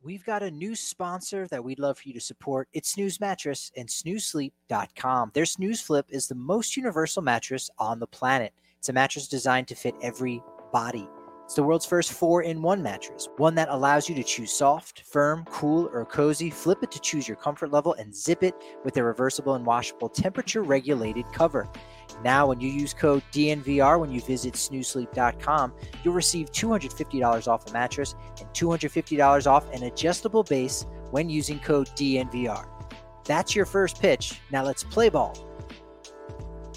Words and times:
We've 0.00 0.24
got 0.24 0.44
a 0.44 0.50
new 0.50 0.76
sponsor 0.76 1.48
that 1.48 1.64
we'd 1.64 1.80
love 1.80 1.98
for 1.98 2.08
you 2.08 2.14
to 2.14 2.20
support. 2.20 2.68
It's 2.72 2.90
Snooze 2.90 3.18
Mattress 3.18 3.72
and 3.76 3.88
SnoozeSleep.com. 3.88 5.32
Their 5.34 5.44
Snooze 5.44 5.80
Flip 5.80 6.06
is 6.08 6.28
the 6.28 6.36
most 6.36 6.76
universal 6.76 7.20
mattress 7.20 7.68
on 7.78 7.98
the 7.98 8.06
planet. 8.06 8.52
It's 8.78 8.88
a 8.88 8.92
mattress 8.92 9.26
designed 9.26 9.66
to 9.68 9.74
fit 9.74 9.96
every 10.00 10.40
body. 10.72 11.08
It's 11.44 11.54
the 11.54 11.64
world's 11.64 11.84
first 11.84 12.12
four 12.12 12.42
in 12.42 12.62
one 12.62 12.80
mattress, 12.80 13.28
one 13.38 13.56
that 13.56 13.70
allows 13.70 14.08
you 14.08 14.14
to 14.14 14.22
choose 14.22 14.52
soft, 14.52 15.00
firm, 15.00 15.44
cool, 15.50 15.90
or 15.92 16.04
cozy. 16.04 16.48
Flip 16.48 16.78
it 16.82 16.92
to 16.92 17.00
choose 17.00 17.26
your 17.26 17.38
comfort 17.38 17.72
level 17.72 17.94
and 17.94 18.14
zip 18.14 18.44
it 18.44 18.54
with 18.84 18.98
a 18.98 19.02
reversible 19.02 19.54
and 19.54 19.66
washable 19.66 20.08
temperature 20.08 20.62
regulated 20.62 21.24
cover. 21.32 21.68
Now, 22.24 22.48
when 22.48 22.60
you 22.60 22.68
use 22.68 22.92
code 22.92 23.22
DNVR 23.32 24.00
when 24.00 24.10
you 24.10 24.20
visit 24.20 24.54
snoozesleep.com, 24.54 25.72
you'll 26.02 26.14
receive 26.14 26.50
$250 26.50 27.46
off 27.46 27.68
a 27.68 27.72
mattress 27.72 28.14
and 28.40 28.48
$250 28.48 29.46
off 29.46 29.72
an 29.72 29.84
adjustable 29.84 30.42
base 30.42 30.84
when 31.10 31.28
using 31.28 31.60
code 31.60 31.88
DNVR. 31.88 32.66
That's 33.24 33.54
your 33.54 33.66
first 33.66 34.00
pitch. 34.00 34.40
Now 34.50 34.64
let's 34.64 34.82
play 34.82 35.10
ball. 35.10 35.36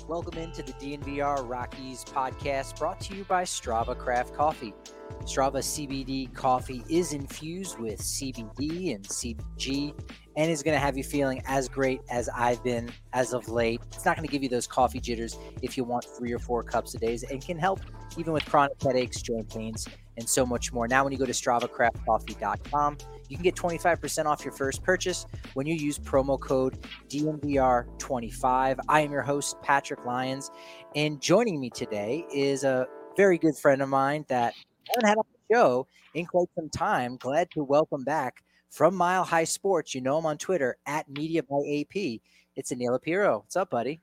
Welcome 0.08 0.40
into 0.40 0.62
the 0.62 0.74
DNVR 0.74 1.48
Rockies 1.48 2.04
podcast 2.04 2.78
brought 2.78 3.00
to 3.02 3.16
you 3.16 3.24
by 3.24 3.44
Strava 3.44 3.98
Craft 3.98 4.36
Coffee. 4.36 4.74
Strava 5.22 5.60
CBD 5.60 6.34
coffee 6.34 6.84
is 6.90 7.14
infused 7.14 7.80
with 7.80 8.00
CBD 8.00 8.96
and 8.96 9.08
CBG 9.08 9.94
and 10.36 10.50
is 10.52 10.64
going 10.64 10.76
to 10.76 10.80
have 10.80 10.98
you 10.98 11.04
feeling 11.04 11.42
as 11.46 11.68
great 11.68 12.02
as 12.10 12.30
I've 12.30 12.64
been 12.64 12.92
as 13.14 13.34
of 13.34 13.50
late. 13.50 13.82
It's 13.94 14.06
not 14.06 14.16
going 14.16 14.28
to 14.28 14.32
give 14.32 14.44
you 14.44 14.50
those 14.50 14.68
coffee 14.68 15.00
jitters 15.00 15.38
if 15.62 15.78
you 15.78 15.84
want 15.84 16.06
three 16.18 16.32
or 16.32 16.40
four 16.40 16.64
cups 16.64 16.94
a 16.96 16.98
day 16.98 17.18
and 17.30 17.44
can 17.44 17.58
help 17.58 17.82
even 18.18 18.34
with 18.34 18.46
chronic 18.46 18.82
headaches, 18.82 19.22
joint 19.22 19.50
pains, 19.50 19.88
and 20.18 20.28
so 20.28 20.46
much 20.46 20.72
more. 20.72 20.88
Now, 20.88 21.04
when 21.04 21.12
you 21.14 21.20
go 21.20 21.26
to 21.26 21.32
StravaCraftCoffee.com, 21.32 22.98
you 23.28 23.38
can 23.38 23.44
get 23.44 23.56
25% 23.56 24.26
off 24.26 24.44
your 24.44 24.54
first 24.54 24.84
purchase 24.84 25.26
when 25.54 25.66
you 25.66 25.76
use 25.76 25.98
promo 25.98 26.40
code 26.40 26.78
DNVR25. 27.10 28.80
I 28.88 29.02
am 29.02 29.12
your 29.12 29.22
host, 29.22 29.56
Patrick 29.62 30.06
Lyons, 30.06 30.52
and 30.96 31.22
joining 31.22 31.60
me 31.60 31.70
today 31.70 32.26
is 32.34 32.64
a 32.64 32.88
very 33.16 33.38
good 33.38 33.58
friend 33.58 33.82
of 33.82 33.90
mine 33.90 34.26
that 34.28 34.54
I 34.56 34.92
haven't 34.96 35.10
had 35.10 35.18
on 35.18 35.26
the 35.34 35.56
show 35.56 35.88
in 36.14 36.26
quite 36.26 36.48
some 36.56 36.70
time. 36.70 37.18
Glad 37.18 37.50
to 37.52 37.64
welcome 37.64 38.04
back 38.04 38.44
from 38.72 38.96
Mile 38.96 39.24
High 39.24 39.44
Sports. 39.44 39.94
You 39.94 40.02
know 40.02 40.18
him 40.18 40.26
on 40.26 40.38
Twitter 40.38 40.78
at 40.88 41.08
Media 41.10 41.44
by 41.44 41.58
AP. 41.58 42.22
It's 42.56 42.72
Aniello 42.72 43.02
Piro. 43.02 43.40
What's 43.40 43.56
up, 43.56 43.70
buddy? 43.70 44.02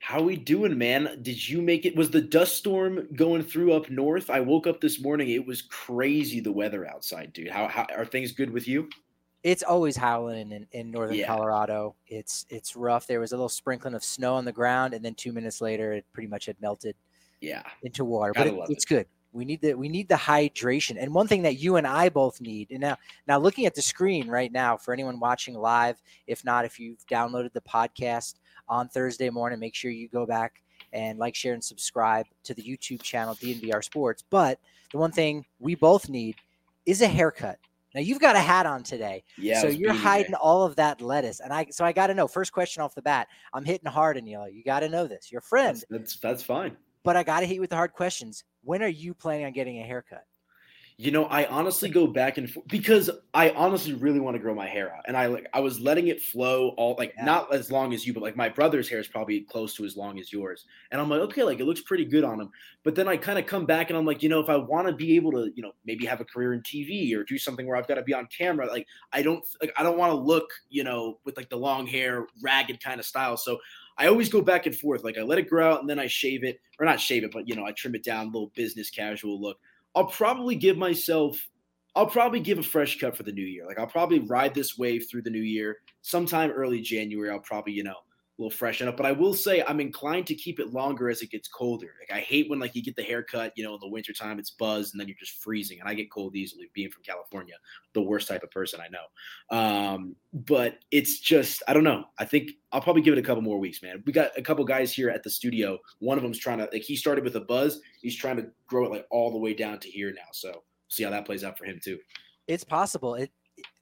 How 0.00 0.22
we 0.22 0.36
doing, 0.36 0.78
man? 0.78 1.18
Did 1.22 1.48
you 1.48 1.60
make 1.60 1.84
it? 1.84 1.94
Was 1.94 2.10
the 2.10 2.20
dust 2.20 2.56
storm 2.56 3.08
going 3.14 3.42
through 3.42 3.72
up 3.72 3.90
north? 3.90 4.30
I 4.30 4.40
woke 4.40 4.66
up 4.66 4.80
this 4.80 5.00
morning. 5.00 5.30
It 5.30 5.46
was 5.46 5.62
crazy 5.62 6.40
the 6.40 6.52
weather 6.52 6.86
outside, 6.86 7.32
dude. 7.32 7.48
How, 7.48 7.68
how 7.68 7.86
are 7.94 8.04
things 8.04 8.32
good 8.32 8.50
with 8.50 8.66
you? 8.66 8.88
It's 9.42 9.62
always 9.62 9.96
howling 9.96 10.52
in, 10.52 10.66
in 10.72 10.90
northern 10.90 11.16
yeah. 11.16 11.26
Colorado. 11.26 11.96
It's 12.06 12.46
it's 12.48 12.76
rough. 12.76 13.06
There 13.06 13.20
was 13.20 13.32
a 13.32 13.36
little 13.36 13.48
sprinkling 13.48 13.94
of 13.94 14.04
snow 14.04 14.34
on 14.34 14.44
the 14.44 14.52
ground, 14.52 14.94
and 14.94 15.04
then 15.04 15.14
two 15.14 15.32
minutes 15.32 15.60
later, 15.60 15.92
it 15.92 16.04
pretty 16.12 16.28
much 16.28 16.46
had 16.46 16.56
melted. 16.60 16.96
Yeah, 17.40 17.62
into 17.82 18.04
water. 18.04 18.32
Gotta 18.32 18.52
but 18.52 18.70
it, 18.70 18.72
it's 18.72 18.84
it. 18.84 18.88
good. 18.88 19.06
We 19.32 19.44
need 19.44 19.60
the 19.60 19.74
we 19.74 19.88
need 19.88 20.08
the 20.08 20.14
hydration. 20.14 20.96
And 20.98 21.14
one 21.14 21.28
thing 21.28 21.42
that 21.42 21.58
you 21.58 21.76
and 21.76 21.86
I 21.86 22.08
both 22.08 22.40
need. 22.40 22.70
And 22.70 22.80
now 22.80 22.96
now 23.26 23.38
looking 23.38 23.66
at 23.66 23.74
the 23.74 23.82
screen 23.82 24.28
right 24.28 24.50
now 24.50 24.76
for 24.76 24.92
anyone 24.92 25.20
watching 25.20 25.54
live, 25.54 26.00
if 26.26 26.44
not 26.44 26.64
if 26.64 26.80
you've 26.80 27.06
downloaded 27.06 27.52
the 27.52 27.60
podcast 27.60 28.36
on 28.68 28.88
Thursday 28.88 29.30
morning, 29.30 29.58
make 29.58 29.74
sure 29.74 29.90
you 29.90 30.08
go 30.08 30.26
back 30.26 30.62
and 30.92 31.18
like, 31.18 31.34
share 31.34 31.54
and 31.54 31.62
subscribe 31.62 32.26
to 32.44 32.54
the 32.54 32.62
YouTube 32.62 33.02
channel 33.02 33.34
DNVR 33.34 33.84
Sports. 33.84 34.24
But 34.28 34.58
the 34.92 34.98
one 34.98 35.12
thing 35.12 35.44
we 35.58 35.74
both 35.74 36.08
need 36.08 36.36
is 36.86 37.02
a 37.02 37.06
haircut. 37.06 37.58
Now 37.94 38.00
you've 38.02 38.20
got 38.20 38.36
a 38.36 38.40
hat 38.40 38.66
on 38.66 38.82
today, 38.82 39.24
yeah. 39.38 39.60
So 39.62 39.68
you're 39.68 39.94
hiding 39.94 40.34
all 40.34 40.62
of 40.62 40.76
that 40.76 41.00
lettuce, 41.00 41.40
and 41.40 41.52
I. 41.52 41.66
So 41.70 41.84
I 41.84 41.92
got 41.92 42.08
to 42.08 42.14
know. 42.14 42.28
First 42.28 42.52
question 42.52 42.82
off 42.82 42.94
the 42.94 43.02
bat, 43.02 43.28
I'm 43.54 43.64
hitting 43.64 43.90
hard, 43.90 44.22
Neil. 44.22 44.26
You 44.30 44.38
la 44.38 44.44
you 44.44 44.62
got 44.62 44.80
to 44.80 44.88
know 44.88 45.06
this. 45.06 45.32
Your 45.32 45.40
friend. 45.40 45.76
That's 45.76 45.86
that's, 45.90 46.16
that's 46.16 46.42
fine. 46.42 46.76
But 47.02 47.16
I 47.16 47.22
got 47.22 47.40
to 47.40 47.46
hit 47.46 47.54
you 47.54 47.60
with 47.62 47.70
the 47.70 47.76
hard 47.76 47.94
questions. 47.94 48.44
When 48.68 48.82
are 48.82 48.86
you 48.86 49.14
planning 49.14 49.46
on 49.46 49.52
getting 49.52 49.80
a 49.80 49.82
haircut? 49.82 50.26
You 50.98 51.10
know, 51.10 51.24
I 51.24 51.46
honestly 51.46 51.88
go 51.88 52.06
back 52.06 52.36
and 52.36 52.50
forth 52.50 52.68
because 52.68 53.08
I 53.32 53.48
honestly 53.52 53.94
really 53.94 54.20
want 54.20 54.34
to 54.34 54.38
grow 54.38 54.54
my 54.54 54.66
hair 54.66 54.94
out, 54.94 55.04
and 55.08 55.16
I 55.16 55.24
like 55.24 55.46
I 55.54 55.60
was 55.60 55.80
letting 55.80 56.08
it 56.08 56.20
flow 56.20 56.74
all 56.76 56.94
like 56.98 57.14
yeah. 57.16 57.24
not 57.24 57.54
as 57.54 57.70
long 57.70 57.94
as 57.94 58.06
you, 58.06 58.12
but 58.12 58.22
like 58.22 58.36
my 58.36 58.50
brother's 58.50 58.86
hair 58.86 58.98
is 58.98 59.08
probably 59.08 59.40
close 59.40 59.74
to 59.76 59.86
as 59.86 59.96
long 59.96 60.18
as 60.18 60.30
yours, 60.30 60.66
and 60.90 61.00
I'm 61.00 61.08
like, 61.08 61.20
okay, 61.20 61.44
like 61.44 61.60
it 61.60 61.64
looks 61.64 61.80
pretty 61.80 62.04
good 62.04 62.24
on 62.24 62.38
him. 62.38 62.50
But 62.84 62.94
then 62.94 63.08
I 63.08 63.16
kind 63.16 63.38
of 63.38 63.46
come 63.46 63.64
back 63.64 63.88
and 63.88 63.96
I'm 63.96 64.04
like, 64.04 64.22
you 64.22 64.28
know, 64.28 64.40
if 64.40 64.50
I 64.50 64.56
want 64.56 64.86
to 64.86 64.92
be 64.92 65.16
able 65.16 65.32
to, 65.32 65.50
you 65.54 65.62
know, 65.62 65.72
maybe 65.86 66.04
have 66.04 66.20
a 66.20 66.26
career 66.26 66.52
in 66.52 66.60
TV 66.60 67.16
or 67.16 67.24
do 67.24 67.38
something 67.38 67.66
where 67.66 67.76
I've 67.78 67.88
got 67.88 67.94
to 67.94 68.02
be 68.02 68.12
on 68.12 68.26
camera, 68.26 68.66
like 68.66 68.86
I 69.14 69.22
don't, 69.22 69.42
like 69.62 69.72
I 69.78 69.82
don't 69.82 69.96
want 69.96 70.12
to 70.12 70.18
look, 70.18 70.50
you 70.68 70.84
know, 70.84 71.20
with 71.24 71.38
like 71.38 71.48
the 71.48 71.56
long 71.56 71.86
hair, 71.86 72.26
ragged 72.42 72.82
kind 72.82 73.00
of 73.00 73.06
style. 73.06 73.38
So 73.38 73.58
I 73.98 74.06
always 74.06 74.28
go 74.28 74.40
back 74.40 74.66
and 74.66 74.74
forth. 74.74 75.04
Like 75.04 75.18
I 75.18 75.22
let 75.22 75.38
it 75.38 75.48
grow 75.48 75.72
out 75.72 75.80
and 75.80 75.90
then 75.90 75.98
I 75.98 76.06
shave 76.06 76.44
it, 76.44 76.60
or 76.78 76.86
not 76.86 77.00
shave 77.00 77.24
it, 77.24 77.32
but 77.32 77.48
you 77.48 77.56
know, 77.56 77.66
I 77.66 77.72
trim 77.72 77.94
it 77.94 78.04
down, 78.04 78.26
little 78.26 78.52
business 78.54 78.90
casual 78.90 79.40
look. 79.40 79.58
I'll 79.94 80.06
probably 80.06 80.54
give 80.54 80.76
myself 80.76 81.36
I'll 81.96 82.06
probably 82.06 82.38
give 82.38 82.60
a 82.60 82.62
fresh 82.62 82.96
cut 83.00 83.16
for 83.16 83.24
the 83.24 83.32
new 83.32 83.44
year. 83.44 83.66
Like 83.66 83.78
I'll 83.78 83.86
probably 83.86 84.20
ride 84.20 84.54
this 84.54 84.78
wave 84.78 85.06
through 85.10 85.22
the 85.22 85.30
new 85.30 85.42
year. 85.42 85.78
Sometime 86.02 86.50
early 86.50 86.80
January, 86.80 87.28
I'll 87.28 87.40
probably, 87.40 87.72
you 87.72 87.82
know, 87.82 87.96
little 88.38 88.50
freshen 88.50 88.86
up. 88.86 88.96
But 88.96 89.06
I 89.06 89.12
will 89.12 89.34
say 89.34 89.62
I'm 89.66 89.80
inclined 89.80 90.26
to 90.28 90.34
keep 90.34 90.60
it 90.60 90.72
longer 90.72 91.10
as 91.10 91.22
it 91.22 91.30
gets 91.30 91.48
colder. 91.48 91.94
Like 92.00 92.16
I 92.16 92.20
hate 92.20 92.48
when 92.48 92.60
like 92.60 92.74
you 92.74 92.82
get 92.82 92.94
the 92.94 93.02
haircut, 93.02 93.52
you 93.56 93.64
know, 93.64 93.74
in 93.74 93.80
the 93.80 93.88
wintertime 93.88 94.38
it's 94.38 94.50
buzzed 94.50 94.94
and 94.94 95.00
then 95.00 95.08
you're 95.08 95.16
just 95.18 95.42
freezing. 95.42 95.80
And 95.80 95.88
I 95.88 95.94
get 95.94 96.10
cold 96.10 96.36
easily 96.36 96.70
being 96.72 96.90
from 96.90 97.02
California, 97.02 97.54
the 97.94 98.02
worst 98.02 98.28
type 98.28 98.42
of 98.42 98.50
person 98.50 98.80
I 98.80 98.88
know. 98.88 99.56
Um, 99.58 100.16
but 100.32 100.78
it's 100.90 101.18
just 101.18 101.62
I 101.66 101.74
don't 101.74 101.84
know. 101.84 102.04
I 102.18 102.24
think 102.24 102.52
I'll 102.70 102.80
probably 102.80 103.02
give 103.02 103.12
it 103.12 103.18
a 103.18 103.22
couple 103.22 103.42
more 103.42 103.58
weeks, 103.58 103.82
man. 103.82 104.02
We 104.06 104.12
got 104.12 104.30
a 104.36 104.42
couple 104.42 104.64
guys 104.64 104.92
here 104.92 105.10
at 105.10 105.24
the 105.24 105.30
studio. 105.30 105.78
One 105.98 106.16
of 106.16 106.22
them's 106.22 106.38
trying 106.38 106.58
to 106.58 106.68
like 106.72 106.82
he 106.82 106.96
started 106.96 107.24
with 107.24 107.34
a 107.36 107.40
buzz. 107.40 107.80
He's 108.00 108.16
trying 108.16 108.36
to 108.36 108.46
grow 108.66 108.84
it 108.84 108.90
like 108.90 109.06
all 109.10 109.32
the 109.32 109.38
way 109.38 109.54
down 109.54 109.80
to 109.80 109.90
here 109.90 110.12
now. 110.12 110.28
So 110.32 110.62
see 110.88 111.02
how 111.02 111.10
that 111.10 111.26
plays 111.26 111.42
out 111.42 111.58
for 111.58 111.64
him 111.64 111.80
too. 111.82 111.98
It's 112.46 112.64
possible. 112.64 113.14
It 113.16 113.32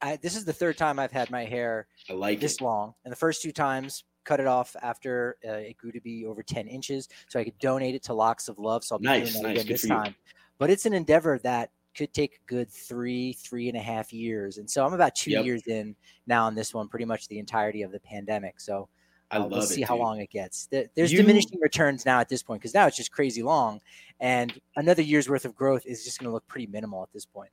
I, 0.01 0.17
this 0.17 0.37
is 0.37 0.47
the 0.47 0.55
third 0.55 0.79
time 0.79 0.99
I've 0.99 1.13
had 1.13 1.31
my 1.31 1.45
hair 1.45 1.87
I 2.09 2.15
like 2.15 2.41
this 2.41 2.55
it. 2.55 2.61
long, 2.63 2.95
and 3.05 3.13
the 3.13 3.17
first 3.17 3.43
two 3.43 3.53
times 3.53 4.05
cut 4.27 4.41
it 4.41 4.47
off 4.47 4.77
after 4.83 5.37
uh, 5.49 5.53
it 5.53 5.79
grew 5.79 5.93
to 5.93 6.01
be 6.01 6.27
over 6.27 6.43
10 6.43 6.67
inches 6.67 7.09
so 7.29 7.41
I 7.41 7.45
could 7.45 7.59
donate 7.59 7.95
it 7.95 8.03
to 8.05 8.15
Locks 8.15 8.49
of 8.49 8.59
Love. 8.59 8.85
So 8.85 8.97
I'll 8.97 8.99
be 8.99 9.07
nice, 9.07 9.33
doing 9.33 9.43
that 9.45 9.49
nice. 9.49 9.61
again 9.63 9.73
this 9.73 9.87
time. 9.87 10.15
But 10.59 10.71
it's 10.71 10.85
an 10.85 10.93
endeavor 10.93 11.39
that 11.45 11.71
could 11.97 12.13
take 12.13 12.35
a 12.35 12.47
good 12.47 12.71
three, 12.71 13.33
three 13.33 13.69
and 13.69 13.77
a 13.77 13.81
half 13.81 14.13
years. 14.13 14.59
And 14.59 14.69
so 14.71 14.85
I'm 14.85 14.93
about 14.93 15.15
two 15.15 15.31
yep. 15.31 15.45
years 15.45 15.67
in 15.67 15.97
now 16.27 16.45
on 16.45 16.55
this 16.55 16.75
one, 16.75 16.89
pretty 16.89 17.07
much 17.07 17.29
the 17.29 17.39
entirety 17.39 17.83
of 17.83 17.93
the 17.93 18.01
pandemic. 18.01 18.61
So 18.61 18.89
I 19.31 19.39
uh, 19.39 19.47
we'll 19.47 19.63
see 19.63 19.83
it, 19.83 19.89
how 19.89 19.95
dude. 19.95 20.03
long 20.03 20.21
it 20.21 20.31
gets. 20.31 20.69
There's 20.71 21.13
You- 21.13 21.19
diminishing 21.19 21.59
returns 21.61 22.05
now 22.05 22.21
at 22.21 22.29
this 22.29 22.43
point 22.43 22.61
because 22.61 22.75
now 22.75 22.87
it's 22.87 22.97
just 22.97 23.13
crazy 23.13 23.43
long. 23.43 23.81
And 24.21 24.59
another 24.77 25.03
year's 25.03 25.29
worth 25.29 25.45
of 25.45 25.55
growth 25.55 25.85
is 25.87 26.05
just 26.05 26.19
going 26.19 26.29
to 26.29 26.33
look 26.33 26.47
pretty 26.47 26.67
minimal 26.67 27.03
at 27.03 27.13
this 27.13 27.25
point. 27.25 27.51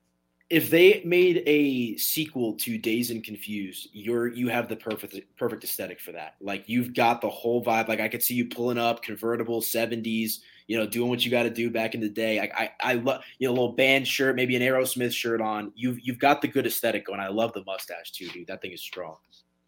If 0.53 0.69
they 0.69 1.01
made 1.03 1.41
a 1.47 1.97
sequel 1.97 2.53
to 2.57 2.77
Dazed 2.77 3.09
and 3.09 3.23
Confused, 3.23 3.89
you're 3.91 4.27
you 4.27 4.49
have 4.49 4.69
the 4.69 4.75
perfect 4.75 5.17
perfect 5.35 5.63
aesthetic 5.63 5.99
for 5.99 6.11
that. 6.11 6.35
Like 6.39 6.69
you've 6.69 6.93
got 6.93 7.21
the 7.21 7.29
whole 7.29 7.65
vibe. 7.65 7.87
Like 7.87 7.99
I 7.99 8.07
could 8.07 8.21
see 8.21 8.35
you 8.35 8.45
pulling 8.45 8.77
up 8.77 9.01
convertible 9.01 9.61
70s, 9.61 10.41
you 10.67 10.77
know, 10.77 10.85
doing 10.85 11.09
what 11.09 11.25
you 11.25 11.31
got 11.31 11.43
to 11.43 11.49
do 11.49 11.71
back 11.71 11.95
in 11.95 12.01
the 12.01 12.09
day. 12.09 12.39
I, 12.39 12.51
I, 12.55 12.91
I 12.91 12.93
love, 12.93 13.23
you 13.39 13.47
know, 13.47 13.51
a 13.51 13.55
little 13.55 13.73
band 13.73 14.07
shirt, 14.07 14.35
maybe 14.35 14.55
an 14.55 14.61
Aerosmith 14.61 15.11
shirt 15.11 15.41
on. 15.41 15.71
You've, 15.75 15.99
you've 16.01 16.19
got 16.19 16.43
the 16.43 16.47
good 16.47 16.67
aesthetic 16.67 17.07
going. 17.07 17.19
I 17.19 17.29
love 17.29 17.51
the 17.53 17.63
mustache 17.65 18.11
too, 18.11 18.29
dude. 18.29 18.45
That 18.45 18.61
thing 18.61 18.73
is 18.73 18.81
strong. 18.81 19.17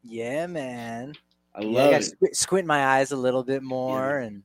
Yeah, 0.04 0.46
man. 0.46 1.14
I 1.56 1.62
love 1.62 1.90
yeah, 1.90 1.98
I 1.98 2.00
it. 2.00 2.04
squint, 2.04 2.36
squint 2.36 2.68
my 2.68 2.86
eyes 2.86 3.12
a 3.12 3.18
little 3.18 3.44
bit 3.44 3.64
more, 3.64 4.20
and 4.20 4.44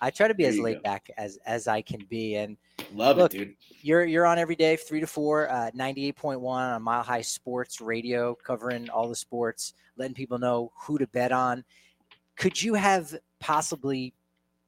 I 0.00 0.08
try 0.10 0.28
to 0.28 0.34
be 0.34 0.44
There 0.44 0.52
as 0.52 0.58
laid 0.58 0.76
go. 0.76 0.82
back 0.82 1.10
as 1.18 1.38
as 1.44 1.68
I 1.68 1.82
can 1.82 2.06
be. 2.08 2.36
And 2.36 2.56
Love 2.94 3.16
Look, 3.16 3.34
it, 3.34 3.38
dude. 3.38 3.54
you're 3.82 4.04
you're 4.04 4.26
on 4.26 4.38
every 4.38 4.56
day, 4.56 4.76
three 4.76 5.00
to 5.00 5.06
four, 5.06 5.50
uh, 5.50 5.70
ninety 5.74 6.06
eight 6.06 6.16
point 6.16 6.40
one 6.40 6.62
on 6.62 6.82
Mile 6.82 7.02
High 7.02 7.22
Sports 7.22 7.80
Radio, 7.80 8.34
covering 8.34 8.88
all 8.90 9.08
the 9.08 9.16
sports, 9.16 9.74
letting 9.96 10.14
people 10.14 10.38
know 10.38 10.72
who 10.76 10.98
to 10.98 11.06
bet 11.08 11.32
on. 11.32 11.64
Could 12.36 12.60
you 12.60 12.74
have 12.74 13.14
possibly 13.40 14.14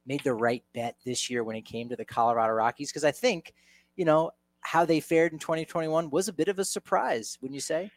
made 0.05 0.23
the 0.23 0.33
right 0.33 0.63
bet 0.73 0.95
this 1.05 1.29
year 1.29 1.43
when 1.43 1.55
it 1.55 1.63
came 1.63 1.89
to 1.89 1.95
the 1.95 2.05
Colorado 2.05 2.53
Rockies? 2.53 2.89
Because 2.91 3.03
I 3.03 3.11
think, 3.11 3.53
you 3.95 4.05
know, 4.05 4.31
how 4.61 4.85
they 4.85 4.99
fared 4.99 5.33
in 5.33 5.39
2021 5.39 6.09
was 6.09 6.27
a 6.27 6.33
bit 6.33 6.47
of 6.47 6.59
a 6.59 6.65
surprise, 6.65 7.37
wouldn't 7.41 7.55
you 7.55 7.61
say? 7.61 7.91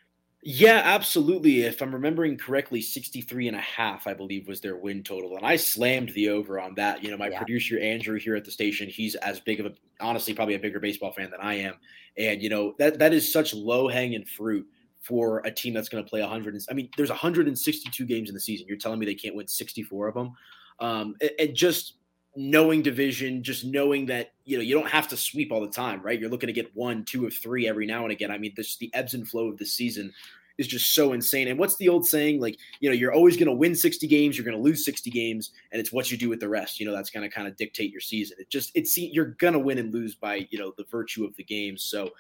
Yeah, 0.50 0.81
absolutely. 0.83 1.65
If 1.65 1.83
I'm 1.83 1.93
remembering 1.93 2.39
correctly, 2.39 2.81
63 2.81 3.49
and 3.49 3.56
a 3.56 3.61
half, 3.61 4.06
I 4.06 4.15
believe, 4.15 4.49
was 4.49 4.62
their 4.62 4.77
win 4.77 5.03
total. 5.03 5.37
And 5.37 5.45
I 5.45 5.56
slammed 5.56 6.09
the 6.15 6.31
over 6.31 6.59
on 6.59 6.75
that. 6.77 7.05
You 7.05 7.11
know, 7.11 7.19
my 7.19 7.29
Yeah. 7.29 7.37
producer, 7.37 7.79
Andrew, 7.79 8.19
here 8.19 8.35
at 8.35 8.47
the 8.47 8.50
station, 8.50 8.89
he's 8.89 9.15
as 9.17 9.41
big 9.41 9.61
of 9.61 9.67
a, 9.67 9.75
honestly, 10.00 10.33
probably 10.33 10.55
a 10.55 10.59
bigger 10.59 10.81
baseball 10.81 11.12
fan 11.12 11.31
than 11.31 11.41
I 11.43 11.56
am. 11.56 11.75
And, 12.17 12.43
you 12.43 12.49
know, 12.49 12.75
that 12.79 12.99
that 12.99 13.12
is 13.12 13.31
such 13.31 13.53
low 13.53 13.89
hanging 13.89 14.25
fruit 14.25 14.67
for 15.03 15.41
a 15.45 15.50
team 15.50 15.75
that's 15.75 15.91
going 15.91 16.03
to 16.03 16.09
play 16.09 16.23
100. 16.23 16.55
and- 16.55 16.65
I 16.71 16.73
mean, 16.73 16.89
there's 16.97 17.11
162 17.11 18.06
games 18.06 18.31
in 18.31 18.35
the 18.35 18.41
season. 18.41 18.67
You're 18.67 18.79
telling 18.79 18.99
me 18.99 19.05
they 19.05 19.15
can't 19.15 19.35
win 19.35 19.49
64 19.49 20.09
of 20.09 20.15
them? 20.15 20.33
Um, 20.81 21.15
and, 21.21 21.31
and 21.39 21.55
just 21.55 21.97
knowing 22.37 22.81
division, 22.83 23.43
just 23.43 23.65
knowing 23.65 24.06
that, 24.06 24.33
you 24.44 24.56
know, 24.56 24.62
you 24.62 24.73
don't 24.75 24.89
have 24.89 25.09
to 25.09 25.17
sweep 25.17 25.51
all 25.51 25.61
the 25.61 25.69
time, 25.69 26.01
right? 26.03 26.19
You're 26.21 26.31
looking 26.31 26.47
to 26.47 26.53
get 26.53 26.75
one, 26.75 27.05
two 27.05 27.27
of 27.27 27.35
three 27.35 27.67
every 27.69 27.85
now 27.85 28.05
and 28.05 28.12
again. 28.12 28.31
I 28.31 28.39
mean, 28.39 28.53
this 28.56 28.77
the 28.77 28.91
ebbs 28.94 29.12
and 29.15 29.29
flow 29.29 29.49
of 29.49 29.59
the 29.59 29.67
season 29.67 30.12
is 30.58 30.66
just 30.66 30.93
so 30.93 31.12
insane. 31.12 31.49
And 31.49 31.58
what's 31.58 31.76
the 31.76 31.88
old 31.88 32.06
saying? 32.06 32.40
Like, 32.40 32.58
you 32.81 32.90
know, 32.90 32.94
you're 32.94 33.12
always 33.12 33.37
going 33.37 33.49
to 33.49 33.55
win 33.55 33.75
60 33.75 34.06
games, 34.06 34.37
you're 34.37 34.44
going 34.44 34.56
to 34.56 34.62
lose 34.62 34.84
60 34.84 35.10
games, 35.10 35.52
and 35.72 35.81
it's 35.81 35.93
what 35.93 36.10
you 36.10 36.19
do 36.19 36.28
with 36.28 36.40
the 36.40 36.49
rest. 36.49 36.81
You 36.81 36.87
know, 36.87 36.94
that's 36.94 37.10
going 37.10 37.28
to 37.28 37.34
kind 37.34 37.46
of 37.46 37.56
dictate 37.56 37.93
your 37.93 38.00
season. 38.00 38.37
It 38.40 38.50
just, 38.50 38.72
it's 38.75 38.99
you're 38.99 39.37
going 39.38 39.55
to 39.55 39.58
win 39.58 39.78
and 39.78 39.94
lose 39.94 40.14
by, 40.14 40.46
you 40.50 40.58
know, 40.58 40.75
the 40.76 40.84
virtue 40.90 41.25
of 41.25 41.34
the 41.37 41.44
game. 41.44 41.78
So, 41.78 42.10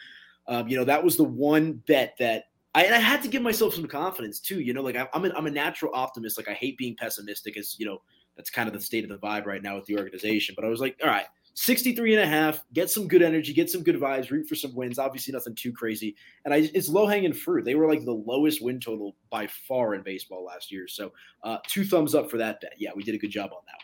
um, 0.46 0.68
you 0.68 0.76
know, 0.76 0.84
that 0.84 1.02
was 1.02 1.16
the 1.16 1.24
one 1.24 1.82
bet 1.86 2.14
that 2.18 2.44
I, 2.74 2.84
and 2.84 2.94
I 2.94 2.98
had 2.98 3.22
to 3.22 3.28
give 3.28 3.42
myself 3.42 3.74
some 3.74 3.86
confidence 3.86 4.40
too. 4.40 4.60
You 4.60 4.72
know, 4.72 4.82
like 4.82 4.96
I'm, 4.96 5.08
I'm, 5.12 5.24
a, 5.24 5.30
I'm 5.30 5.46
a 5.46 5.50
natural 5.50 5.92
optimist. 5.94 6.38
Like 6.38 6.48
I 6.48 6.52
hate 6.52 6.78
being 6.78 6.96
pessimistic, 6.96 7.56
as 7.56 7.76
you 7.78 7.86
know, 7.86 8.00
that's 8.36 8.50
kind 8.50 8.68
of 8.68 8.72
the 8.72 8.80
state 8.80 9.04
of 9.04 9.10
the 9.10 9.18
vibe 9.18 9.46
right 9.46 9.62
now 9.62 9.76
with 9.76 9.86
the 9.86 9.98
organization. 9.98 10.54
But 10.54 10.64
I 10.64 10.68
was 10.68 10.80
like, 10.80 10.96
all 11.02 11.08
right, 11.08 11.26
63 11.62 12.14
and 12.14 12.22
a 12.22 12.26
half, 12.26 12.64
get 12.72 12.88
some 12.88 13.08
good 13.08 13.20
energy, 13.20 13.52
get 13.52 13.68
some 13.68 13.82
good 13.82 13.96
vibes, 13.96 14.30
root 14.30 14.48
for 14.48 14.54
some 14.54 14.72
wins. 14.76 14.96
Obviously, 14.96 15.32
nothing 15.32 15.56
too 15.56 15.72
crazy. 15.72 16.14
And 16.44 16.54
I, 16.54 16.70
it's 16.72 16.88
low 16.88 17.04
hanging 17.06 17.32
fruit. 17.32 17.64
They 17.64 17.74
were 17.74 17.88
like 17.88 18.04
the 18.04 18.12
lowest 18.14 18.62
win 18.62 18.78
total 18.78 19.16
by 19.28 19.48
far 19.66 19.94
in 19.96 20.02
baseball 20.02 20.44
last 20.44 20.70
year. 20.70 20.86
So, 20.86 21.12
uh, 21.42 21.58
two 21.66 21.84
thumbs 21.84 22.14
up 22.14 22.30
for 22.30 22.36
that 22.36 22.60
bet. 22.60 22.74
Yeah, 22.78 22.90
we 22.94 23.02
did 23.02 23.16
a 23.16 23.18
good 23.18 23.30
job 23.30 23.50
on 23.52 23.60
that. 23.66 23.80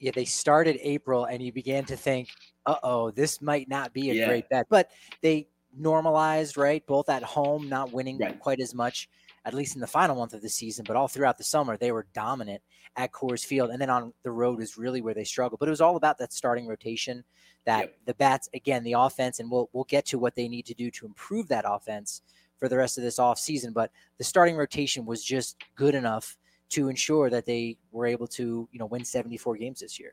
yeah, 0.00 0.10
they 0.14 0.26
started 0.26 0.78
April 0.82 1.24
and 1.24 1.42
you 1.42 1.50
began 1.50 1.84
to 1.86 1.96
think, 1.96 2.28
uh 2.66 2.76
oh, 2.82 3.10
this 3.10 3.40
might 3.40 3.68
not 3.70 3.92
be 3.94 4.10
a 4.10 4.14
Yeah. 4.14 4.26
great 4.26 4.48
bet. 4.50 4.66
But 4.68 4.90
they 5.22 5.48
normalized, 5.76 6.56
right? 6.58 6.86
Both 6.86 7.08
at 7.08 7.22
home, 7.22 7.68
not 7.70 7.90
winning 7.90 8.18
Right. 8.18 8.38
quite 8.38 8.60
as 8.60 8.74
much, 8.74 9.08
at 9.48 9.54
least 9.54 9.74
in 9.74 9.80
the 9.80 9.86
final 9.86 10.14
month 10.14 10.34
of 10.34 10.42
the 10.42 10.48
season, 10.48 10.84
but 10.86 10.94
all 10.94 11.08
throughout 11.08 11.38
the 11.38 11.44
summer, 11.44 11.78
they 11.78 11.90
were 11.90 12.06
dominant 12.12 12.62
at 12.96 13.12
Coors 13.12 13.44
Field. 13.44 13.70
And 13.70 13.80
then 13.80 13.88
on 13.88 14.12
the 14.22 14.30
road 14.30 14.60
is 14.60 14.76
really 14.76 15.00
where 15.00 15.14
they 15.14 15.24
struggled. 15.24 15.58
But 15.58 15.68
it 15.68 15.70
was 15.70 15.80
all 15.80 15.96
about 15.96 16.18
that 16.18 16.34
starting 16.34 16.66
rotation, 16.66 17.24
that 17.64 17.80
Yep. 17.80 17.98
the 18.04 18.14
bats, 18.14 18.48
again, 18.52 18.84
the 18.84 18.92
offense, 18.92 19.40
and 19.40 19.50
we'll 19.50 19.70
we'll 19.72 19.84
get 19.84 20.04
to 20.06 20.18
what 20.18 20.36
they 20.36 20.48
need 20.48 20.66
to 20.66 20.74
do 20.74 20.90
to 20.90 21.06
improve 21.06 21.48
that 21.48 21.64
offense 21.66 22.20
for 22.58 22.68
the 22.68 22.76
rest 22.76 22.98
of 22.98 23.04
this 23.04 23.18
offseason. 23.18 23.72
But 23.72 23.90
the 24.18 24.24
starting 24.24 24.54
rotation 24.54 25.06
was 25.06 25.24
just 25.24 25.56
good 25.74 25.94
enough 25.94 26.36
to 26.70 26.90
ensure 26.90 27.30
that 27.30 27.46
they 27.46 27.78
were 27.90 28.04
able 28.06 28.26
to, 28.26 28.68
you 28.70 28.78
know, 28.78 28.84
win 28.84 29.02
74 29.02 29.56
games 29.56 29.80
this 29.80 29.98
year. 29.98 30.12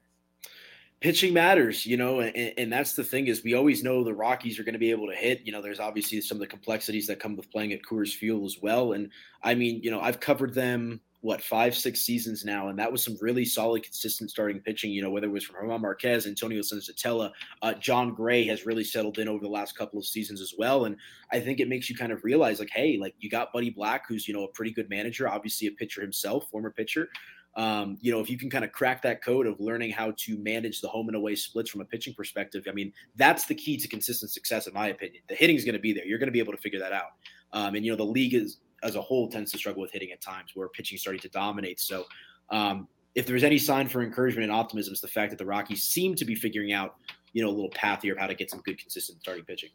Pitching 1.05 1.35
matters, 1.35 1.85
you 1.85 1.97
know, 1.97 2.21
and, 2.21 2.35
and 2.57 2.73
that's 2.73 2.93
the 2.93 3.03
thing 3.03 3.27
is 3.27 3.43
we 3.43 3.53
always 3.53 3.83
know 3.83 4.03
the 4.03 4.11
Rockies 4.11 4.57
are 4.57 4.63
going 4.63 4.73
to 4.73 4.79
be 4.79 4.89
able 4.89 5.05
to 5.05 5.13
hit. 5.13 5.41
You 5.45 5.51
know, 5.51 5.61
there's 5.61 5.79
obviously 5.79 6.19
some 6.19 6.37
of 6.37 6.39
the 6.39 6.47
complexities 6.47 7.05
that 7.05 7.19
come 7.19 7.35
with 7.35 7.51
playing 7.51 7.73
at 7.73 7.83
Coors 7.87 8.11
Field 8.11 8.43
as 8.43 8.57
well. 8.59 8.93
And 8.93 9.11
I 9.43 9.53
mean, 9.53 9.81
you 9.83 9.91
know, 9.91 10.01
I've 10.01 10.19
covered 10.19 10.55
them 10.55 10.99
what 11.21 11.43
five, 11.43 11.75
six 11.75 12.01
seasons 12.01 12.43
now, 12.43 12.69
and 12.69 12.79
that 12.79 12.91
was 12.91 13.03
some 13.03 13.17
really 13.21 13.45
solid, 13.45 13.83
consistent 13.83 14.31
starting 14.31 14.61
pitching. 14.61 14.89
You 14.89 15.03
know, 15.03 15.11
whether 15.11 15.27
it 15.27 15.31
was 15.31 15.43
from 15.43 15.57
Germán 15.57 15.81
Marquez, 15.81 16.25
Antonio 16.25 16.61
Senzatela, 16.61 17.29
uh, 17.61 17.73
Jon 17.75 18.15
Gray 18.15 18.43
has 18.45 18.65
really 18.65 18.83
settled 18.83 19.19
in 19.19 19.27
over 19.27 19.43
the 19.43 19.47
last 19.47 19.77
couple 19.77 19.99
of 19.99 20.07
seasons 20.07 20.41
as 20.41 20.55
well. 20.57 20.85
And 20.85 20.97
I 21.31 21.39
think 21.39 21.59
it 21.59 21.69
makes 21.69 21.87
you 21.87 21.95
kind 21.95 22.13
of 22.13 22.23
realize, 22.23 22.57
like, 22.57 22.71
hey, 22.71 22.97
like 22.99 23.13
you 23.19 23.29
got 23.29 23.53
Buddy 23.53 23.69
Black, 23.69 24.05
who's 24.07 24.27
you 24.27 24.33
know 24.33 24.45
a 24.45 24.47
pretty 24.47 24.71
good 24.71 24.89
manager, 24.89 25.29
obviously 25.29 25.67
a 25.67 25.71
pitcher 25.71 26.01
himself, 26.01 26.49
former 26.49 26.71
pitcher 26.71 27.09
um, 27.55 27.97
you 28.01 28.11
know, 28.11 28.19
if 28.19 28.29
you 28.29 28.37
can 28.37 28.49
kind 28.49 28.65
of 28.65 28.71
crack 28.71 29.01
that 29.03 29.23
code 29.23 29.47
of 29.47 29.59
learning 29.59 29.91
how 29.91 30.13
to 30.17 30.37
manage 30.37 30.81
the 30.81 30.89
home 30.89 31.07
and 31.07 31.15
away 31.15 31.35
splits 31.35 31.69
from 31.69 31.81
a 31.81 31.85
pitching 31.85 32.13
perspective, 32.13 32.65
I 32.67 32.73
mean, 32.73 32.91
that's 33.15 33.45
the 33.45 33.55
key 33.55 33.77
to 33.77 33.87
consistent 33.87 34.31
success, 34.31 34.67
in 34.67 34.73
my 34.73 34.87
opinion. 34.87 35.23
The 35.29 35.35
hitting 35.35 35.55
is 35.55 35.63
going 35.63 35.73
to 35.73 35.79
be 35.79 35.93
there. 35.93 36.05
You're 36.05 36.19
going 36.19 36.27
to 36.27 36.33
be 36.33 36.39
able 36.39 36.51
to 36.51 36.59
figure 36.59 36.79
that 36.79 36.91
out. 36.91 37.11
Um, 37.53 37.75
and, 37.75 37.85
you 37.85 37.91
know, 37.91 37.97
the 37.97 38.03
league 38.03 38.33
is, 38.33 38.57
as 38.83 38.95
a 38.95 39.01
whole 39.01 39.29
tends 39.29 39.51
to 39.53 39.57
struggle 39.57 39.81
with 39.81 39.91
hitting 39.91 40.11
at 40.11 40.21
times 40.21 40.51
where 40.53 40.67
pitching 40.67 40.95
is 40.95 41.01
starting 41.01 41.21
to 41.21 41.29
dominate. 41.29 41.79
So, 41.79 42.05
um, 42.49 42.87
if 43.15 43.25
there's 43.25 43.45
any 43.45 43.57
sign 43.57 43.87
for 43.87 44.03
encouragement 44.03 44.43
and 44.43 44.51
optimism, 44.51 44.91
it's 44.91 44.99
the 44.99 45.07
fact 45.07 45.31
that 45.31 45.37
the 45.37 45.45
Rockies 45.45 45.83
seem 45.83 46.15
to 46.15 46.25
be 46.25 46.35
figuring 46.35 46.73
out, 46.73 46.95
you 47.31 47.41
know, 47.41 47.49
a 47.49 47.55
little 47.55 47.69
path 47.69 48.01
here 48.01 48.13
of 48.13 48.19
how 48.19 48.27
to 48.27 48.35
get 48.35 48.51
some 48.51 48.59
good, 48.65 48.77
consistent 48.77 49.21
starting 49.21 49.45
pitching. 49.45 49.69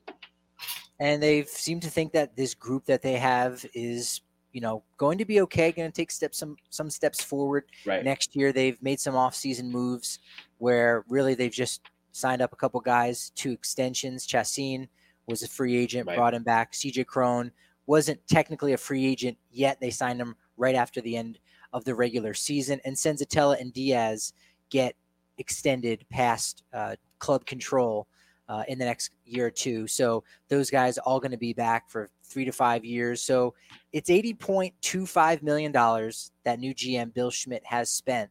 and 1.01 1.23
they 1.23 1.45
seem 1.45 1.81
to 1.81 1.89
think 1.89 2.13
that 2.13 2.37
this 2.37 2.53
group 2.53 2.85
that 2.85 3.01
they 3.01 3.15
have 3.15 3.65
is 3.73 4.21
you 4.53 4.61
know 4.61 4.83
going 4.97 5.19
to 5.19 5.25
be 5.25 5.41
okay 5.41 5.71
going 5.73 5.91
to 5.91 5.95
take 5.95 6.11
steps 6.11 6.39
some 6.39 6.57
some 6.71 6.91
steps 6.91 7.23
forward 7.23 7.65
Right. 7.87 8.05
next 8.05 8.35
year 8.35 8.53
they've 8.53 8.81
made 8.83 9.01
some 9.01 9.15
off-season 9.15 9.71
moves 9.71 10.19
where 10.59 11.05
really 11.09 11.35
they've 11.35 11.53
just 11.53 11.83
signed 12.13 12.43
up 12.43 12.53
a 12.53 12.57
couple 12.57 12.81
guys 12.81 13.31
two 13.37 13.53
extensions 13.53 14.27
Chacín 14.27 14.89
was 15.27 15.43
a 15.43 15.49
free 15.49 15.77
agent 15.77 16.07
Right. 16.09 16.17
brought 16.17 16.35
him 16.35 16.43
back 16.43 16.73
CJ 16.73 17.07
Cron 17.07 17.53
wasn't 17.87 18.21
technically 18.27 18.73
a 18.73 18.77
free 18.79 19.07
agent 19.07 19.37
yet 19.51 19.79
they 19.81 19.91
signed 19.91 20.21
him 20.21 20.35
right 20.57 20.75
after 20.75 21.01
the 21.01 21.17
end 21.17 21.39
of 21.73 21.85
the 21.85 21.95
regular 21.95 22.35
season 22.35 22.81
and 22.85 22.97
Senzatela 22.97 23.61
and 23.61 23.73
Diaz 23.73 24.33
get 24.71 24.95
extended 25.39 26.05
past 26.11 26.65
uh, 26.73 26.97
club 27.19 27.47
control 27.47 28.07
uh, 28.49 28.65
in 28.69 28.79
the 28.79 28.85
next 28.85 29.11
year 29.25 29.47
or 29.47 29.51
two. 29.51 29.87
So 29.87 30.25
those 30.49 30.71
guys 30.71 30.99
all 30.99 31.21
going 31.21 31.31
to 31.31 31.37
be 31.39 31.53
back 31.53 31.89
for 31.89 32.11
three 32.31 32.45
to 32.45 32.53
five 32.53 32.85
years. 32.85 33.21
So 33.21 33.55
it's 33.93 34.09
eighty 34.09 34.33
point 34.33 34.75
two 34.81 35.07
five 35.07 35.43
million 35.43 35.73
dollars 35.73 36.33
that 36.45 36.59
new 36.59 36.75
GM 36.75 37.13
Bill 37.13 37.31
Schmidt 37.31 37.65
has 37.65 37.91
spent. 37.91 38.31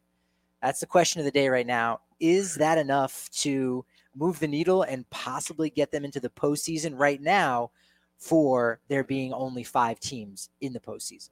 That's 0.62 0.80
the 0.80 0.88
question 0.88 1.20
of 1.20 1.26
the 1.26 1.32
day 1.32 1.50
right 1.50 1.68
now. 1.68 2.02
Is 2.20 2.56
that 2.56 2.78
enough 2.78 3.30
to 3.42 3.86
move 4.16 4.40
the 4.40 4.48
needle 4.48 4.84
and 4.84 5.10
possibly 5.10 5.70
get 5.70 5.92
them 5.92 6.04
into 6.04 6.20
the 6.20 6.30
postseason 6.30 6.98
right 6.98 7.22
now? 7.22 7.72
For 8.18 8.82
there 8.90 9.06
being 9.06 9.32
only 9.32 9.64
five 9.64 9.98
teams 10.02 10.50
in 10.60 10.74
the 10.74 10.80
postseason. 10.82 11.30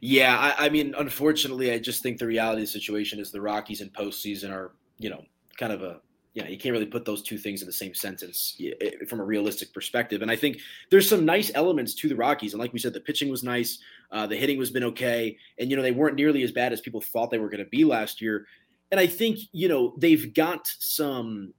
Yeah, 0.00 0.38
I, 0.38 0.66
I 0.66 0.68
mean, 0.68 0.94
unfortunately, 0.96 1.72
I 1.72 1.80
just 1.80 2.00
think 2.00 2.18
the 2.18 2.28
reality 2.28 2.62
of 2.62 2.68
the 2.68 2.72
situation 2.72 3.18
is 3.18 3.32
the 3.32 3.40
Rockies 3.40 3.80
and 3.80 3.92
postseason 3.92 4.52
are, 4.52 4.76
you 4.98 5.10
know, 5.10 5.24
kind 5.56 5.72
of 5.72 5.82
a, 5.82 6.00
you 6.34 6.42
know, 6.42 6.48
you 6.48 6.58
can't 6.58 6.72
really 6.72 6.86
put 6.86 7.04
those 7.04 7.22
two 7.22 7.38
things 7.38 7.62
in 7.62 7.66
the 7.66 7.72
same 7.72 7.94
sentence 7.94 8.60
from 9.08 9.20
a 9.20 9.24
realistic 9.24 9.72
perspective. 9.72 10.20
And 10.20 10.30
I 10.30 10.36
think 10.36 10.58
there's 10.90 11.08
some 11.08 11.24
nice 11.24 11.52
elements 11.54 11.94
to 11.94 12.08
the 12.08 12.16
Rockies. 12.16 12.52
And 12.52 12.60
like 12.60 12.72
we 12.72 12.80
said, 12.80 12.92
the 12.92 13.00
pitching 13.00 13.30
was 13.30 13.44
nice, 13.44 13.78
uh, 14.10 14.26
the 14.26 14.36
hitting 14.36 14.58
was 14.58 14.70
been 14.70 14.84
okay, 14.84 15.38
and 15.58 15.70
you 15.70 15.76
know 15.76 15.82
they 15.82 15.92
weren't 15.92 16.16
nearly 16.16 16.42
as 16.42 16.50
bad 16.50 16.72
as 16.72 16.80
people 16.80 17.00
thought 17.00 17.30
they 17.30 17.38
were 17.38 17.48
going 17.48 17.64
to 17.64 17.70
be 17.70 17.84
last 17.84 18.20
year. 18.20 18.46
And 18.90 19.00
I 19.00 19.06
think 19.06 19.38
you 19.52 19.68
know 19.68 19.94
they've 19.96 20.34
got 20.34 20.66
some 20.66 21.54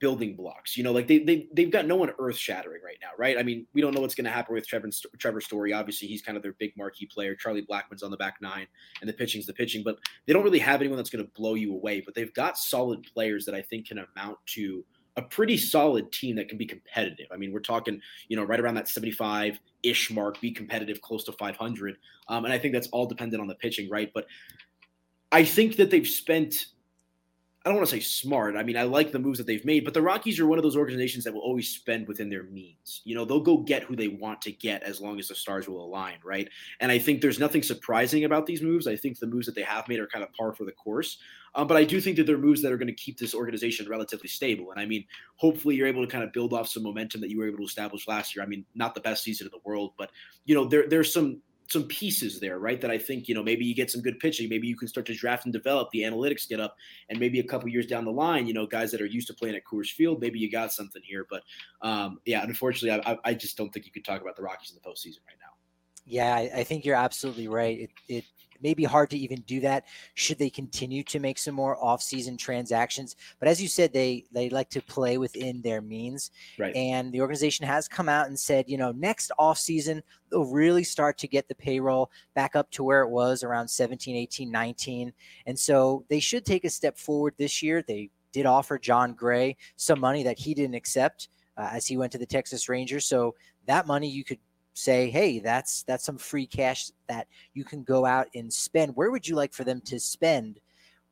building 0.00 0.34
blocks. 0.34 0.76
You 0.76 0.82
know, 0.82 0.92
like 0.92 1.06
they 1.06 1.20
they 1.20 1.46
they've 1.52 1.70
got 1.70 1.86
no 1.86 1.96
one 1.96 2.10
earth 2.18 2.36
shattering 2.36 2.82
right 2.84 2.98
now, 3.00 3.10
right? 3.16 3.38
I 3.38 3.42
mean, 3.42 3.66
we 3.72 3.80
don't 3.80 3.94
know 3.94 4.00
what's 4.00 4.14
going 4.14 4.24
to 4.24 4.30
happen 4.30 4.54
with 4.54 4.66
Trevor 4.66 4.88
Trevor 5.18 5.40
Story. 5.40 5.72
Obviously, 5.72 6.08
he's 6.08 6.22
kind 6.22 6.36
of 6.36 6.42
their 6.42 6.54
big 6.54 6.76
marquee 6.76 7.06
player. 7.06 7.36
Charlie 7.36 7.62
Blackmon's 7.62 8.02
on 8.02 8.10
the 8.10 8.16
back 8.16 8.36
nine, 8.40 8.66
and 9.00 9.08
the 9.08 9.14
pitching's 9.14 9.46
the 9.46 9.52
pitching, 9.52 9.84
but 9.84 9.98
they 10.26 10.32
don't 10.32 10.42
really 10.42 10.58
have 10.58 10.80
anyone 10.80 10.96
that's 10.96 11.10
going 11.10 11.24
to 11.24 11.30
blow 11.32 11.54
you 11.54 11.72
away. 11.72 12.00
But 12.00 12.14
they've 12.14 12.34
got 12.34 12.58
solid 12.58 13.06
players 13.14 13.44
that 13.44 13.54
I 13.54 13.62
think 13.62 13.88
can 13.88 13.98
amount 13.98 14.38
to 14.54 14.84
a 15.16 15.22
pretty 15.22 15.56
solid 15.56 16.10
team 16.12 16.36
that 16.36 16.48
can 16.48 16.56
be 16.56 16.66
competitive. 16.66 17.26
I 17.32 17.36
mean, 17.36 17.52
we're 17.52 17.60
talking, 17.60 18.00
you 18.28 18.36
know, 18.36 18.44
right 18.44 18.60
around 18.60 18.76
that 18.76 18.88
75 18.88 19.60
ish 19.82 20.10
mark, 20.10 20.40
be 20.40 20.50
competitive, 20.50 21.00
close 21.02 21.24
to 21.24 21.32
500. 21.32 21.96
Um, 22.28 22.44
and 22.44 22.54
I 22.54 22.58
think 22.58 22.72
that's 22.72 22.88
all 22.88 23.06
dependent 23.06 23.40
on 23.40 23.48
the 23.48 23.54
pitching, 23.56 23.90
right? 23.90 24.10
But 24.14 24.26
I 25.32 25.44
think 25.44 25.76
that 25.76 25.90
they've 25.90 26.06
spent 26.06 26.66
I 27.64 27.68
don't 27.68 27.76
want 27.76 27.90
to 27.90 27.94
say 27.94 28.00
smart. 28.00 28.56
I 28.56 28.62
mean, 28.62 28.78
I 28.78 28.84
like 28.84 29.12
the 29.12 29.18
moves 29.18 29.36
that 29.36 29.46
they've 29.46 29.64
made, 29.66 29.84
but 29.84 29.92
the 29.92 30.00
Rockies 30.00 30.40
are 30.40 30.46
one 30.46 30.58
of 30.58 30.62
those 30.62 30.78
organizations 30.78 31.24
that 31.24 31.34
will 31.34 31.42
always 31.42 31.68
spend 31.68 32.08
within 32.08 32.30
their 32.30 32.44
means. 32.44 33.02
You 33.04 33.14
know, 33.14 33.26
they'll 33.26 33.38
go 33.38 33.58
get 33.58 33.82
who 33.82 33.94
they 33.94 34.08
want 34.08 34.40
to 34.42 34.52
get 34.52 34.82
as 34.82 34.98
long 34.98 35.18
as 35.18 35.28
the 35.28 35.34
stars 35.34 35.68
will 35.68 35.84
align, 35.84 36.14
right? 36.24 36.48
And 36.80 36.90
I 36.90 36.98
think 36.98 37.20
there's 37.20 37.38
nothing 37.38 37.62
surprising 37.62 38.24
about 38.24 38.46
these 38.46 38.62
moves. 38.62 38.86
I 38.86 38.96
think 38.96 39.18
the 39.18 39.26
moves 39.26 39.44
that 39.44 39.54
they 39.54 39.62
have 39.62 39.88
made 39.88 40.00
are 40.00 40.06
kind 40.06 40.24
of 40.24 40.32
par 40.32 40.54
for 40.54 40.64
the 40.64 40.72
course. 40.72 41.18
Um, 41.54 41.66
but 41.66 41.76
I 41.76 41.84
do 41.84 42.00
think 42.00 42.16
that 42.16 42.26
they're 42.26 42.38
moves 42.38 42.62
that 42.62 42.72
are 42.72 42.78
going 42.78 42.86
to 42.88 42.94
keep 42.94 43.18
this 43.18 43.34
organization 43.34 43.86
relatively 43.90 44.28
stable. 44.28 44.70
And 44.70 44.80
I 44.80 44.86
mean, 44.86 45.04
hopefully 45.36 45.74
you're 45.74 45.86
able 45.86 46.06
to 46.06 46.10
kind 46.10 46.24
of 46.24 46.32
build 46.32 46.54
off 46.54 46.68
some 46.68 46.82
momentum 46.82 47.20
that 47.20 47.28
you 47.28 47.38
were 47.38 47.46
able 47.46 47.58
to 47.58 47.64
establish 47.64 48.08
last 48.08 48.34
year. 48.34 48.42
I 48.42 48.48
mean, 48.48 48.64
not 48.74 48.94
the 48.94 49.00
best 49.02 49.22
season 49.22 49.46
in 49.46 49.50
the 49.50 49.68
world, 49.68 49.92
but 49.98 50.10
you 50.46 50.54
know, 50.54 50.64
there 50.64 50.88
there's 50.88 51.12
some 51.12 51.42
some 51.70 51.84
pieces 51.84 52.40
there, 52.40 52.58
right? 52.58 52.80
That 52.80 52.90
I 52.90 52.98
think 52.98 53.28
you 53.28 53.34
know 53.34 53.42
maybe 53.42 53.64
you 53.64 53.74
get 53.74 53.90
some 53.90 54.02
good 54.02 54.18
pitching, 54.18 54.48
maybe 54.48 54.66
you 54.66 54.76
can 54.76 54.88
start 54.88 55.06
to 55.06 55.14
draft 55.14 55.44
and 55.44 55.52
develop. 55.52 55.90
The 55.90 56.02
analytics 56.02 56.48
get 56.48 56.60
up, 56.60 56.76
and 57.08 57.18
maybe 57.18 57.40
a 57.40 57.44
couple 57.44 57.68
years 57.68 57.86
down 57.86 58.04
the 58.04 58.12
line, 58.12 58.46
you 58.46 58.52
know, 58.52 58.66
guys 58.66 58.90
that 58.90 59.00
are 59.00 59.06
used 59.06 59.28
to 59.28 59.34
playing 59.34 59.54
at 59.54 59.62
Coors 59.64 59.90
Field, 59.90 60.20
maybe 60.20 60.38
you 60.38 60.50
got 60.50 60.72
something 60.72 61.02
here. 61.04 61.26
But 61.30 61.42
um, 61.82 62.20
yeah, 62.26 62.42
unfortunately, 62.42 63.02
I, 63.06 63.18
I 63.24 63.34
just 63.34 63.56
don't 63.56 63.72
think 63.72 63.86
you 63.86 63.92
could 63.92 64.04
talk 64.04 64.20
about 64.20 64.36
the 64.36 64.42
Rockies 64.42 64.70
in 64.70 64.78
the 64.82 64.88
postseason 64.88 65.20
right 65.26 65.38
now. 65.40 65.52
Yeah, 66.06 66.34
I, 66.34 66.60
I 66.60 66.64
think 66.64 66.84
you're 66.84 66.96
absolutely 66.96 67.46
right. 67.46 67.80
It, 67.80 67.90
it 68.08 68.24
may 68.62 68.74
be 68.74 68.84
hard 68.84 69.10
to 69.10 69.18
even 69.18 69.40
do 69.42 69.60
that 69.60 69.84
should 70.14 70.38
they 70.38 70.50
continue 70.50 71.02
to 71.04 71.18
make 71.18 71.38
some 71.38 71.54
more 71.54 71.82
off-season 71.82 72.36
transactions. 72.36 73.16
But 73.38 73.48
as 73.48 73.60
you 73.60 73.68
said, 73.68 73.92
they 73.92 74.24
they 74.32 74.50
like 74.50 74.70
to 74.70 74.82
play 74.82 75.18
within 75.18 75.62
their 75.62 75.80
means. 75.80 76.30
Right. 76.58 76.74
And 76.74 77.12
the 77.12 77.20
organization 77.20 77.66
has 77.66 77.88
come 77.88 78.08
out 78.08 78.28
and 78.28 78.38
said, 78.38 78.68
you 78.68 78.78
know, 78.78 78.92
next 78.92 79.32
off-season 79.38 80.02
they'll 80.30 80.44
really 80.44 80.84
start 80.84 81.18
to 81.18 81.28
get 81.28 81.48
the 81.48 81.54
payroll 81.54 82.10
back 82.34 82.54
up 82.54 82.70
to 82.70 82.84
where 82.84 83.02
it 83.02 83.10
was 83.10 83.42
around 83.42 83.68
17, 83.68 84.16
18, 84.16 84.50
19. 84.50 85.12
And 85.46 85.58
so 85.58 86.04
they 86.08 86.20
should 86.20 86.44
take 86.44 86.64
a 86.64 86.70
step 86.70 86.96
forward 86.96 87.34
this 87.36 87.62
year. 87.62 87.82
They 87.82 88.10
did 88.32 88.46
offer 88.46 88.78
Jon 88.78 89.14
Gray 89.14 89.56
some 89.76 90.00
money 90.00 90.22
that 90.22 90.38
he 90.38 90.54
didn't 90.54 90.76
accept 90.76 91.28
uh, 91.56 91.68
as 91.72 91.86
he 91.86 91.96
went 91.96 92.12
to 92.12 92.18
the 92.18 92.26
Texas 92.26 92.68
Rangers. 92.68 93.06
So 93.06 93.34
that 93.66 93.86
money 93.86 94.08
you 94.08 94.24
could 94.24 94.38
say, 94.74 95.10
hey, 95.10 95.38
that's 95.38 95.82
that's 95.84 96.04
some 96.04 96.18
free 96.18 96.46
cash 96.46 96.90
that 97.08 97.26
you 97.54 97.64
can 97.64 97.82
go 97.82 98.04
out 98.04 98.28
and 98.34 98.52
spend. 98.52 98.96
Where 98.96 99.10
would 99.10 99.26
you 99.26 99.36
like 99.36 99.52
for 99.52 99.64
them 99.64 99.80
to 99.82 99.98
spend 99.98 100.60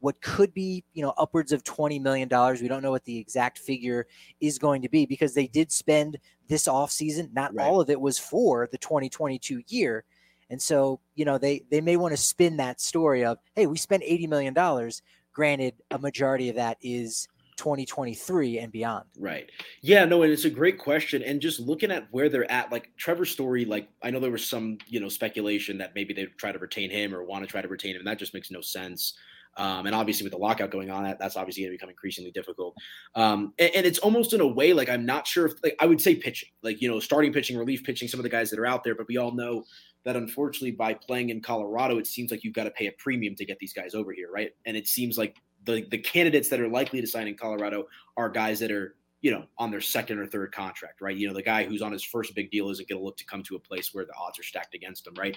what 0.00 0.21
could 0.21 0.55
be, 0.55 0.85
you 0.95 1.03
know, 1.03 1.12
upwards 1.19 1.53
of 1.53 1.65
$20 1.65 2.00
million? 2.00 2.29
We 2.61 2.69
don't 2.69 2.83
know 2.83 2.91
what 2.91 3.05
the 3.05 3.19
exact 3.19 3.59
figure 3.59 4.07
is 4.41 4.59
going 4.59 4.83
to 4.83 4.88
be 4.88 5.07
because 5.07 5.35
they 5.35 5.47
did 5.47 5.73
spend 5.73 6.19
this 6.49 6.69
offseason. 6.69 7.33
Not 7.33 7.55
right. 7.55 7.67
all 7.67 7.81
of 7.81 7.91
it 7.91 8.00
was 8.00 8.19
for 8.19 8.69
the 8.71 8.79
2022 8.79 9.62
year. 9.69 10.05
And 10.50 10.61
so, 10.62 11.00
you 11.15 11.25
know, 11.25 11.37
they 11.37 11.65
they 11.71 11.81
may 11.81 11.97
want 11.97 12.12
to 12.12 12.17
spin 12.17 12.57
that 12.57 12.81
story 12.81 13.25
of, 13.25 13.38
hey, 13.55 13.67
we 13.67 13.77
spent 13.77 14.03
$80 14.03 14.29
million. 14.29 14.91
Granted, 15.33 15.75
a 15.91 15.99
majority 15.99 16.49
of 16.49 16.57
that 16.57 16.79
is 16.81 17.29
2023 17.59 18.59
and 18.59 18.73
beyond? 18.73 19.05
Right. 19.19 19.50
Yeah, 19.83 20.05
no, 20.07 20.23
and 20.23 20.33
it's 20.33 20.47
a 20.47 20.50
great 20.50 20.79
question. 20.79 21.23
And 21.23 21.41
just 21.41 21.61
looking 21.61 21.91
at 21.91 22.09
where 22.11 22.29
they're 22.29 22.50
at, 22.50 22.73
like 22.73 22.91
Trevor 22.97 23.27
Story, 23.27 23.65
like 23.65 23.88
I 24.03 24.11
know 24.11 24.21
there 24.21 24.31
was 24.31 24.49
some, 24.49 24.79
you 24.87 25.00
know, 25.00 25.09
speculation 25.09 25.79
that 25.79 25.95
maybe 25.95 26.15
they 26.15 26.27
try 26.38 26.53
to 26.53 26.59
retain 26.59 26.91
him 26.91 27.15
or 27.15 27.23
want 27.25 27.45
to 27.45 27.50
try 27.50 27.61
to 27.61 27.69
retain 27.69 27.93
him. 27.93 27.99
And 27.99 28.07
that 28.07 28.19
just 28.19 28.33
makes 28.33 28.50
no 28.50 28.62
sense. 28.62 29.15
Um, 29.57 29.87
and 29.87 29.95
obviously 29.95 30.25
with 30.25 30.33
the 30.33 30.38
lockout 30.38 30.71
going 30.71 30.88
on, 30.88 31.03
that, 31.03 31.19
that's 31.19 31.37
obviously 31.37 31.65
going 31.65 31.73
to 31.73 31.75
become 31.75 31.91
increasingly 31.91 32.31
difficult. 32.31 32.77
Um, 33.17 33.55
and, 33.59 33.71
and, 33.75 33.87
it's 33.87 33.99
almost 33.99 34.33
in 34.33 34.41
a 34.41 34.47
way 34.47 34.73
like 34.73 34.88
I'm 34.88 35.05
not 35.05 35.27
sure 35.27 35.47
if 35.47 35.55
like 35.65 35.75
I 35.81 35.87
would 35.87 36.00
say 36.00 36.15
pitching, 36.15 36.50
like 36.62 36.81
you 36.81 36.88
know, 36.88 37.00
starting 37.00 37.33
pitching, 37.33 37.59
relief 37.59 37.83
pitching, 37.83 38.07
some 38.07 38.21
of 38.21 38.25
the 38.25 38.31
guys 38.31 38.50
that 38.50 38.61
are 38.61 38.67
out 38.67 38.85
there. 38.85 38.95
But 38.95 39.09
we 39.09 39.17
all 39.17 39.33
know 39.33 39.65
that 40.05 40.15
unfortunately 40.15 40.71
by 40.71 40.95
playing 40.95 41.31
in 41.31 41.41
Colorado, 41.41 41.99
it 41.99 42.07
seems 42.07 42.31
like 42.31 42.45
you've 42.45 42.55
got 42.55 42.65
to 42.65 42.71
pay 42.71 42.87
a 42.87 42.93
premium 42.99 43.35
to 43.35 43.45
get 43.45 43.59
these 43.59 43.73
guys 43.73 43.95
over 43.95 44.12
here, 44.12 44.31
right? 44.31 44.53
And 44.65 44.77
it 44.77 44.87
seems 44.87 45.19
like 45.19 45.37
the 45.65 45.87
the 45.91 45.99
candidates 45.99 46.49
that 46.49 46.61
are 46.61 46.69
likely 46.69 47.00
to 47.00 47.07
sign 47.07 47.29
in 47.29 47.35
Colorado 47.35 47.88
are 48.17 48.29
guys 48.29 48.61
that 48.61 48.71
are 48.71 48.95
you 49.21 49.31
know 49.31 49.45
on 49.59 49.71
their 49.71 49.81
second 49.81 50.19
or 50.19 50.27
third 50.27 50.53
contract, 50.53 51.00
right? 51.00 51.17
You 51.17 51.29
know, 51.29 51.35
the 51.35 51.43
guy 51.43 51.65
who's 51.65 51.83
on 51.83 51.93
his 51.93 52.05
first 52.05 52.35
big 52.35 52.50
deal 52.50 52.71
isn't 52.71 52.88
going 52.88 53.00
to 53.00 53.05
look 53.05 53.17
to 53.19 53.25
come 53.27 53.43
to 53.45 53.57
a 53.57 53.61
place 53.61 53.93
where 53.93 54.05
the 54.05 54.15
odds 54.15 54.38
are 54.38 54.45
stacked 54.45 54.75
against 54.75 55.07
him, 55.07 55.15
right? 55.19 55.37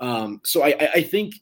Um, 0.00 0.40
so 0.44 0.62
I, 0.62 0.90
I 0.94 1.02
think 1.02 1.34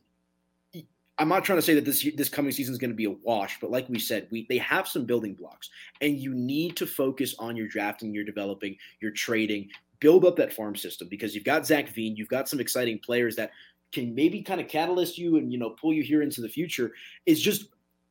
I'm 1.18 1.28
not 1.28 1.44
trying 1.44 1.58
to 1.58 1.62
say 1.62 1.74
that 1.74 1.84
this 1.84 2.06
this 2.16 2.28
coming 2.28 2.52
season 2.52 2.72
is 2.72 2.78
going 2.78 2.90
to 2.90 2.96
be 2.96 3.06
a 3.06 3.10
wash, 3.10 3.58
but 3.60 3.70
like 3.70 3.88
we 3.88 3.98
said, 3.98 4.28
we 4.30 4.46
they 4.48 4.58
have 4.58 4.86
some 4.86 5.04
building 5.04 5.34
blocks, 5.34 5.68
and 6.00 6.16
you 6.16 6.32
need 6.32 6.76
to 6.76 6.86
focus 6.86 7.34
on 7.38 7.56
your 7.56 7.66
drafting, 7.66 8.14
your 8.14 8.24
developing, 8.24 8.76
your 9.00 9.10
trading, 9.10 9.68
build 10.00 10.24
up 10.24 10.36
that 10.36 10.52
farm 10.52 10.76
system 10.76 11.08
because 11.08 11.34
you've 11.34 11.44
got 11.44 11.66
Zach 11.66 11.88
Veen, 11.88 12.14
you've 12.14 12.28
got 12.28 12.48
some 12.48 12.60
exciting 12.60 13.00
players 13.00 13.34
that 13.36 13.50
can 13.90 14.14
maybe 14.14 14.42
kind 14.42 14.60
of 14.60 14.68
catalyst 14.68 15.18
you 15.18 15.38
and 15.38 15.52
you 15.52 15.58
know 15.58 15.70
pull 15.70 15.92
you 15.92 16.02
here 16.02 16.22
into 16.22 16.40
the 16.40 16.48
future. 16.48 16.92
Is 17.26 17.42
just 17.42 17.66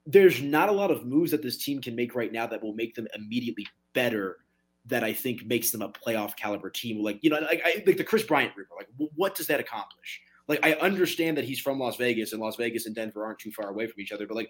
there's 0.08 0.42
not 0.42 0.70
a 0.70 0.72
lot 0.72 0.90
of 0.90 1.06
moves 1.06 1.32
that 1.32 1.44
this 1.44 1.58
team 1.58 1.82
can 1.82 1.94
make 1.94 2.16
right 2.16 2.32
now 2.32 2.48
that 2.48 2.64
will 2.64 2.74
make 2.74 2.96
them 2.96 3.08
immediately 3.14 3.68
better. 3.94 4.38
That 4.86 5.04
I 5.04 5.12
think 5.12 5.46
makes 5.46 5.72
them 5.72 5.82
a 5.82 5.90
playoff 5.90 6.38
caliber 6.38 6.70
team. 6.70 7.04
Like 7.04 7.20
you 7.22 7.30
know, 7.30 7.40
like, 7.40 7.62
I, 7.66 7.84
like 7.86 7.98
the 7.98 8.06
Kris 8.06 8.24
Bryant 8.24 8.54
rumor. 8.56 8.70
Like, 8.78 8.88
what 9.16 9.36
does 9.36 9.48
that 9.48 9.60
accomplish? 9.60 10.22
Like, 10.48 10.66
I 10.66 10.74
understand 10.76 11.36
that 11.36 11.44
he's 11.44 11.60
from 11.60 11.78
Las 11.78 11.98
Vegas, 11.98 12.32
and 12.32 12.42
Las 12.42 12.56
Vegas 12.56 12.86
and 12.86 12.96
Denver 12.96 13.26
aren't 13.26 13.40
too 13.40 13.52
far 13.52 13.70
away 13.70 13.86
from 13.88 14.00
each 14.00 14.14
other. 14.14 14.26
But 14.26 14.38
like, 14.38 14.50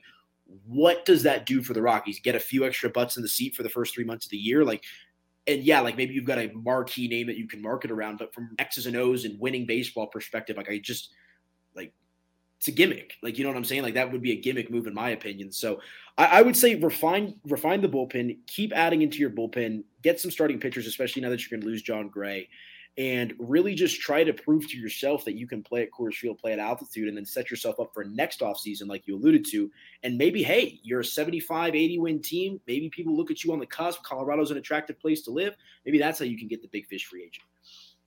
what 0.67 1.05
does 1.05 1.23
that 1.23 1.47
do 1.47 1.63
for 1.63 1.73
the 1.73 1.81
Rockies? 1.81 2.19
Get 2.19 2.35
a 2.35 2.39
few 2.39 2.65
extra 2.65 2.87
butts 2.87 3.17
in 3.17 3.23
the 3.23 3.29
seat 3.29 3.55
for 3.55 3.63
the 3.63 3.69
first 3.69 3.95
three 3.95 4.05
months 4.05 4.27
of 4.27 4.29
the 4.31 4.37
year, 4.37 4.63
like. 4.63 4.83
And 5.47 5.63
yeah, 5.63 5.79
like 5.79 5.95
maybe 5.95 6.13
you've 6.13 6.25
got 6.25 6.39
a 6.39 6.51
marquee 6.53 7.07
name 7.07 7.25
that 7.27 7.37
you 7.37 7.47
can 7.47 7.61
market 7.61 7.89
around, 7.89 8.17
but 8.17 8.33
from 8.33 8.49
X's 8.59 8.85
and 8.85 8.97
O's 8.97 9.23
and 9.23 9.39
winning 9.39 9.65
baseball 9.65 10.07
perspective, 10.07 10.57
like 10.57 10.69
I 10.69 10.77
just 10.77 11.13
it's 12.57 12.67
a 12.67 12.71
gimmick. 12.71 13.13
Like 13.21 13.37
you 13.37 13.43
know 13.43 13.49
what 13.49 13.57
I'm 13.57 13.65
saying? 13.65 13.83
Like 13.83 13.93
that 13.93 14.11
would 14.11 14.21
be 14.21 14.31
a 14.31 14.41
gimmick 14.41 14.69
move 14.71 14.87
in 14.87 14.93
my 14.93 15.09
opinion. 15.09 15.51
So 15.51 15.79
I, 16.17 16.25
I, 16.25 16.41
would 16.41 16.57
say 16.57 16.75
refine 16.75 17.35
refine 17.45 17.81
the 17.81 17.89
bullpen, 17.89 18.37
keep 18.47 18.73
adding 18.75 19.01
into 19.01 19.19
your 19.19 19.29
bullpen, 19.29 19.83
get 20.01 20.19
some 20.19 20.31
starting 20.31 20.59
pitchers, 20.59 20.87
especially 20.87 21.21
now 21.21 21.29
that 21.29 21.41
you're 21.41 21.57
going 21.57 21.65
to 21.65 21.67
lose 21.67 21.83
Jon 21.83 22.09
Gray, 22.09 22.49
and 22.97 23.35
really 23.37 23.75
just 23.75 24.01
try 24.01 24.23
to 24.23 24.33
prove 24.33 24.67
to 24.69 24.77
yourself 24.77 25.23
that 25.25 25.35
you 25.35 25.47
can 25.47 25.61
play 25.61 25.83
at 25.83 25.91
Coors 25.91 26.15
Field, 26.15 26.39
play 26.39 26.53
at 26.53 26.59
altitude, 26.59 27.07
and 27.07 27.15
then 27.15 27.25
set 27.25 27.51
yourself 27.51 27.79
up 27.79 27.93
for 27.93 28.03
next 28.03 28.39
offseason, 28.39 28.87
like 28.87 29.05
you 29.05 29.15
alluded 29.15 29.45
to. 29.51 29.69
And 30.01 30.17
maybe, 30.17 30.41
hey, 30.41 30.79
you're 30.81 31.01
a 31.01 31.05
75, 31.05 31.75
80 31.75 31.99
win 31.99 32.21
team. 32.23 32.59
Maybe 32.65 32.89
people 32.89 33.15
look 33.15 33.29
at 33.29 33.43
you 33.43 33.53
on 33.53 33.59
the 33.59 33.67
cusp. 33.67 34.03
Colorado's 34.03 34.49
an 34.49 34.57
attractive 34.57 34.99
place 34.99 35.21
to 35.23 35.31
live. 35.31 35.55
Maybe 35.85 35.99
that's 35.99 36.17
how 36.17 36.25
you 36.25 36.39
can 36.39 36.47
get 36.47 36.63
the 36.63 36.69
big 36.69 36.87
fish 36.87 37.05
free 37.05 37.21
agent. 37.21 37.45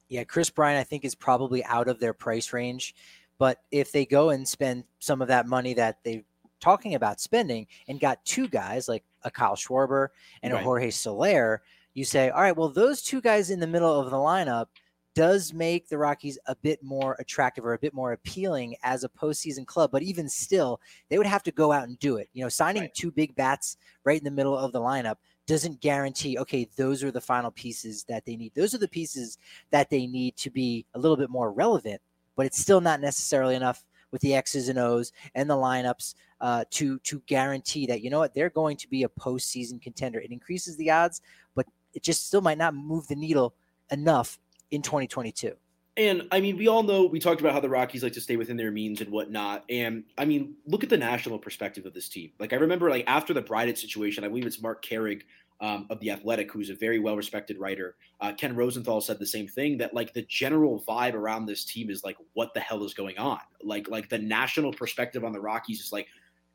Yeah, 0.08 0.24
Kris 0.24 0.50
Bryant, 0.50 0.80
I 0.80 0.82
think, 0.82 1.04
is 1.04 1.14
probably 1.14 1.64
out 1.64 1.86
of 1.86 2.00
their 2.00 2.12
price 2.12 2.52
range. 2.52 2.96
But 3.40 3.62
if 3.70 3.90
they 3.90 4.04
go 4.04 4.28
and 4.30 4.46
spend 4.46 4.84
some 4.98 5.22
of 5.22 5.28
that 5.28 5.46
money 5.46 5.72
that 5.72 5.96
they're 6.04 6.24
talking 6.60 6.94
about 6.94 7.22
spending 7.22 7.66
and 7.88 7.98
got 7.98 8.22
two 8.26 8.46
guys 8.46 8.86
like 8.86 9.02
a 9.22 9.30
Kyle 9.30 9.56
Schwarber 9.56 10.08
and 10.42 10.52
right. 10.52 10.60
a 10.60 10.62
Jorge 10.62 10.90
Soler, 10.90 11.62
you 11.94 12.04
say, 12.04 12.28
all 12.28 12.42
right, 12.42 12.54
well, 12.54 12.68
those 12.68 13.00
two 13.00 13.22
guys 13.22 13.48
in 13.48 13.58
the 13.58 13.66
middle 13.66 13.98
of 13.98 14.10
the 14.10 14.16
lineup 14.18 14.66
does 15.14 15.54
make 15.54 15.88
the 15.88 15.96
Rockies 15.96 16.38
a 16.48 16.54
bit 16.54 16.82
more 16.82 17.16
attractive 17.18 17.64
or 17.64 17.72
a 17.72 17.78
bit 17.78 17.94
more 17.94 18.12
appealing 18.12 18.76
as 18.82 19.04
a 19.04 19.08
postseason 19.08 19.66
club. 19.66 19.90
But 19.90 20.02
even 20.02 20.28
still, 20.28 20.78
they 21.08 21.16
would 21.16 21.26
have 21.26 21.42
to 21.44 21.50
go 21.50 21.72
out 21.72 21.88
and 21.88 21.98
do 21.98 22.16
it. 22.18 22.28
You 22.34 22.44
know, 22.44 22.50
signing 22.50 22.82
right. 22.82 22.94
two 22.94 23.10
big 23.10 23.34
bats 23.36 23.78
right 24.04 24.18
in 24.18 24.24
the 24.24 24.30
middle 24.30 24.56
of 24.56 24.72
the 24.72 24.80
lineup 24.80 25.16
doesn't 25.46 25.80
guarantee, 25.80 26.36
okay, 26.36 26.68
those 26.76 27.02
are 27.02 27.10
the 27.10 27.22
final 27.22 27.50
pieces 27.50 28.04
that 28.04 28.26
they 28.26 28.36
need. 28.36 28.52
Those 28.54 28.74
are 28.74 28.78
the 28.78 28.86
pieces 28.86 29.38
that 29.70 29.88
they 29.88 30.06
need 30.06 30.36
to 30.36 30.50
be 30.50 30.84
a 30.92 30.98
little 30.98 31.16
bit 31.16 31.30
more 31.30 31.50
relevant 31.50 32.02
but 32.40 32.46
it's 32.46 32.58
still 32.58 32.80
not 32.80 33.02
necessarily 33.02 33.54
enough 33.54 33.84
with 34.12 34.22
the 34.22 34.34
X's 34.34 34.70
and 34.70 34.78
O's 34.78 35.12
and 35.34 35.50
the 35.50 35.54
lineups 35.54 36.14
uh, 36.40 36.64
to 36.70 36.98
to 37.00 37.20
guarantee 37.26 37.84
that 37.84 38.00
you 38.00 38.08
know 38.08 38.18
what 38.18 38.32
they're 38.32 38.48
going 38.48 38.78
to 38.78 38.88
be 38.88 39.02
a 39.02 39.10
postseason 39.10 39.78
contender. 39.78 40.18
It 40.18 40.30
increases 40.30 40.74
the 40.78 40.90
odds, 40.90 41.20
but 41.54 41.66
it 41.92 42.02
just 42.02 42.26
still 42.26 42.40
might 42.40 42.56
not 42.56 42.74
move 42.74 43.06
the 43.08 43.14
needle 43.14 43.54
enough 43.90 44.38
in 44.70 44.80
2022. 44.80 45.52
And 45.98 46.28
I 46.32 46.40
mean, 46.40 46.56
we 46.56 46.66
all 46.66 46.82
know 46.82 47.04
we 47.04 47.20
talked 47.20 47.42
about 47.42 47.52
how 47.52 47.60
the 47.60 47.68
Rockies 47.68 48.02
like 48.02 48.14
to 48.14 48.22
stay 48.22 48.36
within 48.36 48.56
their 48.56 48.70
means 48.70 49.02
and 49.02 49.10
whatnot. 49.10 49.64
And 49.68 50.04
I 50.16 50.24
mean, 50.24 50.54
look 50.64 50.82
at 50.82 50.88
the 50.88 50.96
national 50.96 51.38
perspective 51.38 51.84
of 51.84 51.92
this 51.92 52.08
team. 52.08 52.30
Like 52.38 52.54
I 52.54 52.56
remember, 52.56 52.88
like 52.88 53.04
after 53.06 53.34
the 53.34 53.42
Bridich 53.42 53.76
situation, 53.76 54.24
I 54.24 54.28
believe 54.28 54.46
it's 54.46 54.62
Marc 54.62 54.82
Carig 54.82 55.24
um, 55.60 55.86
of 55.90 56.00
the 56.00 56.10
Athletic, 56.10 56.50
who's 56.50 56.70
a 56.70 56.74
very 56.74 56.98
well 56.98 57.16
respected 57.16 57.58
writer. 57.58 57.96
Uh, 58.20 58.32
Ken 58.32 58.56
Rosenthal 58.56 59.00
said 59.00 59.18
the 59.18 59.26
same 59.26 59.46
thing 59.46 59.76
that 59.78 59.94
like 59.94 60.12
the 60.14 60.22
general 60.22 60.82
vibe 60.88 61.14
around 61.14 61.46
this 61.46 61.64
team 61.64 61.90
is 61.90 62.02
like, 62.04 62.16
what 62.32 62.54
the 62.54 62.60
hell 62.60 62.82
is 62.84 62.94
going 62.94 63.18
on? 63.18 63.40
Like, 63.62 63.88
like 63.88 64.08
the 64.08 64.18
national 64.18 64.72
perspective 64.72 65.24
on 65.24 65.32
the 65.32 65.40
Rockies 65.40 65.80
is 65.80 65.92
like, 65.92 66.06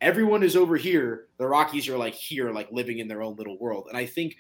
everyone 0.02 0.44
is 0.44 0.56
over 0.56 0.76
here. 0.76 1.28
The 1.38 1.48
Rockies 1.48 1.88
are 1.88 1.98
like 1.98 2.16
here, 2.16 2.52
like 2.52 2.72
living 2.72 3.00
in 3.00 3.08
their 3.08 3.22
own 3.22 3.36
little 3.36 3.58
world. 3.60 3.86
And 3.90 3.98
I 3.98 4.06
think 4.06 4.36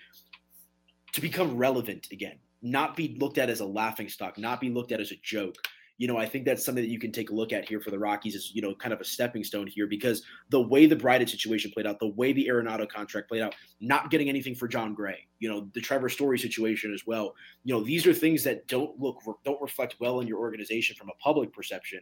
to 1.13 1.22
become 1.22 1.55
relevant 1.55 2.07
again, 2.12 2.38
not 2.62 2.95
be 2.95 3.15
looked 3.19 3.38
at 3.38 3.50
as 3.50 3.60
a 3.60 3.65
laughing 3.65 4.10
stock, 4.10 4.38
not 4.38 4.60
be 4.60 4.69
looked 4.69 4.91
at 4.91 5.00
as 5.00 5.12
a 5.12 5.19
joke, 5.24 5.55
you 5.97 6.07
know, 6.07 6.17
I 6.17 6.25
think 6.25 6.45
that's 6.45 6.65
something 6.65 6.83
that 6.83 6.89
you 6.89 6.99
can 6.99 7.11
take 7.11 7.29
a 7.29 7.33
look 7.33 7.53
at 7.53 7.67
here 7.67 7.79
for 7.79 7.89
the 7.89 7.97
Rockies 7.97 8.35
is, 8.35 8.51
you 8.53 8.61
know, 8.61 8.75
kind 8.75 8.93
of 8.93 8.99
a 8.99 9.05
stepping 9.05 9.43
stone 9.43 9.65
here 9.65 9.87
because 9.87 10.23
the 10.49 10.59
way 10.59 10.85
the 10.85 10.95
Bridich 10.95 11.29
situation 11.29 11.71
played 11.71 11.87
out, 11.87 11.99
the 11.99 12.09
way 12.09 12.33
the 12.33 12.47
Arenado 12.47 12.87
contract 12.87 13.29
played 13.29 13.41
out, 13.41 13.55
not 13.79 14.11
getting 14.11 14.27
anything 14.27 14.55
for 14.55 14.67
Jon 14.67 14.93
Gray, 14.93 15.25
you 15.39 15.47
know, 15.47 15.69
the 15.73 15.79
Trevor 15.79 16.09
Story 16.09 16.37
situation 16.37 16.93
as 16.93 17.07
well. 17.07 17.33
You 17.63 17.73
know, 17.73 17.81
these 17.81 18.05
are 18.05 18.13
things 18.13 18.43
that 18.43 18.67
don't 18.67 18.99
look, 18.99 19.21
don't 19.45 19.61
reflect 19.61 19.95
well 19.99 20.19
in 20.19 20.27
your 20.27 20.39
organization 20.39 20.95
from 20.97 21.09
a 21.09 21.23
public 21.23 21.53
perception. 21.53 22.01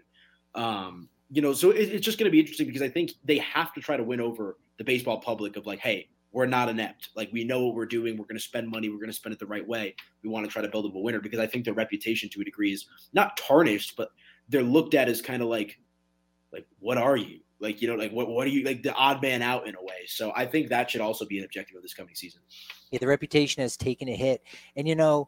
Um, 0.55 1.09
you 1.29 1.41
know, 1.41 1.53
so 1.53 1.69
it, 1.69 1.89
it's 1.89 2.05
just 2.05 2.17
going 2.17 2.25
to 2.25 2.31
be 2.31 2.39
interesting 2.39 2.65
because 2.65 2.81
I 2.81 2.89
think 2.89 3.11
they 3.23 3.37
have 3.37 3.73
to 3.73 3.81
try 3.81 3.95
to 3.97 4.03
win 4.03 4.21
over 4.21 4.57
the 4.77 4.83
baseball 4.83 5.19
public 5.19 5.55
of 5.55 5.67
like, 5.67 5.79
hey, 5.79 6.09
we're 6.33 6.47
not 6.47 6.67
inept. 6.67 7.09
Like 7.15 7.29
we 7.31 7.43
know 7.43 7.65
what 7.65 7.75
we're 7.75 7.85
doing. 7.85 8.17
We're 8.17 8.25
going 8.25 8.37
to 8.37 8.43
spend 8.43 8.67
money. 8.67 8.89
We're 8.89 8.97
going 8.97 9.07
to 9.07 9.13
spend 9.13 9.33
it 9.33 9.39
the 9.39 9.45
right 9.45 9.65
way. 9.65 9.95
We 10.23 10.29
want 10.29 10.45
to 10.45 10.51
try 10.51 10.63
to 10.63 10.67
build 10.67 10.85
them 10.85 10.95
a 10.95 10.99
winner 10.99 11.21
because 11.21 11.39
I 11.39 11.47
think 11.47 11.63
their 11.63 11.75
reputation 11.75 12.27
to 12.29 12.41
a 12.41 12.43
degree 12.43 12.73
is 12.73 12.87
not 13.13 13.37
tarnished, 13.37 13.95
but 13.95 14.09
they're 14.49 14.63
looked 14.63 14.95
at 14.95 15.07
as 15.07 15.21
kind 15.21 15.41
of 15.41 15.47
like, 15.47 15.79
like 16.51 16.65
what 16.79 16.97
are 16.97 17.15
you? 17.15 17.39
Like 17.59 17.81
you 17.81 17.87
know, 17.87 17.95
like 17.95 18.11
what 18.11 18.27
what 18.27 18.45
are 18.45 18.49
you 18.49 18.65
like 18.65 18.83
the 18.83 18.93
odd 18.93 19.21
man 19.21 19.41
out 19.41 19.67
in 19.67 19.75
a 19.75 19.81
way? 19.81 20.05
So 20.07 20.33
I 20.35 20.45
think 20.45 20.67
that 20.67 20.91
should 20.91 20.99
also 20.99 21.25
be 21.25 21.37
an 21.37 21.45
objective 21.45 21.77
of 21.77 21.81
this 21.81 21.93
coming 21.93 22.13
season. 22.13 22.41
Yeah, 22.91 22.99
the 22.99 23.07
reputation 23.07 23.61
has 23.61 23.77
taken 23.77 24.09
a 24.09 24.15
hit, 24.15 24.41
and 24.75 24.85
you 24.85 24.95
know, 24.95 25.27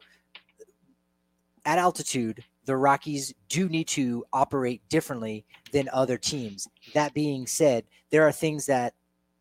at 1.63 1.77
altitude, 1.77 2.43
the 2.65 2.75
Rockies 2.75 3.33
do 3.47 3.69
need 3.69 3.87
to 3.89 4.25
operate 4.33 4.81
differently 4.89 5.45
than 5.71 5.87
other 5.93 6.17
teams. 6.17 6.67
That 6.93 7.13
being 7.13 7.47
said, 7.47 7.85
there 8.09 8.23
are 8.23 8.33
things 8.33 8.65
that 8.65 8.95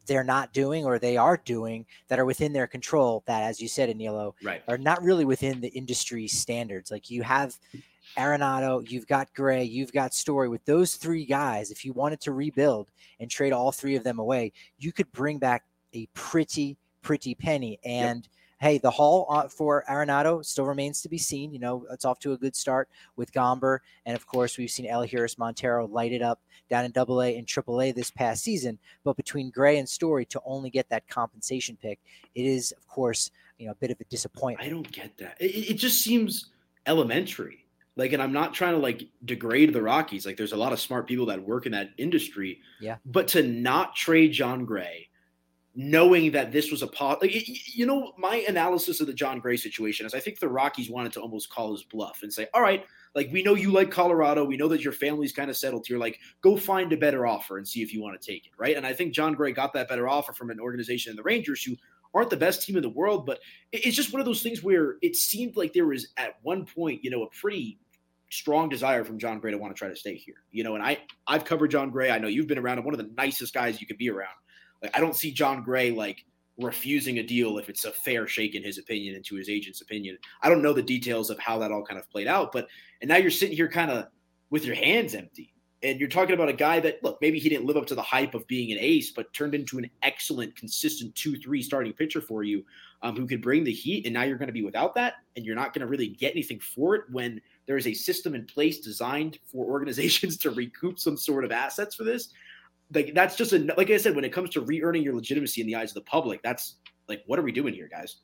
they're 0.07 0.25
not 0.25 0.53
doing 0.53 0.85
or 0.85 0.99
they 0.99 1.17
are 1.17 1.37
doing 1.45 1.87
that 2.09 2.19
are 2.19 2.25
within 2.25 2.53
their 2.53 2.67
control 2.67 3.23
that 3.27 3.43
as 3.43 3.61
you 3.61 3.69
said 3.69 3.89
Aniello 3.89 4.35
right. 4.43 4.63
are 4.69 4.79
not 4.79 5.03
really 5.03 5.25
within 5.25 5.61
the 5.61 5.69
industry 5.69 6.27
standards 6.29 6.91
like 6.91 7.11
you 7.11 7.23
have 7.23 7.57
Arenado, 8.17 8.89
you've 8.89 9.07
got 9.07 9.33
Gray, 9.35 9.65
you've 9.65 9.93
got 9.93 10.15
Story. 10.15 10.49
With 10.49 10.65
those 10.67 10.95
three 10.95 11.25
guys, 11.25 11.71
if 11.71 11.85
you 11.85 11.93
wanted 11.93 12.21
to 12.21 12.33
rebuild 12.33 12.91
and 13.19 13.31
trade 13.31 13.53
all 13.53 13.73
three 13.73 13.97
of 13.97 14.05
them 14.05 14.19
away, 14.19 14.53
you 14.79 14.93
could 14.93 15.11
bring 15.11 15.39
back 15.39 15.65
a 15.95 16.07
pretty, 16.15 16.77
pretty 17.03 17.35
penny. 17.35 17.81
And 17.85 18.25
yep 18.25 18.31
hey, 18.61 18.79
the 18.79 18.91
haul 18.91 19.49
for 19.49 19.85
Arenado 19.89 20.45
still 20.45 20.65
remains 20.65 21.03
to 21.03 21.09
be 21.09 21.19
seen. 21.19 21.53
You 21.53 21.59
know, 21.59 21.87
it's 21.91 22.05
off 22.05 22.19
to 22.21 22.33
a 22.33 22.39
good 22.39 22.57
start 22.57 22.89
with 23.17 23.33
Gomber. 23.33 23.79
And 24.07 24.17
of 24.17 24.27
course, 24.27 24.57
we've 24.57 24.71
seen 24.71 24.87
Elehuris 24.87 25.39
Montero 25.39 25.87
light 25.87 26.13
it 26.13 26.23
up 26.23 26.41
down 26.71 26.85
in 26.85 26.91
double 26.93 27.23
A 27.23 27.37
and 27.37 27.47
triple 27.47 27.81
A 27.83 27.93
this 27.93 28.11
past 28.11 28.43
season. 28.43 28.79
But 29.05 29.17
between 29.17 29.51
Gray 29.51 29.79
and 29.79 29.89
Story 29.89 30.25
to 30.27 30.41
only 30.45 30.71
get 30.71 30.89
that 30.89 31.09
compensation 31.09 31.77
pick, 31.81 31.99
it 32.35 32.47
is, 32.47 32.73
of 32.73 32.87
course, 32.89 33.31
you 33.59 33.67
know, 33.67 33.73
a 33.73 33.77
bit 33.77 33.91
of 33.91 34.01
a 34.01 34.05
disappointment. 34.05 34.67
I 34.67 34.71
don't 34.71 34.91
get 34.91 35.17
that. 35.19 35.37
It, 35.41 35.71
it 35.71 35.75
just 35.75 36.03
seems 36.03 36.51
elementary. 36.87 37.67
Like, 37.97 38.13
and 38.13 38.21
I'm 38.21 38.33
not 38.33 38.55
trying 38.55 38.73
to 38.75 38.81
like 38.81 39.05
degrade 39.25 39.73
the 39.73 39.83
Rockies. 39.83 40.27
Like, 40.27 40.37
there's 40.37 40.53
a 40.53 40.57
lot 40.57 40.73
of 40.73 40.81
smart 40.81 41.07
people 41.07 41.27
that 41.27 41.41
work 41.41 41.67
in 41.67 41.73
that 41.73 41.91
industry. 41.97 42.61
Yeah. 42.81 42.97
But 43.07 43.29
to 43.29 43.43
not 43.43 43.95
trade 43.95 44.33
Jon 44.33 44.65
Gray 44.65 45.09
knowing 45.75 46.31
that 46.33 46.52
this 46.52 46.71
was 46.71 46.83
a 46.83 46.87
pot. 46.87 47.21
Like, 47.21 47.33
you 47.76 47.87
know, 47.87 48.12
my 48.16 48.45
analysis 48.49 49.00
of 49.00 49.07
the 49.07 49.12
Jon 49.12 49.40
Gray 49.40 49.57
situation 49.57 50.07
is 50.07 50.14
I 50.14 50.21
think 50.21 50.38
the 50.38 50.49
Rockies 50.49 50.88
wanted 50.88 51.12
to 51.14 51.21
almost 51.21 51.50
call 51.50 51.73
his 51.73 51.83
bluff 51.83 52.23
and 52.23 52.33
say, 52.33 52.47
all 52.54 52.62
right, 52.62 52.85
like 53.14 53.31
we 53.33 53.43
know 53.43 53.54
you 53.54 53.73
like 53.73 53.90
Colorado. 53.90 54.45
We 54.45 54.57
know 54.57 54.69
that 54.69 54.83
your 54.83 54.93
family's 54.93 55.33
kind 55.33 55.50
of 55.50 55.57
settled 55.57 55.87
here. 55.87 55.99
Like, 55.99 56.21
go 56.43 56.57
find 56.57 56.93
a 56.93 56.97
better 56.97 57.26
offer 57.26 57.59
and 57.59 57.66
see 57.66 57.83
if 57.83 57.93
you 57.93 58.02
want 58.02 58.21
to 58.21 58.33
take 58.33 58.47
it. 58.47 58.52
Right. 58.57 58.76
And 58.76 58.87
I 58.87 58.93
think 58.93 59.14
Jon 59.14 59.35
Gray 59.35 59.52
got 59.52 59.73
that 59.73 59.88
better 59.88 60.09
offer 60.09 60.33
from 60.33 60.50
an 60.50 60.61
organization 60.61 61.11
in 61.11 61.16
the 61.16 61.23
Rangers 61.23 61.62
who 61.62 61.76
aren't 62.14 62.31
the 62.31 62.37
best 62.37 62.62
team 62.62 62.76
in 62.76 62.83
the 62.83 62.88
world. 62.88 63.26
But 63.26 63.40
it's 63.73 63.97
just 63.97 64.12
one 64.12 64.21
of 64.21 64.26
those 64.26 64.43
things 64.43 64.62
where 64.62 64.97
it 65.02 65.16
seemed 65.16 65.57
like 65.57 65.73
there 65.73 65.87
was 65.87 66.09
at 66.16 66.37
one 66.43 66.66
point, 66.66 67.02
you 67.02 67.11
know, 67.11 67.25
a 67.25 67.31
pretty 67.31 67.78
strong 68.31 68.69
desire 68.69 69.04
from 69.04 69.19
Jon 69.19 69.40
Gray 69.40 69.50
to 69.50 69.59
want 69.59 69.75
to 69.75 69.78
try 69.78 69.88
to 69.88 69.97
stay 69.97 70.14
here. 70.14 70.43
You 70.52 70.62
know, 70.62 70.76
and 70.76 70.85
I 70.85 70.99
I've 71.26 71.45
covered 71.45 71.73
Jon 71.73 71.90
Gray. 71.90 72.11
I 72.11 72.19
know 72.19 72.28
you've 72.28 72.47
been 72.47 72.59
around 72.59 72.78
him, 72.78 72.85
one 72.85 72.95
of 72.95 72.99
the 72.99 73.12
nicest 73.16 73.52
guys 73.54 73.81
you 73.81 73.88
could 73.88 73.99
be 73.99 74.11
around. 74.11 74.35
Like 74.85 74.97
I 74.97 75.00
don't 75.00 75.17
see 75.17 75.33
Jon 75.33 75.62
Gray 75.62 75.91
like 75.91 76.25
refusing 76.59 77.19
a 77.19 77.23
deal 77.23 77.59
if 77.59 77.69
it's 77.69 77.85
a 77.85 77.91
fair 77.91 78.29
shake 78.29 78.55
in 78.55 78.62
his 78.62 78.79
opinion 78.79 79.17
and 79.17 79.25
to 79.25 79.35
his 79.35 79.49
agent's 79.49 79.81
opinion. 79.81 80.19
I 80.43 80.49
don't 80.49 80.62
know 80.62 80.75
the 80.75 80.83
details 80.83 81.31
of 81.31 81.38
how 81.38 81.59
that 81.59 81.73
all 81.73 81.85
kind 81.85 81.99
of 81.99 82.09
played 82.11 82.29
out, 82.29 82.53
but 82.53 82.69
and 83.00 83.09
now 83.09 83.17
you're 83.17 83.31
sitting 83.31 83.57
here 83.57 83.69
kind 83.69 83.91
of 83.91 84.07
with 84.50 84.64
your 84.64 84.76
hands 84.76 85.14
empty. 85.14 85.53
And 85.83 86.00
you're 86.00 86.09
talking 86.09 86.35
about 86.35 86.49
a 86.49 86.55
guy 86.55 86.81
that 86.81 87.03
look, 87.03 87.19
maybe 87.21 87.38
he 87.38 87.49
didn't 87.49 87.67
live 87.67 87.76
up 87.76 87.87
to 87.87 87.95
the 87.95 88.03
hype 88.03 88.35
of 88.35 88.47
being 88.47 88.73
an 88.73 88.79
ace, 88.81 89.11
but 89.11 89.33
turned 89.35 89.55
into 89.55 89.79
an 89.79 89.91
excellent, 90.03 90.57
consistent 90.57 91.14
two-three 91.14 91.62
starting 91.62 91.93
pitcher 91.93 92.23
for 92.23 92.43
you, 92.43 92.64
um, 93.03 93.17
who 93.17 93.26
could 93.26 93.43
bring 93.43 93.64
the 93.64 93.73
heat. 93.73 94.07
And 94.07 94.14
now 94.14 94.23
you're 94.23 94.38
going 94.38 94.49
to 94.49 94.53
be 94.53 94.64
without 94.64 94.95
that, 94.95 95.14
and 95.37 95.45
you're 95.45 95.57
not 95.57 95.75
going 95.75 95.81
to 95.81 95.87
really 95.87 96.09
get 96.09 96.33
anything 96.33 96.59
for 96.61 96.95
it 96.95 97.03
when 97.11 97.38
there 97.67 97.76
is 97.76 97.87
a 97.87 97.93
system 97.93 98.35
in 98.35 98.47
place 98.47 98.81
designed 98.81 99.38
for 99.45 99.67
organizations 99.71 100.38
to 100.38 100.50
recoup 100.50 100.99
some 100.99 101.19
sort 101.19 101.45
of 101.45 101.53
assets 101.53 101.95
for 101.95 102.05
this 102.05 102.31
like 102.93 103.14
that's 103.14 103.37
just 103.37 103.53
a 103.53 103.59
like 103.76 103.91
I 103.91 103.97
said 103.97 104.14
when 104.14 104.25
it 104.25 104.33
comes 104.33 104.50
to 104.50 104.61
re-earning 104.61 105.03
your 105.03 105.14
legitimacy 105.14 105.61
in 105.61 105.67
the 105.67 105.76
eyes 105.76 105.91
of 105.91 105.95
the 105.95 106.03
public, 106.03 106.43
that's 106.43 106.76
like 107.09 107.23
what 107.26 107.38
are 107.38 107.43
we 107.43 107.53
doing 107.53 107.75
here, 107.75 107.88
guys? 107.91 108.17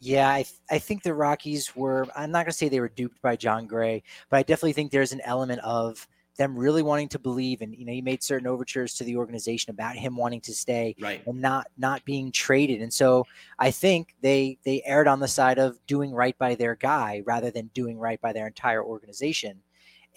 Yeah, 0.00 0.28
I, 0.28 0.42
th- 0.42 0.58
I 0.68 0.80
think 0.80 1.04
the 1.04 1.14
Rockies 1.14 1.76
were. 1.76 2.08
I'm 2.16 2.32
not 2.32 2.44
going 2.44 2.50
to 2.50 2.52
say 2.52 2.68
they 2.68 2.80
were 2.80 2.88
duped 2.88 3.22
by 3.22 3.36
Jon 3.36 3.68
Gray, 3.68 4.02
but 4.30 4.38
I 4.38 4.42
definitely 4.42 4.72
think 4.72 4.90
there's 4.90 5.12
an 5.12 5.20
element 5.24 5.60
of 5.60 6.08
them 6.36 6.56
really 6.56 6.82
wanting 6.82 7.08
to 7.08 7.18
believe 7.18 7.60
and 7.60 7.74
you 7.74 7.84
know 7.84 7.92
he 7.92 8.00
made 8.00 8.22
certain 8.22 8.46
overtures 8.46 8.94
to 8.94 9.04
the 9.04 9.16
organization 9.16 9.70
about 9.70 9.96
him 9.96 10.16
wanting 10.16 10.40
to 10.40 10.54
stay 10.54 10.94
right. 11.00 11.22
and 11.26 11.40
not 11.40 11.66
not 11.76 12.04
being 12.04 12.32
traded 12.32 12.80
and 12.80 12.92
so 12.92 13.26
i 13.58 13.70
think 13.70 14.14
they 14.22 14.58
they 14.64 14.82
erred 14.86 15.06
on 15.06 15.20
the 15.20 15.28
side 15.28 15.58
of 15.58 15.78
doing 15.86 16.10
right 16.12 16.36
by 16.38 16.54
their 16.54 16.74
guy 16.74 17.22
rather 17.26 17.50
than 17.50 17.66
doing 17.74 17.98
right 17.98 18.20
by 18.20 18.32
their 18.32 18.46
entire 18.46 18.82
organization 18.82 19.60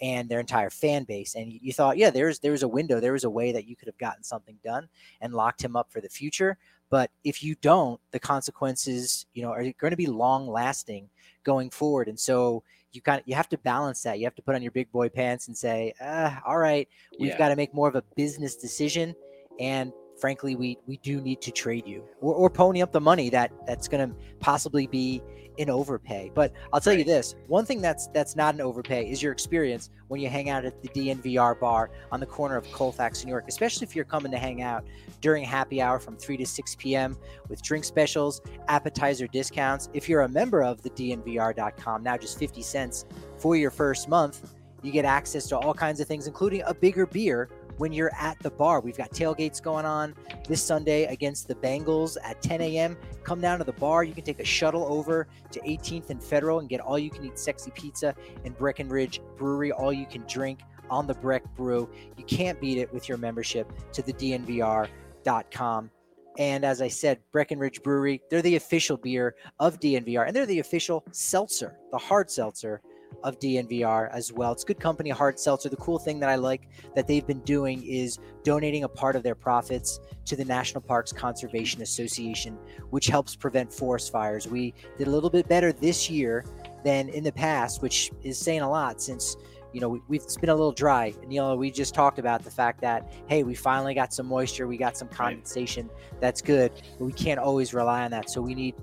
and 0.00 0.28
their 0.28 0.40
entire 0.40 0.70
fan 0.70 1.04
base. 1.04 1.34
And 1.34 1.52
you, 1.52 1.72
thought, 1.72 1.96
yeah, 1.96 2.10
there's 2.10 2.38
there's 2.38 2.62
a 2.62 2.68
window, 2.68 3.00
there 3.00 3.12
was 3.12 3.24
a 3.24 3.30
way 3.30 3.52
that 3.52 3.66
you 3.66 3.76
could 3.76 3.88
have 3.88 3.98
gotten 3.98 4.22
something 4.22 4.58
done 4.64 4.88
and 5.20 5.34
locked 5.34 5.62
him 5.62 5.76
up 5.76 5.90
for 5.90 6.00
the 6.00 6.08
future. 6.08 6.58
But 6.88 7.10
if 7.24 7.42
you 7.42 7.56
don't, 7.62 8.00
the 8.12 8.20
consequences, 8.20 9.26
you 9.34 9.42
know, 9.42 9.50
are 9.50 9.62
going 9.62 9.90
to 9.90 9.96
be 9.96 10.06
long 10.06 10.46
lasting 10.46 11.08
going 11.42 11.70
forward. 11.70 12.08
And 12.08 12.18
so 12.18 12.62
you 12.92 13.00
kind 13.00 13.20
of 13.20 13.26
you 13.26 13.34
have 13.34 13.48
to 13.50 13.58
balance 13.58 14.02
that. 14.02 14.18
You 14.18 14.24
have 14.26 14.34
to 14.36 14.42
put 14.42 14.54
on 14.54 14.62
your 14.62 14.72
big 14.72 14.90
boy 14.92 15.08
pants 15.08 15.48
and 15.48 15.56
say, 15.56 15.94
uh, 16.00 16.36
all 16.46 16.58
right, 16.58 16.88
we've 17.18 17.30
yeah. 17.30 17.38
got 17.38 17.48
to 17.48 17.56
make 17.56 17.74
more 17.74 17.88
of 17.88 17.96
a 17.96 18.02
business 18.16 18.56
decision. 18.56 19.14
And 19.58 19.92
frankly, 20.20 20.56
we 20.56 20.78
we 20.86 20.98
do 20.98 21.20
need 21.20 21.40
to 21.42 21.50
trade 21.50 21.86
you 21.86 22.04
or, 22.20 22.34
or 22.34 22.50
pony 22.50 22.82
up 22.82 22.92
the 22.92 23.00
money 23.00 23.30
that 23.30 23.52
that's 23.66 23.88
going 23.88 24.08
to 24.08 24.16
possibly 24.40 24.86
be 24.86 25.22
an 25.58 25.70
overpay. 25.70 26.30
But 26.34 26.52
I'll 26.72 26.80
tell 26.80 26.92
right. 26.92 26.98
you 26.98 27.04
this: 27.04 27.34
one 27.46 27.64
thing 27.64 27.80
that's 27.80 28.08
that's 28.08 28.36
not 28.36 28.54
an 28.54 28.60
overpay 28.60 29.10
is 29.10 29.22
your 29.22 29.32
experience 29.32 29.90
when 30.08 30.20
you 30.20 30.28
hang 30.28 30.50
out 30.50 30.64
at 30.64 30.80
the 30.82 30.88
DNVR 30.88 31.58
bar 31.58 31.90
on 32.12 32.20
the 32.20 32.26
corner 32.26 32.56
of 32.56 32.70
Colfax, 32.72 33.24
New 33.24 33.30
York. 33.30 33.44
Especially 33.48 33.86
if 33.86 33.96
you're 33.96 34.04
coming 34.04 34.32
to 34.32 34.38
hang 34.38 34.62
out 34.62 34.84
during 35.20 35.44
happy 35.44 35.80
hour 35.80 35.98
from 35.98 36.16
3 36.16 36.36
to 36.36 36.46
6 36.46 36.76
p.m. 36.76 37.16
with 37.48 37.62
drink 37.62 37.84
specials, 37.84 38.40
appetizer 38.68 39.26
discounts. 39.26 39.88
If 39.92 40.08
you're 40.08 40.22
a 40.22 40.28
member 40.28 40.62
of 40.62 40.82
the 40.82 40.90
DNVR.com, 40.90 42.02
now 42.02 42.16
just 42.16 42.38
50 42.38 42.62
cents 42.62 43.04
for 43.38 43.56
your 43.56 43.70
first 43.70 44.08
month, 44.08 44.54
you 44.82 44.92
get 44.92 45.04
access 45.04 45.48
to 45.48 45.58
all 45.58 45.74
kinds 45.74 46.00
of 46.00 46.06
things, 46.06 46.26
including 46.26 46.62
a 46.66 46.74
bigger 46.74 47.06
beer 47.06 47.48
when 47.78 47.92
you're 47.92 48.14
at 48.14 48.38
the 48.40 48.50
bar. 48.50 48.80
We've 48.80 48.96
got 48.96 49.10
tailgates 49.10 49.62
going 49.62 49.84
on 49.84 50.14
this 50.48 50.62
Sunday 50.62 51.04
against 51.04 51.48
the 51.48 51.54
Bengals 51.54 52.16
at 52.22 52.40
10 52.42 52.60
a.m. 52.60 52.96
Come 53.24 53.40
down 53.40 53.58
to 53.58 53.64
the 53.64 53.72
bar. 53.72 54.04
You 54.04 54.14
can 54.14 54.24
take 54.24 54.40
a 54.40 54.44
shuttle 54.44 54.86
over 54.88 55.26
to 55.50 55.60
18th 55.60 56.10
and 56.10 56.22
Federal 56.22 56.60
and 56.60 56.68
get 56.68 56.80
all 56.80 56.98
you 56.98 57.10
can 57.10 57.24
eat 57.24 57.38
sexy 57.38 57.70
pizza 57.72 58.14
and 58.44 58.56
Breckenridge 58.56 59.20
Brewery, 59.36 59.72
all 59.72 59.92
you 59.92 60.06
can 60.06 60.22
drink 60.26 60.60
on 60.90 61.06
the 61.06 61.14
Breck 61.14 61.42
Brew. 61.56 61.88
You 62.16 62.24
can't 62.24 62.60
beat 62.60 62.78
it 62.78 62.92
with 62.92 63.08
your 63.08 63.18
membership 63.18 63.72
to 63.92 64.02
the 64.02 64.12
DNVR.com. 64.12 65.90
And 66.38 66.64
as 66.64 66.82
I 66.82 66.88
said, 66.88 67.18
Breckenridge 67.32 67.82
Brewery, 67.82 68.22
they're 68.30 68.42
the 68.42 68.56
official 68.56 68.96
beer 68.96 69.36
of 69.58 69.80
DNVR, 69.80 70.26
and 70.26 70.36
they're 70.36 70.46
the 70.46 70.58
official 70.58 71.04
seltzer, 71.10 71.78
the 71.90 71.98
hard 71.98 72.30
seltzer 72.30 72.82
of 73.22 73.38
DNVR 73.38 74.10
as 74.12 74.32
well. 74.32 74.52
It's 74.52 74.64
good 74.64 74.80
company, 74.80 75.10
hard 75.10 75.38
seltzer. 75.38 75.68
The 75.68 75.76
cool 75.76 75.98
thing 75.98 76.20
that 76.20 76.28
I 76.28 76.36
like 76.36 76.68
that 76.94 77.06
they've 77.06 77.26
been 77.26 77.40
doing 77.40 77.82
is 77.84 78.18
donating 78.44 78.84
a 78.84 78.88
part 78.88 79.16
of 79.16 79.22
their 79.22 79.34
profits 79.34 80.00
to 80.26 80.36
the 80.36 80.44
National 80.44 80.80
Parks 80.80 81.12
Conservation 81.12 81.82
Association, 81.82 82.58
which 82.90 83.06
helps 83.06 83.34
prevent 83.34 83.72
forest 83.72 84.12
fires. 84.12 84.46
We 84.46 84.74
did 84.98 85.08
a 85.08 85.10
little 85.10 85.30
bit 85.30 85.48
better 85.48 85.72
this 85.72 86.08
year 86.08 86.44
than 86.84 87.08
in 87.08 87.24
the 87.24 87.32
past, 87.32 87.82
which 87.82 88.12
is 88.22 88.38
saying 88.38 88.60
a 88.60 88.70
lot 88.70 89.00
since 89.00 89.36
you 89.72 89.80
know, 89.80 90.00
we, 90.08 90.16
have 90.16 90.24
it's 90.24 90.38
been 90.38 90.48
a 90.48 90.54
little 90.54 90.72
dry. 90.72 91.12
And, 91.22 91.30
you 91.30 91.38
know, 91.38 91.54
we 91.54 91.70
just 91.70 91.94
talked 91.94 92.18
about 92.18 92.42
the 92.42 92.50
fact 92.50 92.80
that, 92.80 93.12
hey, 93.26 93.42
we 93.42 93.54
finally 93.54 93.92
got 93.92 94.10
some 94.10 94.24
moisture, 94.24 94.66
we 94.66 94.78
got 94.78 94.96
some 94.96 95.06
condensation. 95.08 95.90
That's 96.18 96.40
good, 96.40 96.72
but 96.98 97.04
we 97.04 97.12
can't 97.12 97.38
always 97.38 97.74
rely 97.74 98.04
on 98.04 98.10
that. 98.12 98.30
So 98.30 98.40
we 98.40 98.54
need 98.54 98.74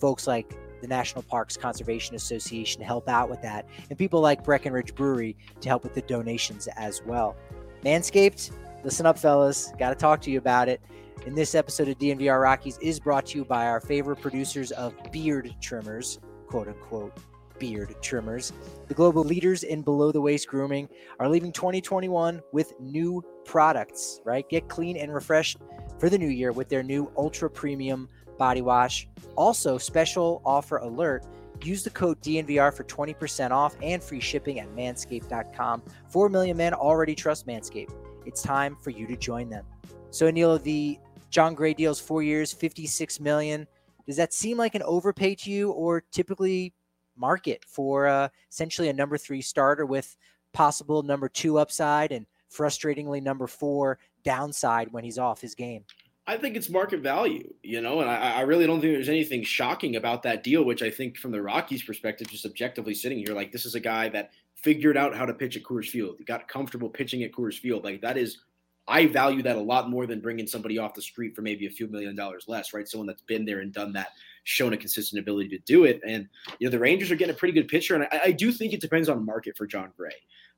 folks 0.00 0.26
like 0.26 0.56
the 0.80 0.86
National 0.86 1.22
Parks 1.22 1.56
Conservation 1.56 2.14
Association 2.14 2.80
to 2.80 2.86
help 2.86 3.08
out 3.08 3.28
with 3.28 3.42
that, 3.42 3.66
and 3.90 3.98
people 3.98 4.20
like 4.20 4.44
Breckenridge 4.44 4.94
Brewery 4.94 5.36
to 5.60 5.68
help 5.68 5.82
with 5.82 5.94
the 5.94 6.02
donations 6.02 6.68
as 6.76 7.02
well. 7.04 7.36
Manscaped, 7.84 8.50
listen 8.84 9.06
up, 9.06 9.18
fellas. 9.18 9.72
Got 9.78 9.90
to 9.90 9.96
talk 9.96 10.20
to 10.22 10.30
you 10.30 10.38
about 10.38 10.68
it. 10.68 10.80
In 11.26 11.34
this 11.34 11.54
episode 11.54 11.88
of 11.88 11.98
DNVR 11.98 12.40
Rockies 12.40 12.78
is 12.80 13.00
brought 13.00 13.26
to 13.26 13.38
you 13.38 13.44
by 13.44 13.66
our 13.66 13.80
favorite 13.80 14.20
producers 14.20 14.70
of 14.72 14.94
beard 15.12 15.54
trimmers, 15.60 16.20
quote 16.46 16.68
unquote 16.68 17.18
beard 17.58 17.94
trimmers. 18.00 18.52
The 18.86 18.94
global 18.94 19.24
leaders 19.24 19.64
in 19.64 19.82
below 19.82 20.12
the 20.12 20.20
waist 20.20 20.48
grooming 20.48 20.88
are 21.18 21.28
leaving 21.28 21.52
2021 21.52 22.40
with 22.52 22.72
new 22.80 23.22
products, 23.44 24.20
right? 24.24 24.48
Get 24.48 24.68
clean 24.68 24.96
and 24.96 25.12
refreshed 25.12 25.58
for 25.98 26.08
the 26.08 26.18
new 26.18 26.28
year 26.28 26.52
with 26.52 26.68
their 26.68 26.82
new 26.82 27.10
ultra 27.16 27.50
premium 27.50 28.08
body 28.38 28.62
wash. 28.62 29.08
Also, 29.36 29.78
special 29.78 30.40
offer 30.44 30.78
alert 30.78 31.24
use 31.62 31.82
the 31.82 31.90
code 31.90 32.20
DNVR 32.22 32.72
for 32.72 32.84
20% 32.84 33.50
off 33.50 33.76
and 33.82 34.02
free 34.02 34.20
shipping 34.20 34.60
at 34.60 34.68
manscaped.com. 34.74 35.82
4 36.08 36.28
million 36.28 36.56
men 36.56 36.72
already 36.72 37.14
trust 37.14 37.46
Manscaped. 37.46 37.92
It's 38.26 38.42
time 38.42 38.76
for 38.76 38.90
you 38.90 39.06
to 39.06 39.16
join 39.16 39.48
them. 39.48 39.64
So, 40.10 40.30
Neil, 40.30 40.58
the 40.58 40.98
Jon 41.30 41.54
Gray 41.54 41.74
deals 41.74 42.00
four 42.00 42.22
years, 42.22 42.52
56 42.52 43.20
million. 43.20 43.66
Does 44.06 44.16
that 44.16 44.32
seem 44.32 44.56
like 44.56 44.74
an 44.74 44.82
overpay 44.82 45.34
to 45.36 45.50
you, 45.50 45.70
or 45.72 46.02
typically 46.12 46.72
market 47.16 47.64
for 47.66 48.06
uh, 48.06 48.28
essentially 48.50 48.88
a 48.88 48.92
number 48.92 49.18
three 49.18 49.42
starter 49.42 49.84
with 49.84 50.16
possible 50.52 51.02
number 51.02 51.28
two 51.28 51.58
upside 51.58 52.12
and 52.12 52.26
frustratingly 52.50 53.22
number 53.22 53.46
four 53.46 53.98
downside 54.24 54.90
when 54.92 55.04
he's 55.04 55.18
off 55.18 55.40
his 55.40 55.54
game? 55.54 55.84
I 56.28 56.36
think 56.36 56.56
it's 56.56 56.68
market 56.68 57.00
value, 57.00 57.54
you 57.62 57.80
know, 57.80 58.00
and 58.00 58.10
I, 58.10 58.34
I, 58.34 58.40
really 58.42 58.66
don't 58.66 58.82
think 58.82 58.92
there's 58.92 59.08
anything 59.08 59.42
shocking 59.42 59.96
about 59.96 60.22
that 60.24 60.44
deal, 60.44 60.62
which 60.62 60.82
I 60.82 60.90
think 60.90 61.16
from 61.16 61.30
the 61.30 61.40
Rockies' 61.40 61.82
perspective, 61.82 62.28
just 62.28 62.44
objectively 62.44 62.92
sitting 62.92 63.16
here, 63.16 63.34
like 63.34 63.50
this 63.50 63.64
is 63.64 63.74
a 63.74 63.80
guy 63.80 64.10
that 64.10 64.32
figured 64.54 64.98
out 64.98 65.16
how 65.16 65.24
to 65.24 65.32
pitch 65.32 65.56
at 65.56 65.62
Coors 65.62 65.88
Field. 65.88 66.16
Got 66.26 66.46
comfortable 66.46 66.90
pitching 66.90 67.22
at 67.22 67.32
Coors 67.32 67.58
Field. 67.58 67.82
Like 67.82 68.02
that 68.02 68.18
is, 68.18 68.42
I 68.86 69.06
value 69.06 69.42
that 69.42 69.56
a 69.56 69.60
lot 69.60 69.88
more 69.88 70.06
than 70.06 70.20
bringing 70.20 70.46
somebody 70.46 70.76
off 70.76 70.92
the 70.92 71.00
street 71.00 71.34
for 71.34 71.40
maybe 71.40 71.66
a 71.66 71.70
few 71.70 71.86
million 71.86 72.14
dollars 72.14 72.44
less, 72.46 72.74
right? 72.74 72.86
Someone 72.86 73.06
that's 73.06 73.22
been 73.22 73.46
there 73.46 73.60
and 73.60 73.72
done 73.72 73.94
that, 73.94 74.08
shown 74.44 74.74
a 74.74 74.76
consistent 74.76 75.20
ability 75.20 75.48
to 75.48 75.58
do 75.60 75.84
it. 75.84 75.98
And, 76.06 76.28
you 76.58 76.66
know, 76.66 76.70
the 76.70 76.78
Rangers 76.78 77.10
are 77.10 77.16
getting 77.16 77.34
a 77.34 77.38
pretty 77.38 77.54
good 77.54 77.68
pitcher. 77.68 77.94
And 77.94 78.04
I, 78.12 78.20
I 78.24 78.32
do 78.32 78.52
think 78.52 78.74
it 78.74 78.82
depends 78.82 79.08
on 79.08 79.24
market 79.24 79.56
for 79.56 79.66
Jon 79.66 79.92
Gray. 79.96 80.12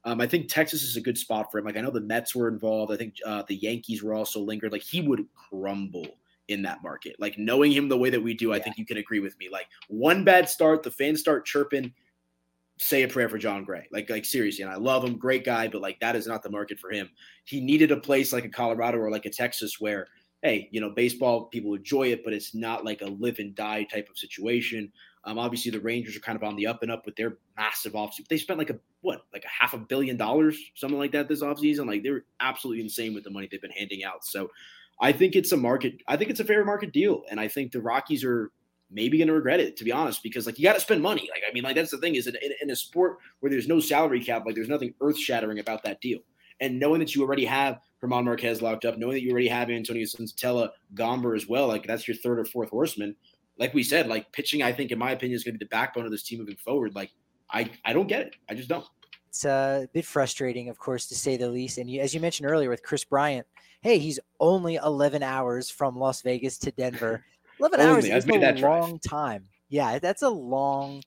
Um, 0.04 0.20
I 0.20 0.26
think 0.26 0.48
Texas 0.48 0.82
is 0.82 0.96
a 0.96 1.00
good 1.00 1.18
spot 1.18 1.50
for 1.50 1.58
him. 1.58 1.64
Like 1.64 1.76
I 1.76 1.80
know 1.80 1.90
the 1.90 2.00
Mets 2.00 2.34
were 2.34 2.48
involved. 2.48 2.92
I 2.92 2.96
think 2.96 3.16
uh, 3.24 3.42
the 3.46 3.56
Yankees 3.56 4.02
were 4.02 4.14
also 4.14 4.40
lingered. 4.40 4.72
Like 4.72 4.82
he 4.82 5.02
would 5.02 5.26
crumble 5.34 6.06
in 6.48 6.62
that 6.62 6.82
market. 6.82 7.16
Like 7.18 7.38
knowing 7.38 7.70
him 7.70 7.88
the 7.88 7.98
way 7.98 8.10
that 8.10 8.22
we 8.22 8.34
do, 8.34 8.52
I 8.52 8.58
think 8.58 8.78
you 8.78 8.86
can 8.86 8.96
agree 8.96 9.20
with 9.20 9.38
me. 9.38 9.48
Like 9.50 9.66
one 9.88 10.24
bad 10.24 10.48
start, 10.48 10.82
the 10.82 10.90
fans 10.90 11.20
start 11.20 11.44
chirping. 11.44 11.92
Say 12.78 13.02
a 13.02 13.08
prayer 13.08 13.28
for 13.28 13.36
Jon 13.36 13.64
Gray. 13.64 13.86
Like 13.92 14.08
like 14.08 14.24
seriously, 14.24 14.62
and 14.62 14.72
I 14.72 14.76
love 14.76 15.04
him, 15.04 15.18
great 15.18 15.44
guy, 15.44 15.68
but 15.68 15.82
like 15.82 16.00
that 16.00 16.16
is 16.16 16.26
not 16.26 16.42
the 16.42 16.50
market 16.50 16.78
for 16.78 16.90
him. 16.90 17.10
He 17.44 17.60
needed 17.60 17.90
a 17.90 17.96
place 17.98 18.32
like 18.32 18.46
a 18.46 18.48
Colorado 18.48 18.98
or 18.98 19.10
like 19.10 19.26
a 19.26 19.30
Texas 19.30 19.80
where 19.80 20.08
hey, 20.42 20.68
you 20.72 20.80
know, 20.80 20.90
baseball 20.90 21.44
people 21.44 21.74
enjoy 21.74 22.08
it, 22.08 22.24
but 22.24 22.32
it's 22.32 22.54
not 22.54 22.84
like 22.84 23.02
a 23.02 23.06
live 23.06 23.38
and 23.38 23.54
die 23.54 23.84
type 23.84 24.08
of 24.08 24.16
situation. 24.16 24.90
Um, 25.24 25.38
obviously, 25.38 25.70
the 25.70 25.80
Rangers 25.80 26.16
are 26.16 26.20
kind 26.20 26.36
of 26.36 26.42
on 26.42 26.56
the 26.56 26.66
up 26.66 26.82
and 26.82 26.90
up 26.90 27.04
with 27.04 27.16
their 27.16 27.36
massive 27.56 27.92
offseason. 27.92 28.28
They 28.28 28.38
spent 28.38 28.58
like 28.58 28.70
a 28.70 28.78
what, 29.02 29.24
like 29.32 29.44
a 29.44 29.48
half 29.48 29.74
a 29.74 29.78
billion 29.78 30.16
dollars, 30.16 30.58
something 30.74 30.98
like 30.98 31.12
that 31.12 31.28
this 31.28 31.42
offseason. 31.42 31.86
Like 31.86 32.02
they're 32.02 32.24
absolutely 32.40 32.82
insane 32.82 33.14
with 33.14 33.24
the 33.24 33.30
money 33.30 33.48
they've 33.50 33.60
been 33.60 33.70
handing 33.70 34.04
out. 34.04 34.24
So 34.24 34.50
I 35.00 35.12
think 35.12 35.36
it's 35.36 35.52
a 35.52 35.56
market. 35.56 35.94
I 36.08 36.16
think 36.16 36.30
it's 36.30 36.40
a 36.40 36.44
fair 36.44 36.64
market 36.64 36.92
deal, 36.92 37.22
and 37.30 37.38
I 37.38 37.48
think 37.48 37.72
the 37.72 37.82
Rockies 37.82 38.24
are 38.24 38.50
maybe 38.90 39.18
going 39.18 39.28
to 39.28 39.34
regret 39.34 39.60
it 39.60 39.76
to 39.76 39.84
be 39.84 39.92
honest 39.92 40.20
because 40.20 40.46
like 40.46 40.58
you 40.58 40.64
got 40.64 40.72
to 40.72 40.80
spend 40.80 41.00
money 41.00 41.30
like 41.32 41.42
i 41.48 41.52
mean 41.52 41.62
like 41.62 41.76
that's 41.76 41.92
the 41.92 41.98
thing 41.98 42.16
is 42.16 42.26
in, 42.26 42.36
in, 42.60 42.70
a 42.70 42.74
sport 42.74 43.18
where 43.38 43.48
there's 43.48 43.68
no 43.68 43.78
salary 43.78 44.20
cap 44.20 44.42
like 44.44 44.56
there's 44.56 44.68
nothing 44.68 44.92
earth 45.00 45.16
shattering 45.16 45.60
about 45.60 45.80
that 45.84 46.00
deal 46.00 46.18
and 46.60 46.78
knowing 46.78 46.98
that 46.98 47.14
you 47.14 47.22
already 47.22 47.44
have 47.44 47.80
Germán 48.02 48.24
Marquez 48.24 48.62
locked 48.62 48.84
up, 48.84 48.98
knowing 48.98 49.14
that 49.14 49.22
you 49.22 49.30
already 49.30 49.48
have 49.48 49.70
Antonio 49.70 50.04
Senzatela, 50.04 50.70
Gomber 50.94 51.36
as 51.36 51.46
well, 51.46 51.66
like 51.66 51.86
that's 51.86 52.06
your 52.06 52.16
third 52.16 52.38
or 52.38 52.44
fourth 52.44 52.70
horseman 52.70 53.16
like 53.60 53.74
we 53.74 53.82
said, 53.82 54.08
like 54.08 54.32
pitching, 54.32 54.62
I 54.62 54.72
think, 54.72 54.90
in 54.90 54.98
my 54.98 55.12
opinion, 55.12 55.36
is 55.36 55.44
going 55.44 55.54
to 55.54 55.58
be 55.58 55.64
the 55.64 55.68
backbone 55.68 56.06
of 56.06 56.10
this 56.10 56.22
team 56.22 56.38
moving 56.38 56.56
forward. 56.56 56.94
Like, 56.94 57.12
I, 57.52 57.70
I 57.84 57.92
don't 57.92 58.08
get 58.08 58.22
it. 58.22 58.36
I 58.48 58.54
just 58.54 58.70
don't. 58.70 58.84
It's 59.28 59.44
a 59.44 59.86
bit 59.92 60.06
frustrating, 60.06 60.70
of 60.70 60.78
course, 60.78 61.06
to 61.06 61.14
say 61.14 61.36
the 61.36 61.48
least. 61.48 61.78
And 61.78 61.88
you, 61.88 62.00
as 62.00 62.14
you 62.14 62.20
mentioned 62.20 62.50
earlier 62.50 62.70
with 62.70 62.82
Kris 62.82 63.04
Bryant, 63.04 63.46
hey, 63.82 63.98
he's 63.98 64.18
only 64.40 64.76
11 64.76 65.22
hours 65.22 65.70
from 65.70 65.96
Las 65.96 66.22
Vegas 66.22 66.58
to 66.58 66.72
Denver. 66.72 67.24
11 67.60 67.80
hours 67.80 68.06
is 68.06 68.26
a 68.26 68.52
long 68.54 68.98
time. 68.98 69.44
Yeah, 69.68 69.98
that's 69.98 70.22
a 70.22 70.30
long 70.30 71.02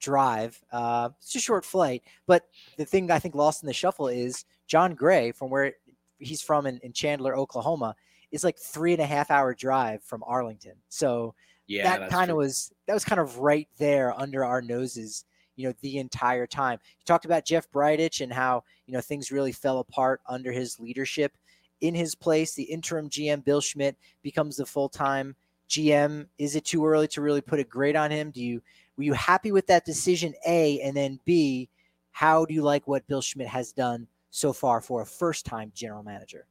drive. 0.00 0.58
Uh, 0.70 1.10
it's 1.20 1.34
a 1.34 1.40
short 1.40 1.64
flight. 1.64 2.04
But 2.26 2.44
the 2.76 2.84
thing 2.84 3.10
I 3.10 3.18
think 3.18 3.34
lost 3.34 3.64
in 3.64 3.66
the 3.66 3.72
shuffle 3.72 4.06
is 4.06 4.44
Jon 4.68 4.94
Gray, 4.94 5.32
from 5.32 5.50
where 5.50 5.74
he's 6.20 6.40
from 6.40 6.66
in, 6.66 6.78
in 6.78 6.92
Chandler, 6.92 7.36
Oklahoma, 7.36 7.96
is 8.30 8.44
like 8.44 8.56
three 8.56 8.92
and 8.92 9.02
a 9.02 9.06
half 9.06 9.30
hour 9.32 9.52
drive 9.52 10.02
from 10.04 10.22
Arlington. 10.24 10.74
So 10.88 11.34
yeah, 11.68 11.98
that 11.98 12.10
kind 12.10 12.30
of 12.30 12.36
was 12.36 12.72
that 12.86 12.94
was 12.94 13.04
kind 13.04 13.20
of 13.20 13.38
right 13.38 13.68
there 13.78 14.18
under 14.18 14.44
our 14.44 14.62
noses, 14.62 15.26
you 15.54 15.68
know, 15.68 15.74
the 15.82 15.98
entire 15.98 16.46
time. 16.46 16.78
You 16.82 17.04
talked 17.04 17.26
about 17.26 17.44
Jeff 17.44 17.70
Bridich 17.70 18.22
and 18.22 18.32
how 18.32 18.64
you 18.86 18.94
know 18.94 19.02
things 19.02 19.30
really 19.30 19.52
fell 19.52 19.78
apart 19.78 20.20
under 20.26 20.50
his 20.50 20.80
leadership. 20.80 21.36
In 21.80 21.94
his 21.94 22.14
place, 22.14 22.54
the 22.54 22.64
interim 22.64 23.08
GM 23.08 23.44
Bill 23.44 23.60
Schmidt 23.60 23.96
becomes 24.22 24.56
the 24.56 24.66
full 24.66 24.88
time 24.88 25.36
GM. 25.68 26.26
Is 26.38 26.56
it 26.56 26.64
too 26.64 26.84
early 26.84 27.06
to 27.08 27.20
really 27.20 27.42
put 27.42 27.60
a 27.60 27.64
grade 27.64 27.96
on 27.96 28.10
him? 28.10 28.30
Do 28.30 28.42
you 28.42 28.62
were 28.96 29.04
you 29.04 29.12
happy 29.12 29.52
with 29.52 29.66
that 29.66 29.84
decision? 29.84 30.34
A 30.46 30.80
and 30.80 30.96
then 30.96 31.20
B, 31.26 31.68
how 32.12 32.46
do 32.46 32.54
you 32.54 32.62
like 32.62 32.88
what 32.88 33.06
Bill 33.06 33.20
Schmidt 33.20 33.46
has 33.46 33.72
done 33.72 34.08
so 34.30 34.54
far 34.54 34.80
for 34.80 35.02
a 35.02 35.06
first 35.06 35.44
time 35.44 35.70
general 35.74 36.02
manager? 36.02 36.46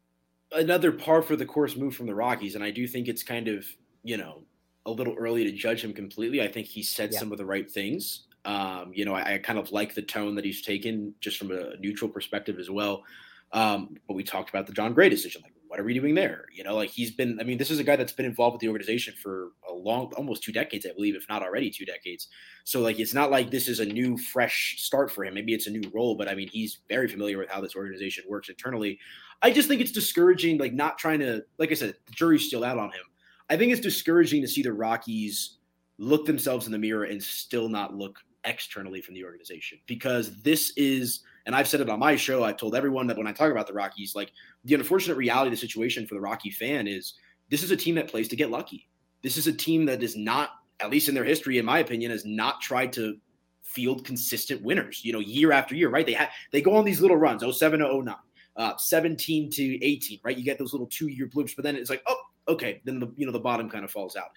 Another 0.51 0.91
par 0.91 1.23
for 1.23 1.36
the 1.36 1.45
course 1.45 1.75
move 1.75 1.95
from 1.95 2.06
the 2.06 2.15
Rockies, 2.15 2.53
and 2.53 2.63
I 2.63 2.69
do 2.69 2.88
think 2.88 3.08
it's 3.08 3.23
kind 3.23 3.47
of 3.47 3.65
you 4.03 4.15
know 4.15 4.43
a 4.88 4.91
little 4.91 5.13
early 5.15 5.43
to 5.43 5.52
judge 5.52 5.84
him 5.84 5.93
completely. 5.93 6.41
I 6.41 6.47
think 6.47 6.65
he 6.65 6.82
said 6.82 7.12
yeah. 7.12 7.19
some 7.19 7.32
of 7.32 7.38
the 7.38 7.45
right 7.45 7.69
things. 7.69 8.23
Um, 8.45 8.91
you 8.93 9.04
know, 9.04 9.13
I, 9.13 9.34
I, 9.34 9.38
kind 9.39 9.60
of 9.60 9.73
like 9.73 9.93
the 9.93 10.02
tone 10.02 10.34
that 10.36 10.45
he's 10.45 10.62
taken 10.62 11.13
just 11.19 11.38
from 11.38 11.52
a 11.52 11.76
neutral 11.78 12.10
perspective 12.10 12.58
as 12.58 12.69
well. 12.69 13.04
Um, 13.52 13.97
but 14.08 14.13
we 14.13 14.23
talked 14.23 14.50
about 14.50 14.65
the 14.65 14.71
Jon 14.71 14.93
Gray 14.93 15.10
decision. 15.10 15.41
Like, 15.43 15.52
what 15.67 15.82
are 15.82 15.84
we 15.84 15.93
doing 15.93 16.15
there? 16.15 16.45
You 16.54 16.63
know, 16.63 16.73
like 16.73 16.89
he's 16.89 17.12
been, 17.12 17.38
I 17.41 17.43
mean, 17.43 17.58
this 17.58 17.69
is 17.69 17.80
a 17.80 17.84
guy 17.84 17.97
that's 17.97 18.13
been 18.13 18.26
involved 18.26 18.54
with 18.54 18.62
the 18.62 18.69
organization 18.69 19.13
for 19.21 19.50
a 19.69 19.73
long, 19.73 20.13
almost 20.15 20.43
two 20.43 20.54
decades, 20.54 20.86
I 20.89 20.93
believe, 20.93 21.15
if 21.15 21.28
not 21.28 21.43
already 21.43 21.69
two 21.69 21.86
decades. 21.86 22.30
So, 22.63 22.80
like, 22.80 23.00
it's 23.00 23.13
not 23.13 23.32
like 23.32 23.52
this 23.52 23.67
is 23.67 23.82
a 23.82 23.86
new, 23.86 24.17
fresh 24.17 24.76
start 24.78 25.12
for 25.12 25.26
him. 25.26 25.34
Maybe 25.34 25.54
it's 25.54 25.67
a 25.67 25.71
new 25.71 25.91
role, 25.93 26.15
but 26.15 26.30
I 26.30 26.36
mean, 26.36 26.47
he's 26.47 26.80
very 26.88 27.10
familiar 27.10 27.38
with 27.38 27.50
how 27.50 27.60
this 27.60 27.76
organization 27.76 28.23
works 28.30 28.47
internally. 28.47 28.97
I 29.41 29.52
just 29.52 29.67
think 29.67 29.82
it's 29.82 29.91
discouraging, 29.91 30.58
like, 30.58 30.73
not 30.73 30.97
trying 30.97 31.19
to, 31.19 31.43
like 31.58 31.71
I 31.71 31.76
said, 31.76 31.95
the 32.06 32.13
jury's 32.13 32.47
still 32.47 32.63
out 32.63 32.78
on 32.78 32.91
him 32.91 33.04
I 33.50 33.58
think 33.58 33.72
it's 33.72 33.82
discouraging 33.82 34.42
to 34.42 34.48
see 34.48 34.62
the 34.62 34.74
Rockies 34.74 35.58
look 35.98 36.26
themselves 36.26 36.66
in 36.66 36.72
the 36.72 36.78
mirror 36.78 37.06
and 37.06 37.22
still 37.22 37.70
not 37.70 37.96
look 37.96 38.20
externally 38.46 39.02
from 39.02 39.14
the 39.14 39.24
organization 39.24 39.78
because 39.88 40.42
this 40.42 40.72
is 40.78 41.22
and 41.46 41.56
I've 41.56 41.68
said 41.68 41.82
it 41.82 41.90
on 41.90 42.00
my 42.00 42.16
show 42.16 42.44
I've 42.44 42.58
told 42.58 42.76
everyone 42.76 43.08
that 43.08 43.18
when 43.18 43.28
I 43.28 43.34
talk 43.34 43.52
about 43.52 43.68
the 43.68 43.74
Rockies 43.74 44.16
like 44.16 44.32
the 44.64 44.76
unfortunate 44.76 45.18
reality 45.18 45.50
of 45.50 45.52
the 45.52 45.58
situation 45.58 46.08
for 46.08 46.16
the 46.16 46.22
Rocky 46.22 46.52
fan 46.52 46.88
is 46.88 47.16
this 47.50 47.64
is 47.64 47.72
a 47.72 47.78
team 47.78 47.96
that 47.96 48.10
plays 48.10 48.28
to 48.30 48.36
get 48.36 48.52
lucky. 48.52 48.88
This 49.22 49.38
is 49.38 49.48
a 49.48 49.54
team 49.54 49.86
that 49.86 50.04
is 50.04 50.16
not 50.16 50.52
at 50.80 50.90
least 50.90 51.10
in 51.10 51.16
their 51.16 51.24
history 51.24 51.58
in 51.58 51.66
my 51.66 51.80
opinion 51.80 52.12
has 52.12 52.26
not 52.26 52.62
tried 52.62 52.94
to 52.94 53.18
field 53.64 54.06
consistent 54.06 54.62
winners 54.62 55.02
you 55.04 55.12
know 55.12 55.20
year 55.20 55.52
after 55.52 55.76
year 55.76 55.90
right? 55.90 56.06
They 56.06 56.14
have 56.14 56.30
they 56.52 56.62
go 56.62 56.76
on 56.76 56.86
these 56.86 57.02
little 57.02 57.18
runs 57.18 57.44
07 57.44 57.80
to 57.80 58.02
09 58.04 58.16
uh, 58.56 58.78
17 58.78 59.52
to 59.52 59.86
18 59.86 60.20
right? 60.24 60.38
You 60.38 60.44
get 60.44 60.58
those 60.58 60.74
little 60.74 60.88
two 60.88 61.08
year 61.08 61.28
bloops 61.28 61.56
but 61.56 61.64
then 61.64 61.76
it's 61.76 61.90
like 61.90 62.04
oh 62.08 62.18
okay, 62.48 62.82
then 62.86 63.00
the 63.00 63.12
you 63.16 63.26
know 63.26 63.32
the 63.32 63.40
bottom 63.40 63.70
kind 63.70 63.84
of 63.84 63.92
falls 63.92 64.16
out. 64.16 64.32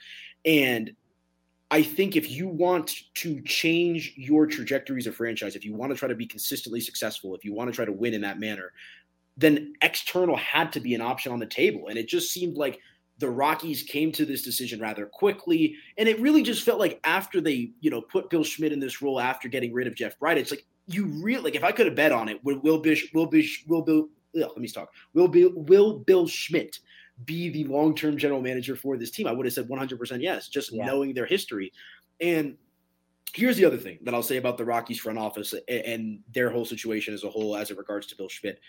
And 0.45 0.93
I 1.71 1.83
think 1.83 2.17
if 2.17 2.31
you 2.31 2.49
want 2.49 2.97
to 3.15 3.41
change 3.43 4.15
your 4.17 4.47
trajectories 4.47 5.07
of 5.07 5.15
franchise, 5.15 5.55
if 5.55 5.65
you 5.65 5.75
want 5.75 5.93
to 5.93 5.99
try 5.99 6.09
to 6.09 6.15
be 6.17 6.27
consistently 6.27 6.81
successful, 6.81 7.35
if 7.35 7.45
you 7.45 7.55
want 7.55 7.71
to 7.71 7.77
try 7.77 7.85
to 7.85 7.93
win 7.93 8.13
in 8.13 8.21
that 8.23 8.41
manner, 8.41 8.73
then 9.37 9.75
external 9.81 10.37
had 10.37 10.73
to 10.73 10.81
be 10.81 10.95
an 10.95 11.01
option 11.01 11.33
on 11.33 11.39
the 11.39 11.47
table. 11.47 11.87
And 11.89 11.97
it 11.97 12.09
just 12.09 12.33
seemed 12.33 12.57
like 12.57 12.81
the 13.19 13.31
Rockies 13.31 13.83
came 13.85 14.11
to 14.13 14.25
this 14.25 14.43
decision 14.43 14.81
rather 14.81 15.07
quickly. 15.07 15.77
And 15.97 16.09
it 16.09 16.19
really 16.21 16.43
just 16.43 16.65
felt 16.65 16.81
like 16.81 16.99
after 17.05 17.41
they, 17.41 17.71
you 17.81 17.91
know, 17.91 18.01
put 18.01 18.31
Bill 18.31 18.43
Schmidt 18.43 18.73
in 18.73 18.81
this 18.81 19.01
role 19.01 19.21
after 19.21 19.49
getting 19.49 19.73
rid 19.73 19.87
of 19.87 19.95
Jeff 19.95 20.19
Bright, 20.19 20.39
it's 20.39 20.51
like 20.51 20.65
you 20.87 21.07
really 21.23 21.43
like 21.45 21.55
if 21.55 21.63
I 21.63 21.71
could 21.71 21.87
have 21.87 21.95
bet 21.95 22.11
on 22.11 22.29
it, 22.29 22.43
will 22.43 22.59
Will 22.61 22.79
Bish 22.79 23.13
will 23.15 23.27
Bish 23.27 23.65
will 23.69 23.83
Bill 23.83 24.09
ugh, 24.37 24.51
let 24.51 24.59
me 24.59 24.67
talk. 24.67 24.93
Will 25.15 25.29
Bill 25.29 25.53
will 25.55 26.01
Bill 26.01 26.27
Schmidt 26.27 26.81
be 27.25 27.49
the 27.49 27.65
long 27.65 27.95
term 27.95 28.17
general 28.17 28.41
manager 28.41 28.77
for 28.77 28.97
this 28.97 29.11
team? 29.11 29.27
I 29.27 29.33
would 29.33 29.47
have 29.47 29.53
said 29.53 29.69
100% 29.69 30.23
yes, 30.23 30.49
just 30.49 30.73
yeah. 30.73 30.87
knowing 30.87 31.15
their 31.15 31.27
history. 31.27 31.73
And 32.21 32.57
here's 33.33 33.57
the 33.57 33.65
other 33.65 33.77
thing 33.77 33.99
that 34.03 34.15
I'll 34.15 34.23
say 34.23 34.37
about 34.37 34.59
the 34.59 34.65
Rockies 34.65 34.99
front 34.99 35.19
office 35.19 35.55
and 35.69 36.21
their 36.33 36.51
whole 36.51 36.65
situation 36.65 37.15
as 37.15 37.25
a 37.25 37.31
whole, 37.31 37.57
as 37.57 37.71
it 37.71 37.79
regards 37.79 38.07
to 38.09 38.17
Bill 38.17 38.29
Schmidt. 38.29 38.61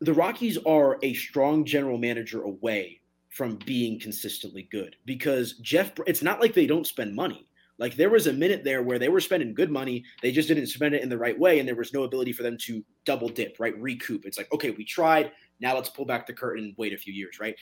The 0.00 0.12
Rockies 0.12 0.58
are 0.66 0.98
a 1.02 1.14
strong 1.14 1.64
general 1.64 1.98
manager 1.98 2.42
away 2.42 3.00
from 3.30 3.56
being 3.64 3.98
consistently 3.98 4.68
good 4.70 4.96
because 5.06 5.54
Jeff, 5.54 5.92
it's 6.06 6.22
not 6.22 6.40
like 6.40 6.52
they 6.52 6.66
don't 6.66 6.86
spend 6.86 7.14
money. 7.14 7.46
Like 7.82 7.96
there 7.96 8.10
was 8.10 8.28
a 8.28 8.32
minute 8.32 8.62
there 8.62 8.80
where 8.80 9.00
they 9.00 9.08
were 9.08 9.20
spending 9.20 9.54
good 9.54 9.68
money, 9.68 10.04
they 10.22 10.30
just 10.30 10.46
didn't 10.46 10.68
spend 10.68 10.94
it 10.94 11.02
in 11.02 11.08
the 11.08 11.18
right 11.18 11.36
way, 11.36 11.58
and 11.58 11.66
there 11.66 11.74
was 11.74 11.92
no 11.92 12.04
ability 12.04 12.32
for 12.32 12.44
them 12.44 12.56
to 12.58 12.84
double 13.04 13.28
dip, 13.28 13.56
right? 13.58 13.76
Recoup. 13.76 14.24
It's 14.24 14.38
like, 14.38 14.52
okay, 14.52 14.70
we 14.70 14.84
tried, 14.84 15.32
now 15.58 15.74
let's 15.74 15.88
pull 15.88 16.04
back 16.04 16.24
the 16.24 16.32
curtain 16.32 16.62
and 16.66 16.74
wait 16.78 16.92
a 16.92 16.96
few 16.96 17.12
years, 17.12 17.40
right? 17.40 17.56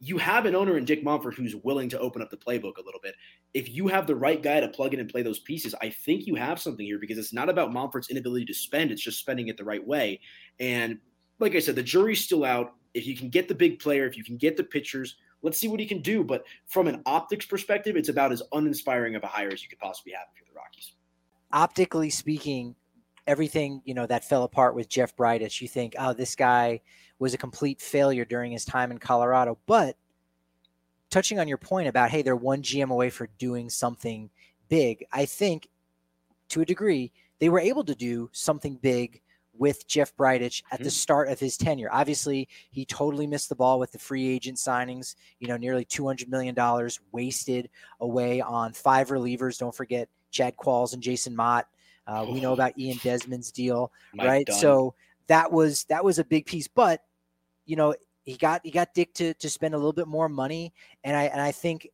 You 0.00 0.16
have 0.16 0.46
an 0.46 0.56
owner 0.56 0.78
in 0.78 0.86
Dick 0.86 1.04
Monfort 1.04 1.34
who's 1.34 1.54
willing 1.54 1.90
to 1.90 1.98
open 2.00 2.22
up 2.22 2.30
the 2.30 2.36
playbook 2.38 2.78
a 2.78 2.82
little 2.82 3.00
bit. 3.02 3.14
If 3.52 3.68
you 3.68 3.88
have 3.88 4.06
the 4.06 4.16
right 4.16 4.42
guy 4.42 4.58
to 4.58 4.68
plug 4.68 4.94
in 4.94 5.00
and 5.00 5.08
play 5.08 5.20
those 5.20 5.40
pieces, 5.40 5.74
I 5.82 5.90
think 5.90 6.26
you 6.26 6.34
have 6.34 6.58
something 6.58 6.86
here 6.86 6.98
because 6.98 7.18
it's 7.18 7.34
not 7.34 7.50
about 7.50 7.72
Monfort's 7.72 8.08
inability 8.08 8.46
to 8.46 8.54
spend, 8.54 8.90
it's 8.90 9.02
just 9.02 9.18
spending 9.18 9.48
it 9.48 9.58
the 9.58 9.64
right 9.64 9.86
way. 9.86 10.18
And 10.60 10.98
like 11.40 11.54
I 11.54 11.58
said, 11.58 11.76
the 11.76 11.82
jury's 11.82 12.24
still 12.24 12.46
out. 12.46 12.72
If 12.94 13.06
you 13.06 13.14
can 13.14 13.28
get 13.28 13.48
the 13.48 13.54
big 13.54 13.80
player, 13.80 14.06
if 14.06 14.16
you 14.16 14.24
can 14.24 14.38
get 14.38 14.56
the 14.56 14.64
pitchers, 14.64 15.16
let's 15.42 15.58
see 15.58 15.68
what 15.68 15.80
he 15.80 15.86
can 15.86 16.00
do. 16.00 16.24
But 16.24 16.44
from 16.66 16.86
an 16.88 17.02
optics 17.06 17.46
perspective, 17.46 17.96
it's 17.96 18.08
about 18.08 18.32
as 18.32 18.42
uninspiring 18.52 19.14
of 19.14 19.22
a 19.22 19.26
hire 19.26 19.50
as 19.52 19.62
you 19.62 19.68
could 19.68 19.78
possibly 19.78 20.12
have 20.12 20.26
for 20.34 20.44
the 20.44 20.56
Rockies. 20.56 20.92
Optically 21.52 22.10
speaking, 22.10 22.74
everything 23.26 23.82
you 23.84 23.94
know 23.94 24.06
that 24.06 24.24
fell 24.24 24.44
apart 24.44 24.74
with 24.74 24.88
Jeff 24.88 25.14
Bridich, 25.16 25.60
you 25.60 25.68
think, 25.68 25.94
oh, 25.98 26.12
this 26.12 26.34
guy 26.34 26.80
was 27.18 27.34
a 27.34 27.38
complete 27.38 27.80
failure 27.80 28.24
during 28.24 28.52
his 28.52 28.64
time 28.64 28.90
in 28.90 28.98
Colorado. 28.98 29.58
But 29.66 29.96
touching 31.10 31.38
on 31.38 31.46
your 31.46 31.58
point 31.58 31.88
about 31.88 32.10
hey, 32.10 32.22
they're 32.22 32.34
one 32.36 32.62
GM 32.62 32.90
away 32.90 33.10
for 33.10 33.28
doing 33.38 33.68
something 33.68 34.30
big, 34.68 35.04
I 35.12 35.26
think 35.26 35.68
to 36.48 36.62
a 36.62 36.64
degree 36.64 37.12
they 37.40 37.48
were 37.48 37.60
able 37.60 37.84
to 37.84 37.94
do 37.94 38.30
something 38.32 38.76
big 38.76 39.20
with 39.56 39.86
Jeff 39.86 40.14
Bridich 40.16 40.62
at 40.70 40.78
the 40.78 40.84
mm-hmm. 40.84 40.90
start 40.90 41.28
of 41.28 41.38
his 41.38 41.56
tenure. 41.56 41.88
Obviously, 41.92 42.48
he 42.70 42.84
totally 42.84 43.26
missed 43.26 43.48
the 43.48 43.54
ball 43.54 43.78
with 43.78 43.92
the 43.92 43.98
free 43.98 44.28
agent 44.28 44.56
signings. 44.56 45.14
You 45.40 45.48
know, 45.48 45.56
nearly 45.56 45.84
$200 45.84 46.28
million 46.28 46.56
wasted 47.12 47.68
away 48.00 48.40
on 48.40 48.72
five 48.72 49.08
relievers. 49.08 49.58
Don't 49.58 49.74
forget 49.74 50.08
Chad 50.30 50.56
Qualls 50.56 50.94
and 50.94 51.02
Jason 51.02 51.36
Motte. 51.36 51.66
Uh, 52.06 52.26
we 52.28 52.40
know 52.40 52.50
oh. 52.50 52.54
about 52.54 52.76
Ian 52.78 52.98
Desmond's 52.98 53.52
deal, 53.52 53.92
Mike 54.14 54.26
right? 54.26 54.46
Dunn. 54.46 54.56
So 54.56 54.94
that 55.28 55.52
was 55.52 55.84
that 55.84 56.04
was 56.04 56.18
a 56.18 56.24
big 56.24 56.46
piece. 56.46 56.66
But 56.66 57.02
you 57.64 57.76
know, 57.76 57.94
he 58.24 58.36
got 58.36 58.60
he 58.64 58.70
got 58.70 58.94
Dick 58.94 59.14
to 59.14 59.34
to 59.34 59.48
spend 59.48 59.74
a 59.74 59.76
little 59.76 59.92
bit 59.92 60.08
more 60.08 60.28
money, 60.28 60.72
and 61.04 61.16
I 61.16 61.24
and 61.24 61.40
I 61.40 61.52
think 61.52 61.88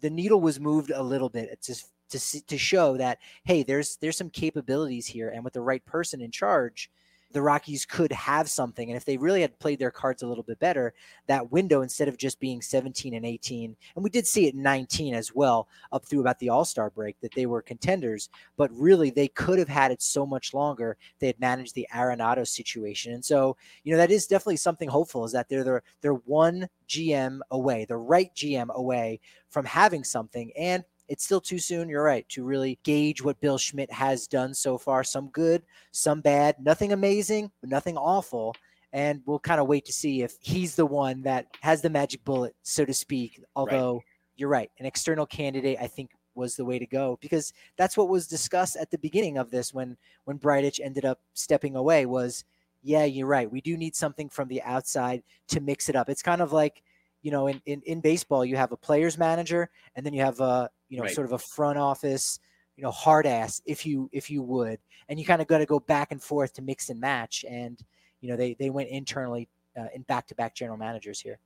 the 0.00 0.10
needle 0.10 0.40
was 0.40 0.58
moved 0.58 0.90
a 0.90 1.02
little 1.02 1.28
bit. 1.28 1.50
It's 1.52 1.66
just 1.66 1.90
to 2.10 2.46
to 2.46 2.58
show 2.58 2.96
that 2.96 3.18
hey, 3.44 3.62
there's 3.62 3.96
there's 3.96 4.16
some 4.16 4.30
capabilities 4.30 5.06
here, 5.06 5.30
and 5.30 5.44
with 5.44 5.54
the 5.54 5.60
right 5.60 5.84
person 5.84 6.20
in 6.20 6.30
charge, 6.30 6.90
the 7.32 7.42
Rockies 7.42 7.86
could 7.86 8.12
have 8.12 8.48
something. 8.48 8.88
And 8.88 8.96
if 8.96 9.04
they 9.04 9.16
really 9.16 9.40
had 9.40 9.58
played 9.58 9.78
their 9.78 9.90
cards 9.90 10.22
a 10.22 10.26
little 10.26 10.42
bit 10.42 10.58
better, 10.58 10.94
that 11.26 11.52
window, 11.52 11.82
instead 11.82 12.08
of 12.08 12.16
just 12.16 12.40
being 12.40 12.60
17 12.60 13.14
and 13.14 13.24
18, 13.24 13.76
and 13.94 14.04
we 14.04 14.10
did 14.10 14.26
see 14.26 14.46
it 14.46 14.54
in 14.54 14.62
19 14.62 15.14
as 15.14 15.34
well, 15.34 15.68
up 15.92 16.04
through 16.04 16.20
about 16.20 16.38
the 16.38 16.48
All 16.48 16.64
Star 16.64 16.90
break, 16.90 17.20
that 17.20 17.34
they 17.34 17.46
were 17.46 17.62
contenders, 17.62 18.28
but 18.56 18.70
really 18.72 19.10
they 19.10 19.28
could 19.28 19.58
have 19.58 19.68
had 19.68 19.92
it 19.92 20.02
so 20.02 20.26
much 20.26 20.52
longer. 20.52 20.96
They 21.18 21.28
had 21.28 21.40
managed 21.40 21.74
the 21.74 21.86
Arenado 21.94 22.46
situation. 22.46 23.12
And 23.12 23.24
so, 23.24 23.56
you 23.84 23.92
know, 23.92 23.98
that 23.98 24.10
is 24.10 24.26
definitely 24.26 24.56
something 24.56 24.88
hopeful 24.88 25.24
is 25.24 25.32
that 25.32 25.48
they're, 25.48 25.64
they're, 25.64 25.82
they're 26.00 26.14
one 26.14 26.68
GM 26.88 27.40
away, 27.50 27.84
the 27.84 27.96
right 27.96 28.34
GM 28.34 28.74
away 28.74 29.20
from 29.48 29.64
having 29.64 30.02
something. 30.02 30.50
And 30.56 30.84
it's 31.10 31.24
still 31.24 31.40
too 31.40 31.58
soon. 31.58 31.88
You're 31.88 32.04
right 32.04 32.26
to 32.30 32.44
really 32.44 32.78
gauge 32.84 33.22
what 33.22 33.40
Bill 33.40 33.58
Schmidt 33.58 33.92
has 33.92 34.28
done 34.28 34.54
so 34.54 34.78
far. 34.78 35.02
Some 35.02 35.26
good, 35.30 35.62
some 35.90 36.20
bad, 36.20 36.54
nothing 36.60 36.92
amazing, 36.92 37.50
but 37.60 37.68
nothing 37.68 37.96
awful. 37.96 38.54
And 38.92 39.20
we'll 39.26 39.40
kind 39.40 39.60
of 39.60 39.66
wait 39.66 39.84
to 39.86 39.92
see 39.92 40.22
if 40.22 40.36
he's 40.40 40.76
the 40.76 40.86
one 40.86 41.22
that 41.22 41.48
has 41.62 41.82
the 41.82 41.90
magic 41.90 42.24
bullet, 42.24 42.54
so 42.62 42.84
to 42.84 42.94
speak. 42.94 43.42
Although 43.56 43.94
right. 43.94 44.04
you're 44.36 44.48
right, 44.48 44.70
an 44.78 44.86
external 44.86 45.26
candidate, 45.26 45.78
I 45.80 45.88
think 45.88 46.10
was 46.36 46.54
the 46.54 46.64
way 46.64 46.78
to 46.78 46.86
go 46.86 47.18
because 47.20 47.52
that's 47.76 47.96
what 47.96 48.08
was 48.08 48.28
discussed 48.28 48.76
at 48.76 48.90
the 48.92 48.98
beginning 48.98 49.36
of 49.36 49.50
this 49.50 49.74
when 49.74 49.96
when 50.24 50.38
Bridich 50.38 50.78
ended 50.80 51.04
up 51.04 51.18
stepping 51.34 51.74
away 51.74 52.06
was 52.06 52.44
yeah 52.82 53.04
you're 53.04 53.26
right 53.26 53.50
we 53.50 53.60
do 53.60 53.76
need 53.76 53.96
something 53.96 54.28
from 54.28 54.46
the 54.46 54.62
outside 54.62 55.24
to 55.48 55.60
mix 55.60 55.88
it 55.88 55.96
up 55.96 56.08
it's 56.08 56.22
kind 56.22 56.40
of 56.40 56.52
like 56.52 56.84
you 57.22 57.30
know 57.30 57.46
in, 57.46 57.60
in, 57.66 57.82
in 57.82 58.00
baseball 58.00 58.44
you 58.44 58.56
have 58.56 58.72
a 58.72 58.76
players 58.76 59.18
manager 59.18 59.70
and 59.94 60.04
then 60.04 60.12
you 60.12 60.22
have 60.22 60.40
a 60.40 60.70
you 60.90 60.98
know, 60.98 61.04
right. 61.04 61.14
sort 61.14 61.26
of 61.26 61.32
a 61.32 61.38
front 61.38 61.78
office, 61.78 62.38
you 62.76 62.82
know, 62.82 62.90
hard 62.90 63.24
ass, 63.24 63.62
if 63.64 63.86
you 63.86 64.10
if 64.12 64.28
you 64.28 64.42
would, 64.42 64.78
and 65.08 65.18
you 65.18 65.24
kind 65.24 65.40
of 65.40 65.48
got 65.48 65.58
to 65.58 65.66
go 65.66 65.80
back 65.80 66.12
and 66.12 66.22
forth 66.22 66.52
to 66.54 66.62
mix 66.62 66.90
and 66.90 67.00
match. 67.00 67.44
And 67.48 67.82
you 68.20 68.28
know, 68.28 68.36
they 68.36 68.54
they 68.58 68.68
went 68.68 68.90
internally 68.90 69.48
uh, 69.78 69.86
in 69.94 70.02
back 70.02 70.26
to 70.26 70.34
back 70.34 70.54
general 70.54 70.76
managers 70.76 71.20
here. 71.20 71.38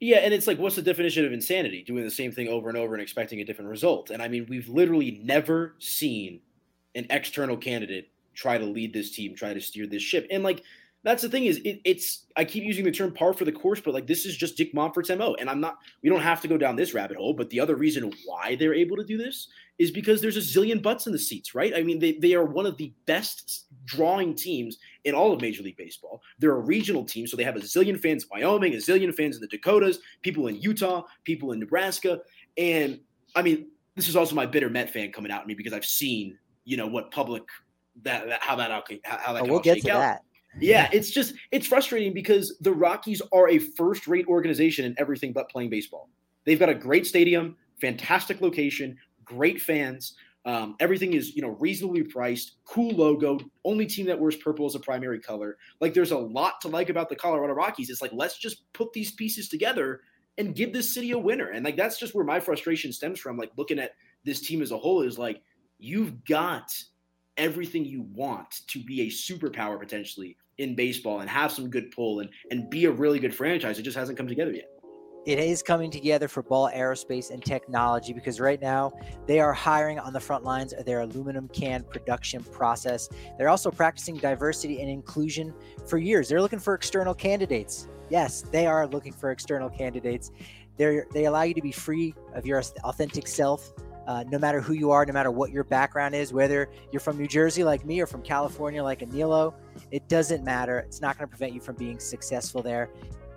Yeah, 0.00 0.18
and 0.18 0.34
it's 0.34 0.46
like, 0.46 0.58
what's 0.58 0.76
the 0.76 0.82
definition 0.82 1.24
of 1.24 1.32
insanity? 1.32 1.82
Doing 1.82 2.04
the 2.04 2.10
same 2.10 2.32
thing 2.32 2.48
over 2.48 2.68
and 2.68 2.76
over 2.76 2.94
and 2.94 3.02
expecting 3.02 3.40
a 3.40 3.44
different 3.44 3.70
result. 3.70 4.10
And 4.10 4.22
I 4.22 4.28
mean, 4.28 4.46
we've 4.48 4.68
literally 4.68 5.22
never 5.22 5.74
seen 5.78 6.40
an 6.94 7.06
external 7.08 7.56
candidate 7.56 8.10
try 8.34 8.58
to 8.58 8.64
lead 8.64 8.92
this 8.92 9.10
team, 9.10 9.34
try 9.34 9.54
to 9.54 9.60
steer 9.60 9.86
this 9.86 10.02
ship. 10.02 10.26
And 10.30 10.42
like, 10.42 10.62
that's 11.06 11.22
the 11.22 11.28
thing 11.28 11.44
is 11.44 11.58
it, 11.58 11.80
it's 11.84 12.26
I 12.36 12.44
keep 12.44 12.64
using 12.64 12.84
the 12.84 12.90
term 12.90 13.12
par 13.12 13.32
for 13.32 13.44
the 13.44 13.52
course, 13.52 13.80
but 13.80 13.94
like 13.94 14.08
this 14.08 14.26
is 14.26 14.36
just 14.36 14.56
Dick 14.56 14.74
Monfort's 14.74 15.08
mo, 15.10 15.36
and 15.38 15.48
I'm 15.48 15.60
not. 15.60 15.78
We 16.02 16.08
don't 16.08 16.20
have 16.20 16.40
to 16.40 16.48
go 16.48 16.58
down 16.58 16.74
this 16.74 16.94
rabbit 16.94 17.16
hole, 17.16 17.32
but 17.32 17.48
the 17.48 17.60
other 17.60 17.76
reason 17.76 18.12
why 18.24 18.56
they're 18.56 18.74
able 18.74 18.96
to 18.96 19.04
do 19.04 19.16
this 19.16 19.46
is 19.78 19.92
because 19.92 20.20
there's 20.20 20.36
a 20.36 20.40
zillion 20.40 20.82
butts 20.82 21.06
in 21.06 21.12
the 21.12 21.18
seats, 21.18 21.54
right? 21.54 21.72
I 21.76 21.84
mean, 21.84 22.00
they 22.00 22.14
they 22.14 22.34
are 22.34 22.44
one 22.44 22.66
of 22.66 22.76
the 22.76 22.92
best 23.06 23.66
drawing 23.84 24.34
teams 24.34 24.78
in 25.04 25.14
all 25.14 25.32
of 25.32 25.40
Major 25.40 25.62
League 25.62 25.76
Baseball. 25.76 26.20
They're 26.40 26.56
a 26.56 26.60
regional 26.60 27.04
team, 27.04 27.28
so 27.28 27.36
they 27.36 27.44
have 27.44 27.54
a 27.54 27.60
zillion 27.60 28.00
fans 28.00 28.24
in 28.24 28.28
Wyoming, 28.32 28.74
a 28.74 28.78
zillion 28.78 29.14
fans 29.14 29.36
in 29.36 29.42
the 29.42 29.46
Dakotas, 29.46 30.00
people 30.22 30.48
in 30.48 30.56
Utah, 30.60 31.04
people 31.22 31.52
in 31.52 31.60
Nebraska, 31.60 32.20
and 32.58 32.98
I 33.36 33.42
mean, 33.42 33.68
this 33.94 34.08
is 34.08 34.16
also 34.16 34.34
my 34.34 34.44
bitter 34.44 34.68
Met 34.68 34.90
fan 34.90 35.12
coming 35.12 35.30
out 35.30 35.42
at 35.42 35.46
me 35.46 35.54
because 35.54 35.72
I've 35.72 35.86
seen 35.86 36.36
you 36.64 36.76
know 36.76 36.88
what 36.88 37.12
public 37.12 37.44
that, 38.02 38.26
that 38.26 38.42
how 38.42 38.56
that 38.56 38.72
how 39.04 39.32
that 39.34 39.42
oh, 39.44 39.46
we'll 39.46 39.60
get 39.60 39.82
to 39.82 39.90
out. 39.90 40.00
that 40.00 40.22
yeah, 40.60 40.88
it's 40.92 41.10
just 41.10 41.34
it's 41.50 41.66
frustrating 41.66 42.12
because 42.12 42.56
the 42.60 42.72
Rockies 42.72 43.22
are 43.32 43.48
a 43.48 43.58
first-rate 43.58 44.26
organization 44.26 44.84
in 44.84 44.94
everything 44.98 45.32
but 45.32 45.50
playing 45.50 45.70
baseball. 45.70 46.08
They've 46.44 46.58
got 46.58 46.68
a 46.68 46.74
great 46.74 47.06
stadium, 47.06 47.56
fantastic 47.80 48.40
location, 48.40 48.96
great 49.24 49.60
fans. 49.60 50.14
Um, 50.44 50.76
everything 50.78 51.14
is 51.14 51.34
you 51.34 51.42
know 51.42 51.56
reasonably 51.60 52.04
priced, 52.04 52.52
cool 52.64 52.92
logo. 52.92 53.38
Only 53.64 53.86
team 53.86 54.06
that 54.06 54.18
wears 54.18 54.36
purple 54.36 54.66
as 54.66 54.74
a 54.74 54.80
primary 54.80 55.20
color. 55.20 55.58
Like 55.80 55.92
there's 55.92 56.12
a 56.12 56.18
lot 56.18 56.60
to 56.62 56.68
like 56.68 56.88
about 56.88 57.08
the 57.08 57.16
Colorado 57.16 57.52
Rockies. 57.52 57.90
It's 57.90 58.00
like 58.00 58.12
let's 58.14 58.38
just 58.38 58.72
put 58.72 58.92
these 58.92 59.10
pieces 59.12 59.48
together 59.48 60.00
and 60.38 60.54
give 60.54 60.72
this 60.72 60.92
city 60.92 61.10
a 61.12 61.18
winner. 61.18 61.50
And 61.50 61.64
like 61.64 61.76
that's 61.76 61.98
just 61.98 62.14
where 62.14 62.24
my 62.24 62.40
frustration 62.40 62.92
stems 62.92 63.18
from. 63.18 63.36
Like 63.36 63.50
looking 63.56 63.78
at 63.78 63.92
this 64.24 64.40
team 64.40 64.62
as 64.62 64.70
a 64.70 64.78
whole 64.78 65.02
is 65.02 65.18
like 65.18 65.42
you've 65.78 66.24
got 66.24 66.72
everything 67.36 67.84
you 67.84 68.02
want 68.14 68.60
to 68.68 68.82
be 68.82 69.02
a 69.02 69.06
superpower 69.08 69.78
potentially 69.78 70.36
in 70.58 70.74
baseball 70.74 71.20
and 71.20 71.30
have 71.30 71.52
some 71.52 71.68
good 71.68 71.90
pull 71.90 72.20
and 72.20 72.30
and 72.50 72.70
be 72.70 72.86
a 72.86 72.90
really 72.90 73.18
good 73.18 73.34
franchise. 73.34 73.78
It 73.78 73.82
just 73.82 73.96
hasn't 73.96 74.18
come 74.18 74.28
together 74.28 74.52
yet. 74.52 74.70
It 75.26 75.40
is 75.40 75.60
coming 75.60 75.90
together 75.90 76.28
for 76.28 76.44
Ball 76.44 76.70
Aerospace 76.72 77.32
and 77.32 77.44
Technology 77.44 78.12
because 78.12 78.38
right 78.38 78.62
now 78.62 78.92
they 79.26 79.40
are 79.40 79.52
hiring 79.52 79.98
on 79.98 80.12
the 80.12 80.20
front 80.20 80.44
lines 80.44 80.72
of 80.72 80.84
their 80.84 81.00
aluminum 81.00 81.48
can 81.48 81.82
production 81.82 82.44
process. 82.44 83.08
They're 83.36 83.48
also 83.48 83.72
practicing 83.72 84.18
diversity 84.18 84.80
and 84.80 84.88
inclusion 84.88 85.52
for 85.88 85.98
years. 85.98 86.28
They're 86.28 86.40
looking 86.40 86.60
for 86.60 86.74
external 86.74 87.12
candidates. 87.12 87.88
Yes, 88.08 88.42
they 88.42 88.66
are 88.66 88.86
looking 88.86 89.12
for 89.12 89.32
external 89.32 89.68
candidates. 89.68 90.30
They 90.76 91.00
they 91.12 91.24
allow 91.24 91.42
you 91.42 91.54
to 91.54 91.62
be 91.62 91.72
free 91.72 92.14
of 92.34 92.46
your 92.46 92.62
authentic 92.84 93.26
self 93.26 93.72
uh, 94.06 94.24
no 94.30 94.38
matter 94.38 94.60
who 94.60 94.72
you 94.72 94.90
are, 94.90 95.04
no 95.04 95.12
matter 95.12 95.30
what 95.30 95.50
your 95.50 95.64
background 95.64 96.14
is, 96.14 96.32
whether 96.32 96.70
you're 96.92 97.00
from 97.00 97.18
New 97.18 97.26
Jersey 97.26 97.64
like 97.64 97.84
me 97.84 98.00
or 98.00 98.06
from 98.06 98.22
California 98.22 98.82
like 98.82 99.00
Aniello, 99.00 99.54
it 99.90 100.08
doesn't 100.08 100.44
matter. 100.44 100.78
It's 100.80 101.00
not 101.00 101.18
going 101.18 101.28
to 101.28 101.36
prevent 101.36 101.54
you 101.54 101.60
from 101.60 101.76
being 101.76 101.98
successful 101.98 102.62
there. 102.62 102.90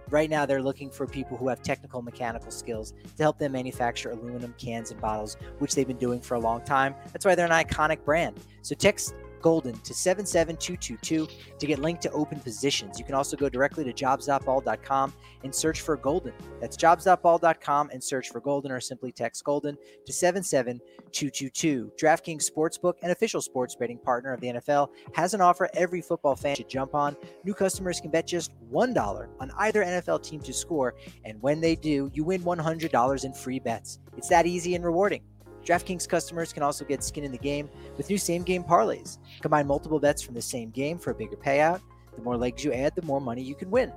Right 0.10 0.30
now, 0.30 0.46
they're 0.46 0.62
looking 0.62 0.90
for 0.90 1.06
people 1.06 1.38
who 1.38 1.48
have 1.50 1.62
technical 1.62 2.02
mechanical 2.02 2.50
skills 2.50 2.94
to 3.18 3.24
help 3.24 3.38
them 3.38 3.52
manufacture 3.52 4.10
aluminum 4.10 4.56
cans 4.58 4.90
and 4.90 5.00
bottles, 5.00 5.38
which 5.60 5.76
they've 5.76 5.88
been 5.88 5.98
doing 5.98 6.20
for 6.20 6.34
a 6.34 6.40
long 6.40 6.62
time. 6.62 6.96
That's 7.14 7.26
why 7.26 7.36
they're 7.36 7.46
an 7.46 7.52
iconic 7.52 8.04
brand. 8.04 8.40
So 8.64 8.74
text 8.74 9.14
Golden 9.42 9.74
to 9.74 9.94
77222 9.94 11.28
to 11.58 11.66
get 11.68 11.80
linked 11.80 12.02
to 12.04 12.12
open 12.12 12.40
positions. 12.40 13.00
You 13.00 13.06
can 13.06 13.16
also 13.16 13.38
go 13.38 13.50
directly 13.50 13.84
to 13.84 13.94
jobs.ball.com 13.94 15.14
and 15.44 15.54
search 15.54 15.82
for 15.82 15.98
Golden. 15.98 16.34
That's 16.60 16.76
jobs.ball.com 16.78 17.90
and 17.92 18.04
search 18.04 18.30
for 18.30 18.40
Golden 18.40 18.72
or 18.72 18.80
simply 18.80 19.12
text 19.12 19.44
Golden 19.44 19.78
to 20.06 20.14
77222. 20.14 21.92
DraftKings 22.00 22.50
Sportsbook, 22.50 22.94
an 23.02 23.12
official 23.12 23.42
sports 23.42 23.76
betting 23.76 23.98
partner 23.98 24.34
of 24.34 24.42
the 24.42 24.48
NFL, 24.48 24.90
has 25.14 25.34
an 25.34 25.42
offer 25.42 25.70
every 25.74 26.02
football 26.02 26.36
fan 26.36 26.56
should 26.56 26.70
jump 26.70 26.96
on. 26.96 27.16
New 27.44 27.54
customers 27.54 28.00
can 28.00 28.12
bet 28.12 28.28
just 28.28 28.52
$1 28.72 29.28
on 29.40 29.52
either 29.58 29.84
NFL 29.84 30.24
team 30.24 30.40
to 30.42 30.54
score, 30.54 30.96
and 31.26 31.42
when 31.42 31.62
they 31.62 31.76
do, 31.76 32.10
you 32.14 32.24
win 32.24 32.42
$100 32.44 33.26
in 33.26 33.34
free 33.34 33.60
bets. 33.60 34.00
It's 34.18 34.30
that 34.30 34.46
easy 34.46 34.76
and 34.76 34.84
rewarding. 34.84 35.22
DraftKings 35.66 36.08
customers 36.08 36.54
can 36.54 36.64
also 36.64 36.86
get 36.86 37.04
skin 37.04 37.24
in 37.24 37.32
the 37.32 37.38
game 37.38 37.70
with 37.98 38.10
new 38.10 38.18
same 38.18 38.44
game 38.44 38.64
parlays. 38.64 39.18
Combine 39.42 39.68
multiple 39.68 40.00
bets 40.00 40.22
from 40.22 40.36
the 40.36 40.42
same 40.42 40.70
game 40.70 40.98
for 40.98 41.12
a 41.12 41.16
bigger 41.16 41.36
payout. 41.36 41.82
The 42.16 42.22
more 42.22 42.38
legs 42.38 42.64
you 42.64 42.74
add, 42.74 42.96
the 42.96 43.02
more 43.04 43.22
money 43.22 43.42
you 43.42 43.56
can 43.56 43.70
win. 43.70 43.92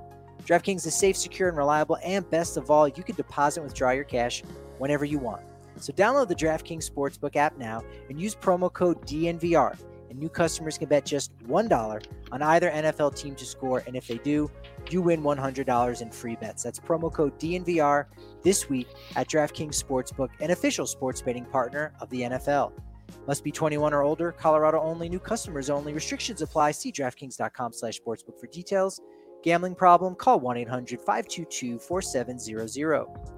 DraftKings 0.45 0.85
is 0.85 0.93
safe, 0.93 1.15
secure, 1.15 1.49
and 1.49 1.57
reliable, 1.57 1.97
and 2.03 2.29
best 2.29 2.57
of 2.57 2.69
all, 2.69 2.87
you 2.87 3.03
can 3.03 3.15
deposit 3.15 3.61
and 3.61 3.69
withdraw 3.69 3.91
your 3.91 4.03
cash 4.03 4.43
whenever 4.77 5.05
you 5.05 5.17
want. 5.17 5.41
So 5.77 5.93
download 5.93 6.27
the 6.27 6.35
DraftKings 6.35 6.89
Sportsbook 6.89 7.35
app 7.35 7.57
now 7.57 7.83
and 8.09 8.19
use 8.19 8.35
promo 8.35 8.71
code 8.71 9.01
DNVR 9.07 9.77
and 10.13 10.21
new 10.21 10.29
customers 10.29 10.77
can 10.77 10.87
bet 10.87 11.05
just 11.05 11.37
$1 11.47 12.05
on 12.31 12.41
either 12.43 12.69
NFL 12.69 13.17
team 13.17 13.33
to 13.35 13.45
score. 13.45 13.83
And 13.87 13.95
if 13.95 14.05
they 14.07 14.19
do, 14.19 14.51
you 14.91 15.01
win 15.01 15.23
$100 15.23 16.01
in 16.01 16.11
free 16.11 16.35
bets. 16.35 16.61
That's 16.61 16.79
promo 16.79 17.11
code 17.11 17.39
DNVR 17.39 18.05
this 18.43 18.69
week 18.69 18.89
at 19.15 19.27
DraftKings 19.27 19.83
Sportsbook, 19.83 20.29
an 20.39 20.51
official 20.51 20.85
sports 20.85 21.23
betting 21.23 21.45
partner 21.45 21.93
of 21.99 22.11
the 22.11 22.21
NFL. 22.21 22.73
Must 23.27 23.43
be 23.43 23.51
21 23.51 23.91
or 23.93 24.03
older, 24.03 24.31
Colorado 24.31 24.79
only, 24.79 25.09
new 25.09 25.19
customers 25.19 25.71
only. 25.71 25.93
Restrictions 25.93 26.43
apply. 26.43 26.71
See 26.71 26.91
DraftKings.com 26.91 27.73
slash 27.73 27.99
sportsbook 27.99 28.39
for 28.39 28.45
details. 28.47 29.01
Gambling 29.41 29.75
problem? 29.75 30.15
Call 30.15 30.39
1-800-522-4700. 30.41 33.29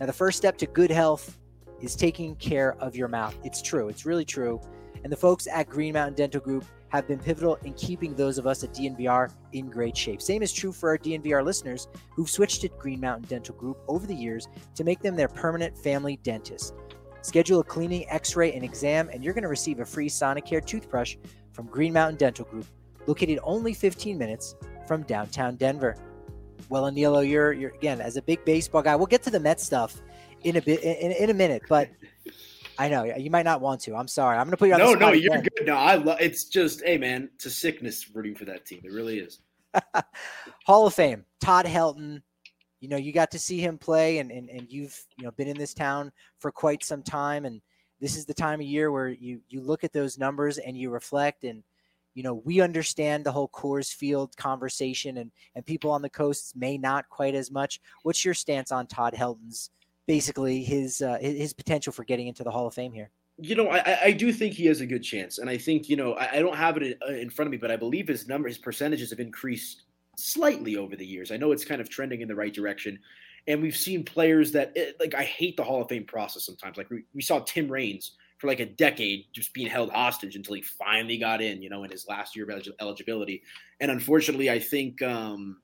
Now, 0.00 0.06
the 0.06 0.12
first 0.12 0.38
step 0.38 0.56
to 0.58 0.66
good 0.66 0.90
health 0.90 1.38
is 1.80 1.94
taking 1.94 2.34
care 2.36 2.74
of 2.80 2.96
your 2.96 3.08
mouth. 3.08 3.38
It's 3.44 3.60
true. 3.60 3.88
It's 3.88 4.06
really 4.06 4.24
true. 4.24 4.62
And 5.06 5.12
the 5.12 5.16
folks 5.16 5.46
at 5.46 5.68
Green 5.68 5.92
Mountain 5.92 6.14
Dental 6.16 6.40
Group 6.40 6.64
have 6.88 7.06
been 7.06 7.20
pivotal 7.20 7.54
in 7.62 7.74
keeping 7.74 8.16
those 8.16 8.38
of 8.38 8.46
us 8.48 8.64
at 8.64 8.74
DNVR 8.74 9.32
in 9.52 9.70
great 9.70 9.96
shape. 9.96 10.20
Same 10.20 10.42
is 10.42 10.52
true 10.52 10.72
for 10.72 10.88
our 10.88 10.98
DNVR 10.98 11.44
listeners 11.44 11.86
who've 12.16 12.28
switched 12.28 12.62
to 12.62 12.68
Green 12.70 12.98
Mountain 12.98 13.28
Dental 13.28 13.54
Group 13.54 13.78
over 13.86 14.04
the 14.04 14.16
years 14.16 14.48
to 14.74 14.82
make 14.82 14.98
them 14.98 15.14
their 15.14 15.28
permanent 15.28 15.78
family 15.78 16.18
dentist. 16.24 16.74
Schedule 17.22 17.60
a 17.60 17.62
cleaning, 17.62 18.04
x 18.10 18.34
ray, 18.34 18.52
and 18.52 18.64
exam, 18.64 19.08
and 19.12 19.22
you're 19.22 19.32
going 19.32 19.44
to 19.44 19.48
receive 19.48 19.78
a 19.78 19.84
free 19.84 20.08
Sonicare 20.08 20.66
toothbrush 20.66 21.14
from 21.52 21.66
Green 21.66 21.92
Mountain 21.92 22.16
Dental 22.16 22.44
Group, 22.44 22.66
located 23.06 23.38
only 23.44 23.74
15 23.74 24.18
minutes 24.18 24.56
from 24.88 25.04
downtown 25.04 25.54
Denver. 25.54 25.94
Well, 26.68 26.82
Aniello, 26.82 27.24
you're, 27.30 27.52
you're 27.52 27.70
again, 27.70 28.00
as 28.00 28.16
a 28.16 28.22
big 28.22 28.44
baseball 28.44 28.82
guy, 28.82 28.96
we'll 28.96 29.06
get 29.06 29.22
to 29.22 29.30
the 29.30 29.38
Mets 29.38 29.62
stuff 29.62 30.02
in 30.42 30.56
a 30.56 30.60
bit 30.60 30.82
in, 30.82 31.12
in 31.12 31.30
a 31.30 31.34
minute, 31.34 31.62
but 31.68 31.90
I 32.78 32.88
know 32.88 33.04
you 33.04 33.30
might 33.30 33.44
not 33.44 33.60
want 33.60 33.80
to. 33.82 33.94
I'm 33.94 34.08
sorry. 34.08 34.36
I'm 34.36 34.44
going 34.44 34.52
to 34.52 34.56
put 34.56 34.68
you 34.68 34.74
on. 34.74 34.80
The 34.80 34.86
spot. 34.86 35.00
No, 35.00 35.06
no, 35.08 35.12
you're 35.12 35.34
again. 35.34 35.48
good. 35.56 35.66
No, 35.66 35.76
I 35.76 35.94
love. 35.96 36.18
It's 36.20 36.44
just, 36.44 36.82
hey, 36.84 36.98
man, 36.98 37.30
it's 37.34 37.46
a 37.46 37.50
sickness 37.50 38.10
rooting 38.14 38.34
for 38.34 38.44
that 38.46 38.66
team. 38.66 38.80
It 38.84 38.92
really 38.92 39.18
is. 39.18 39.40
Hall 40.66 40.86
of 40.86 40.94
Fame, 40.94 41.24
Todd 41.40 41.66
Helton. 41.66 42.22
You 42.80 42.88
know, 42.88 42.96
you 42.96 43.12
got 43.12 43.30
to 43.32 43.38
see 43.38 43.60
him 43.60 43.78
play, 43.78 44.18
and, 44.18 44.30
and 44.30 44.48
and 44.50 44.70
you've 44.70 44.98
you 45.16 45.24
know 45.24 45.30
been 45.32 45.48
in 45.48 45.56
this 45.58 45.74
town 45.74 46.12
for 46.38 46.52
quite 46.52 46.84
some 46.84 47.02
time, 47.02 47.44
and 47.44 47.60
this 48.00 48.16
is 48.16 48.26
the 48.26 48.34
time 48.34 48.60
of 48.60 48.66
year 48.66 48.92
where 48.92 49.08
you 49.08 49.40
you 49.48 49.60
look 49.60 49.82
at 49.82 49.92
those 49.92 50.18
numbers 50.18 50.58
and 50.58 50.76
you 50.76 50.90
reflect, 50.90 51.44
and 51.44 51.62
you 52.14 52.22
know 52.22 52.34
we 52.34 52.60
understand 52.60 53.24
the 53.24 53.32
whole 53.32 53.48
Coors 53.48 53.92
Field 53.92 54.36
conversation, 54.36 55.18
and 55.18 55.30
and 55.54 55.64
people 55.64 55.90
on 55.90 56.02
the 56.02 56.10
coasts 56.10 56.54
may 56.54 56.76
not 56.76 57.08
quite 57.08 57.34
as 57.34 57.50
much. 57.50 57.80
What's 58.02 58.24
your 58.24 58.34
stance 58.34 58.70
on 58.70 58.86
Todd 58.86 59.14
Helton's 59.14 59.70
basically 60.06 60.62
his 60.62 61.02
uh, 61.02 61.18
his 61.20 61.52
potential 61.52 61.92
for 61.92 62.04
getting 62.04 62.26
into 62.28 62.44
the 62.44 62.50
Hall 62.50 62.66
of 62.66 62.74
Fame 62.74 62.92
here? 62.92 63.10
You 63.38 63.54
know, 63.54 63.68
I, 63.68 63.98
I 64.04 64.12
do 64.12 64.32
think 64.32 64.54
he 64.54 64.66
has 64.66 64.80
a 64.80 64.86
good 64.86 65.02
chance, 65.02 65.38
and 65.38 65.50
I 65.50 65.58
think 65.58 65.88
you 65.88 65.96
know 65.96 66.14
I, 66.14 66.36
I 66.36 66.38
don't 66.38 66.56
have 66.56 66.76
it 66.78 66.98
uh, 67.06 67.12
in 67.12 67.30
front 67.30 67.48
of 67.48 67.52
me, 67.52 67.58
but 67.58 67.70
I 67.70 67.76
believe 67.76 68.08
his 68.08 68.28
number, 68.28 68.48
his 68.48 68.58
percentages 68.58 69.10
have 69.10 69.20
increased 69.20 69.82
slightly 70.16 70.76
over 70.76 70.96
the 70.96 71.06
years. 71.06 71.30
I 71.30 71.36
know 71.36 71.52
it's 71.52 71.64
kind 71.64 71.80
of 71.80 71.90
trending 71.90 72.22
in 72.22 72.28
the 72.28 72.34
right 72.34 72.52
direction, 72.52 72.98
and 73.46 73.60
we've 73.60 73.76
seen 73.76 74.04
players 74.04 74.52
that 74.52 74.72
eh, 74.76 74.92
like 74.98 75.14
I 75.14 75.24
hate 75.24 75.56
the 75.56 75.64
Hall 75.64 75.82
of 75.82 75.88
Fame 75.88 76.04
process 76.04 76.44
sometimes. 76.44 76.76
Like 76.76 76.90
we, 76.90 77.04
we 77.14 77.22
saw 77.22 77.40
Tim 77.40 77.70
Raines 77.70 78.12
for 78.38 78.46
like 78.48 78.60
a 78.60 78.66
decade 78.66 79.26
just 79.32 79.52
being 79.54 79.68
held 79.68 79.90
hostage 79.90 80.36
until 80.36 80.54
he 80.54 80.62
finally 80.62 81.16
got 81.16 81.40
in, 81.40 81.62
you 81.62 81.70
know, 81.70 81.84
in 81.84 81.90
his 81.90 82.06
last 82.06 82.36
year 82.36 82.48
of 82.50 82.68
eligibility. 82.80 83.42
And 83.80 83.90
unfortunately, 83.90 84.50
I 84.50 84.58
think 84.58 85.00
um, 85.00 85.58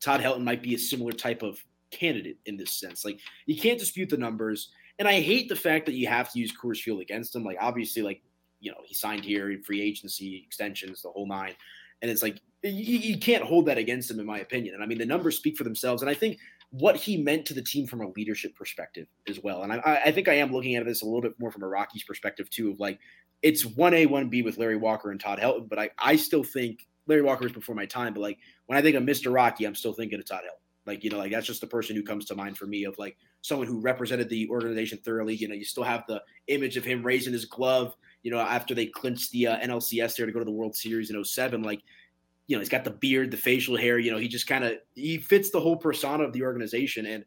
Todd 0.00 0.20
Helton 0.20 0.42
might 0.42 0.62
be 0.62 0.74
a 0.74 0.78
similar 0.78 1.12
type 1.12 1.42
of 1.42 1.62
candidate 1.90 2.38
in 2.46 2.56
this 2.56 2.72
sense. 2.72 3.04
Like 3.04 3.20
you 3.46 3.60
can't 3.60 3.78
dispute 3.78 4.10
the 4.10 4.16
numbers, 4.16 4.70
and 4.98 5.08
I 5.08 5.20
hate 5.20 5.48
the 5.48 5.56
fact 5.56 5.86
that 5.86 5.94
you 5.94 6.06
have 6.08 6.32
to 6.32 6.38
use 6.38 6.52
Coors 6.52 6.78
Field 6.78 7.00
against 7.00 7.34
him. 7.34 7.44
Like 7.44 7.58
obviously, 7.60 8.02
like 8.02 8.22
you 8.60 8.70
know 8.70 8.78
he 8.84 8.94
signed 8.94 9.24
here, 9.24 9.56
free 9.64 9.80
agency 9.80 10.42
extensions, 10.46 11.02
the 11.02 11.10
whole 11.10 11.26
nine, 11.26 11.54
and 12.02 12.10
it's 12.10 12.22
like 12.22 12.40
you, 12.62 12.98
you 12.98 13.18
can't 13.18 13.44
hold 13.44 13.66
that 13.66 13.78
against 13.78 14.10
him, 14.10 14.20
in 14.20 14.26
my 14.26 14.38
opinion. 14.38 14.74
And 14.74 14.82
I 14.82 14.86
mean 14.86 14.98
the 14.98 15.06
numbers 15.06 15.36
speak 15.36 15.56
for 15.56 15.64
themselves, 15.64 16.02
and 16.02 16.10
I 16.10 16.14
think 16.14 16.38
what 16.70 16.96
he 16.96 17.16
meant 17.16 17.46
to 17.46 17.54
the 17.54 17.62
team 17.62 17.86
from 17.86 18.02
a 18.02 18.10
leadership 18.10 18.54
perspective 18.54 19.06
as 19.26 19.42
well. 19.42 19.62
And 19.62 19.72
I, 19.72 20.02
I 20.06 20.12
think 20.12 20.28
I 20.28 20.34
am 20.34 20.52
looking 20.52 20.76
at 20.76 20.84
this 20.84 21.02
a 21.02 21.06
little 21.06 21.22
bit 21.22 21.38
more 21.38 21.50
from 21.50 21.62
a 21.62 21.68
Rockies 21.68 22.04
perspective 22.04 22.50
too, 22.50 22.70
of 22.70 22.80
like 22.80 22.98
it's 23.42 23.64
one 23.64 23.94
A, 23.94 24.06
one 24.06 24.28
B 24.28 24.42
with 24.42 24.58
Larry 24.58 24.76
Walker 24.76 25.10
and 25.10 25.20
Todd 25.20 25.38
Helton, 25.38 25.68
but 25.68 25.78
I, 25.78 25.90
I 25.98 26.16
still 26.16 26.44
think 26.44 26.86
Larry 27.06 27.22
Walker 27.22 27.46
is 27.46 27.52
before 27.52 27.74
my 27.74 27.86
time. 27.86 28.12
But 28.12 28.20
like 28.20 28.38
when 28.66 28.78
I 28.78 28.82
think 28.82 28.96
of 28.96 29.02
Mr. 29.02 29.32
Rocky, 29.32 29.64
I'm 29.64 29.74
still 29.74 29.92
thinking 29.92 30.18
of 30.18 30.26
Todd 30.26 30.42
Helton. 30.44 30.67
Like, 30.88 31.04
you 31.04 31.10
know, 31.10 31.18
like 31.18 31.30
that's 31.30 31.46
just 31.46 31.60
the 31.60 31.66
person 31.66 31.94
who 31.94 32.02
comes 32.02 32.24
to 32.24 32.34
mind 32.34 32.56
for 32.56 32.66
me 32.66 32.84
of 32.84 32.98
like 32.98 33.18
someone 33.42 33.66
who 33.66 33.78
represented 33.78 34.28
the 34.30 34.48
organization 34.48 34.98
thoroughly. 34.98 35.34
You 35.34 35.46
know, 35.46 35.54
you 35.54 35.64
still 35.64 35.84
have 35.84 36.04
the 36.08 36.22
image 36.46 36.78
of 36.78 36.84
him 36.84 37.02
raising 37.02 37.34
his 37.34 37.44
glove, 37.44 37.94
you 38.22 38.30
know, 38.30 38.40
after 38.40 38.74
they 38.74 38.86
clinched 38.86 39.30
the 39.32 39.48
uh, 39.48 39.58
NLCS 39.58 40.16
there 40.16 40.24
to 40.24 40.32
go 40.32 40.38
to 40.38 40.44
the 40.46 40.50
World 40.50 40.74
Series 40.74 41.10
in 41.10 41.22
07. 41.22 41.62
Like, 41.62 41.82
you 42.46 42.56
know, 42.56 42.60
he's 42.60 42.70
got 42.70 42.84
the 42.84 42.90
beard, 42.90 43.30
the 43.30 43.36
facial 43.36 43.76
hair, 43.76 43.98
you 43.98 44.10
know, 44.10 44.16
he 44.16 44.28
just 44.28 44.46
kind 44.46 44.64
of 44.64 44.78
he 44.94 45.18
fits 45.18 45.50
the 45.50 45.60
whole 45.60 45.76
persona 45.76 46.24
of 46.24 46.32
the 46.32 46.42
organization. 46.42 47.04
And 47.04 47.24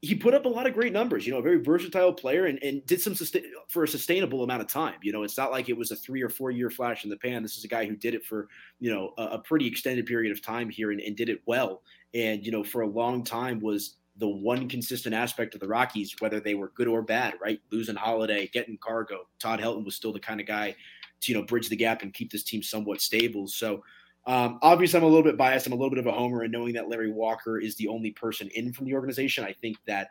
he 0.00 0.14
put 0.14 0.32
up 0.32 0.44
a 0.44 0.48
lot 0.48 0.66
of 0.66 0.74
great 0.74 0.92
numbers, 0.92 1.26
you 1.26 1.32
know, 1.32 1.40
a 1.40 1.42
very 1.42 1.60
versatile 1.60 2.12
player 2.12 2.46
and, 2.46 2.62
and 2.62 2.86
did 2.86 3.00
some 3.00 3.16
sustain 3.16 3.42
for 3.68 3.82
a 3.82 3.88
sustainable 3.88 4.44
amount 4.44 4.60
of 4.62 4.68
time. 4.68 4.94
You 5.02 5.10
know, 5.10 5.24
it's 5.24 5.36
not 5.36 5.50
like 5.50 5.68
it 5.68 5.76
was 5.76 5.90
a 5.90 5.96
three 5.96 6.22
or 6.22 6.28
four 6.28 6.52
year 6.52 6.70
flash 6.70 7.02
in 7.02 7.10
the 7.10 7.16
pan. 7.16 7.42
This 7.42 7.56
is 7.56 7.64
a 7.64 7.68
guy 7.68 7.84
who 7.84 7.96
did 7.96 8.14
it 8.14 8.24
for, 8.24 8.48
you 8.78 8.94
know, 8.94 9.12
a, 9.18 9.22
a 9.22 9.38
pretty 9.38 9.66
extended 9.66 10.06
period 10.06 10.30
of 10.30 10.40
time 10.40 10.70
here 10.70 10.92
and, 10.92 11.00
and 11.00 11.16
did 11.16 11.28
it 11.28 11.42
well. 11.46 11.82
And, 12.14 12.46
you 12.46 12.52
know, 12.52 12.62
for 12.62 12.82
a 12.82 12.86
long 12.86 13.24
time 13.24 13.58
was 13.58 13.96
the 14.18 14.28
one 14.28 14.68
consistent 14.68 15.16
aspect 15.16 15.54
of 15.54 15.60
the 15.60 15.68
Rockies, 15.68 16.14
whether 16.20 16.38
they 16.38 16.54
were 16.54 16.72
good 16.76 16.88
or 16.88 17.02
bad, 17.02 17.34
right? 17.42 17.60
Losing 17.72 17.96
Holliday, 17.96 18.48
getting 18.52 18.78
CarGo. 18.78 19.18
Todd 19.40 19.60
Helton 19.60 19.84
was 19.84 19.96
still 19.96 20.12
the 20.12 20.20
kind 20.20 20.40
of 20.40 20.46
guy 20.46 20.76
to, 21.22 21.32
you 21.32 21.36
know, 21.36 21.44
bridge 21.44 21.68
the 21.68 21.76
gap 21.76 22.02
and 22.02 22.14
keep 22.14 22.30
this 22.30 22.44
team 22.44 22.62
somewhat 22.62 23.00
stable. 23.00 23.48
So, 23.48 23.82
um, 24.26 24.58
obviously, 24.62 24.98
I'm 24.98 25.04
a 25.04 25.08
little 25.08 25.22
bit 25.22 25.36
biased. 25.36 25.66
I'm 25.66 25.72
a 25.72 25.76
little 25.76 25.90
bit 25.90 25.98
of 25.98 26.06
a 26.06 26.12
homer, 26.12 26.42
and 26.42 26.52
knowing 26.52 26.74
that 26.74 26.88
Larry 26.88 27.10
Walker 27.10 27.58
is 27.58 27.76
the 27.76 27.88
only 27.88 28.10
person 28.10 28.48
in 28.54 28.72
from 28.72 28.86
the 28.86 28.94
organization, 28.94 29.44
I 29.44 29.52
think 29.52 29.78
that 29.86 30.08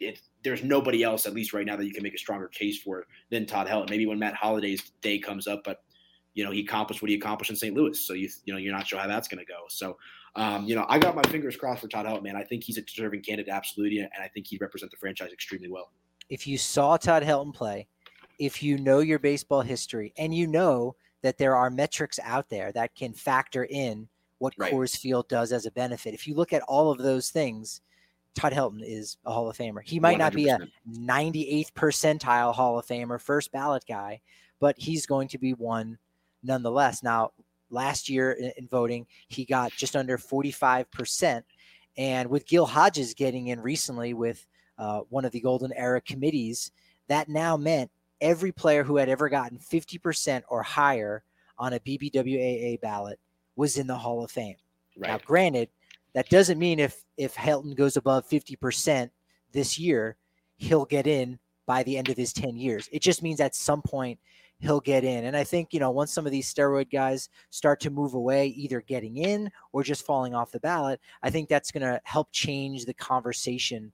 it, 0.00 0.20
there's 0.42 0.62
nobody 0.62 1.02
else, 1.02 1.26
at 1.26 1.34
least 1.34 1.52
right 1.52 1.66
now, 1.66 1.76
that 1.76 1.86
you 1.86 1.92
can 1.92 2.02
make 2.02 2.14
a 2.14 2.18
stronger 2.18 2.48
case 2.48 2.80
for 2.82 3.06
than 3.30 3.46
Todd 3.46 3.66
Helton. 3.66 3.90
Maybe 3.90 4.06
when 4.06 4.18
Matt 4.18 4.34
Holliday's 4.34 4.92
day 5.02 5.18
comes 5.18 5.46
up, 5.46 5.62
but 5.64 5.82
you 6.34 6.44
know 6.44 6.50
he 6.50 6.60
accomplished 6.60 7.00
what 7.00 7.10
he 7.10 7.16
accomplished 7.16 7.50
in 7.50 7.56
St. 7.56 7.74
Louis, 7.74 7.98
so 7.98 8.12
you 8.12 8.28
you 8.44 8.52
know 8.52 8.58
you're 8.58 8.74
not 8.74 8.86
sure 8.86 8.98
how 8.98 9.06
that's 9.06 9.28
going 9.28 9.38
to 9.38 9.44
go. 9.44 9.60
So, 9.68 9.96
um, 10.36 10.64
you 10.64 10.74
know, 10.74 10.84
I 10.88 10.98
got 10.98 11.14
my 11.14 11.22
fingers 11.22 11.56
crossed 11.56 11.80
for 11.80 11.88
Todd 11.88 12.06
Helton, 12.06 12.24
man. 12.24 12.36
I 12.36 12.44
think 12.44 12.64
he's 12.64 12.78
a 12.78 12.82
deserving 12.82 13.22
candidate, 13.22 13.52
absolutely, 13.52 14.00
and 14.00 14.10
I 14.20 14.28
think 14.28 14.48
he'd 14.48 14.60
represent 14.60 14.90
the 14.90 14.96
franchise 14.96 15.32
extremely 15.32 15.70
well. 15.70 15.92
If 16.28 16.46
you 16.46 16.58
saw 16.58 16.96
Todd 16.96 17.22
Helton 17.22 17.54
play, 17.54 17.86
if 18.38 18.62
you 18.62 18.78
know 18.78 18.98
your 18.98 19.18
baseball 19.20 19.60
history, 19.60 20.12
and 20.18 20.34
you 20.34 20.46
know 20.46 20.96
that 21.24 21.38
there 21.38 21.56
are 21.56 21.70
metrics 21.70 22.20
out 22.22 22.50
there 22.50 22.70
that 22.72 22.94
can 22.94 23.14
factor 23.14 23.64
in 23.64 24.06
what 24.36 24.52
right. 24.58 24.70
Coors 24.70 24.94
Field 24.94 25.26
does 25.26 25.52
as 25.52 25.64
a 25.64 25.70
benefit. 25.70 26.12
If 26.12 26.28
you 26.28 26.34
look 26.34 26.52
at 26.52 26.60
all 26.68 26.90
of 26.90 26.98
those 26.98 27.30
things, 27.30 27.80
Todd 28.34 28.52
Helton 28.52 28.82
is 28.82 29.16
a 29.24 29.32
Hall 29.32 29.48
of 29.48 29.56
Famer. 29.56 29.80
He 29.82 29.98
might 29.98 30.16
100%. 30.16 30.18
not 30.18 30.34
be 30.34 30.48
a 30.50 30.58
98th 30.86 31.72
percentile 31.72 32.54
Hall 32.54 32.78
of 32.78 32.86
Famer, 32.86 33.18
first 33.18 33.52
ballot 33.52 33.84
guy, 33.88 34.20
but 34.60 34.78
he's 34.78 35.06
going 35.06 35.28
to 35.28 35.38
be 35.38 35.54
one 35.54 35.96
nonetheless. 36.42 37.02
Now, 37.02 37.32
last 37.70 38.10
year 38.10 38.32
in, 38.32 38.52
in 38.58 38.68
voting, 38.68 39.06
he 39.28 39.46
got 39.46 39.72
just 39.72 39.96
under 39.96 40.18
45%. 40.18 41.42
And 41.96 42.28
with 42.28 42.46
Gil 42.46 42.66
Hodges 42.66 43.14
getting 43.14 43.46
in 43.46 43.62
recently 43.62 44.12
with 44.12 44.44
uh, 44.76 45.00
one 45.08 45.24
of 45.24 45.32
the 45.32 45.40
Golden 45.40 45.72
Era 45.72 46.02
committees, 46.02 46.70
that 47.08 47.30
now 47.30 47.56
meant 47.56 47.90
every 48.20 48.52
player 48.52 48.84
who 48.84 48.96
had 48.96 49.08
ever 49.08 49.28
gotten 49.28 49.58
50% 49.58 50.42
or 50.48 50.62
higher 50.62 51.24
on 51.58 51.72
a 51.72 51.80
BBWAA 51.80 52.80
ballot 52.80 53.18
was 53.56 53.78
in 53.78 53.86
the 53.86 53.96
Hall 53.96 54.24
of 54.24 54.30
Fame. 54.30 54.56
Right. 54.96 55.08
Now, 55.08 55.18
granted, 55.18 55.68
that 56.14 56.28
doesn't 56.28 56.58
mean 56.58 56.78
if 56.78 57.04
if 57.16 57.34
Helton 57.34 57.76
goes 57.76 57.96
above 57.96 58.28
50% 58.28 59.10
this 59.52 59.78
year, 59.78 60.16
he'll 60.56 60.84
get 60.84 61.06
in 61.06 61.38
by 61.66 61.82
the 61.82 61.96
end 61.96 62.08
of 62.08 62.16
his 62.16 62.32
10 62.32 62.56
years. 62.56 62.88
It 62.92 63.02
just 63.02 63.22
means 63.22 63.40
at 63.40 63.54
some 63.54 63.82
point 63.82 64.18
he'll 64.58 64.80
get 64.80 65.04
in. 65.04 65.24
And 65.24 65.36
I 65.36 65.44
think, 65.44 65.72
you 65.72 65.80
know, 65.80 65.90
once 65.90 66.12
some 66.12 66.26
of 66.26 66.32
these 66.32 66.52
steroid 66.52 66.90
guys 66.90 67.28
start 67.50 67.80
to 67.80 67.90
move 67.90 68.14
away, 68.14 68.48
either 68.48 68.80
getting 68.80 69.16
in 69.16 69.50
or 69.72 69.82
just 69.82 70.06
falling 70.06 70.34
off 70.34 70.52
the 70.52 70.60
ballot, 70.60 71.00
I 71.22 71.30
think 71.30 71.48
that's 71.48 71.70
going 71.70 71.82
to 71.82 72.00
help 72.04 72.28
change 72.32 72.84
the 72.84 72.94
conversation 72.94 73.92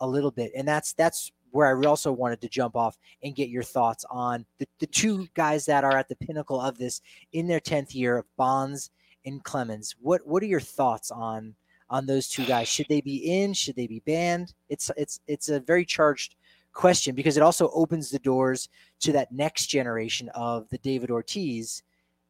a 0.00 0.06
little 0.06 0.30
bit. 0.30 0.52
And 0.54 0.66
that's 0.66 0.92
that's 0.92 1.32
where 1.52 1.66
I 1.66 1.86
also 1.86 2.10
wanted 2.10 2.40
to 2.40 2.48
jump 2.48 2.76
off 2.76 2.98
and 3.22 3.36
get 3.36 3.48
your 3.48 3.62
thoughts 3.62 4.04
on 4.10 4.44
the, 4.58 4.66
the 4.80 4.86
two 4.86 5.28
guys 5.34 5.64
that 5.66 5.84
are 5.84 5.96
at 5.96 6.08
the 6.08 6.16
pinnacle 6.16 6.60
of 6.60 6.78
this 6.78 7.00
in 7.32 7.46
their 7.46 7.60
10th 7.60 7.94
year 7.94 8.18
of 8.18 8.26
Bonds 8.36 8.90
and 9.24 9.44
Clemens. 9.44 9.94
What 10.00 10.26
what 10.26 10.42
are 10.42 10.46
your 10.46 10.60
thoughts 10.60 11.10
on 11.10 11.54
on 11.88 12.06
those 12.06 12.28
two 12.28 12.44
guys? 12.44 12.68
Should 12.68 12.88
they 12.88 13.00
be 13.00 13.42
in? 13.42 13.52
Should 13.52 13.76
they 13.76 13.86
be 13.86 14.00
banned? 14.00 14.54
It's 14.68 14.90
it's 14.96 15.20
it's 15.26 15.48
a 15.48 15.60
very 15.60 15.84
charged 15.84 16.34
question 16.72 17.14
because 17.14 17.36
it 17.36 17.42
also 17.42 17.70
opens 17.74 18.10
the 18.10 18.18
doors 18.18 18.68
to 19.00 19.12
that 19.12 19.30
next 19.30 19.66
generation 19.66 20.30
of 20.30 20.68
the 20.70 20.78
David 20.78 21.10
Ortiz 21.10 21.82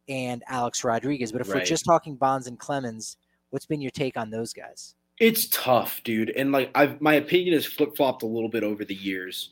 and 0.09 0.43
Alex 0.47 0.83
Rodriguez. 0.83 1.31
But 1.31 1.41
if 1.41 1.47
right. 1.47 1.59
we're 1.59 1.65
just 1.65 1.85
talking 1.85 2.15
Bonds 2.15 2.47
and 2.47 2.59
Clemens, 2.59 3.17
what's 3.49 3.65
been 3.65 3.81
your 3.81 3.91
take 3.91 4.17
on 4.17 4.29
those 4.29 4.53
guys? 4.53 4.95
It's 5.19 5.47
tough, 5.47 6.01
dude. 6.03 6.31
And 6.31 6.51
like 6.51 6.71
I've 6.75 6.99
my 7.01 7.15
opinion 7.15 7.53
has 7.53 7.65
flip 7.65 7.95
flopped 7.95 8.23
a 8.23 8.27
little 8.27 8.49
bit 8.49 8.63
over 8.63 8.83
the 8.83 8.95
years. 8.95 9.51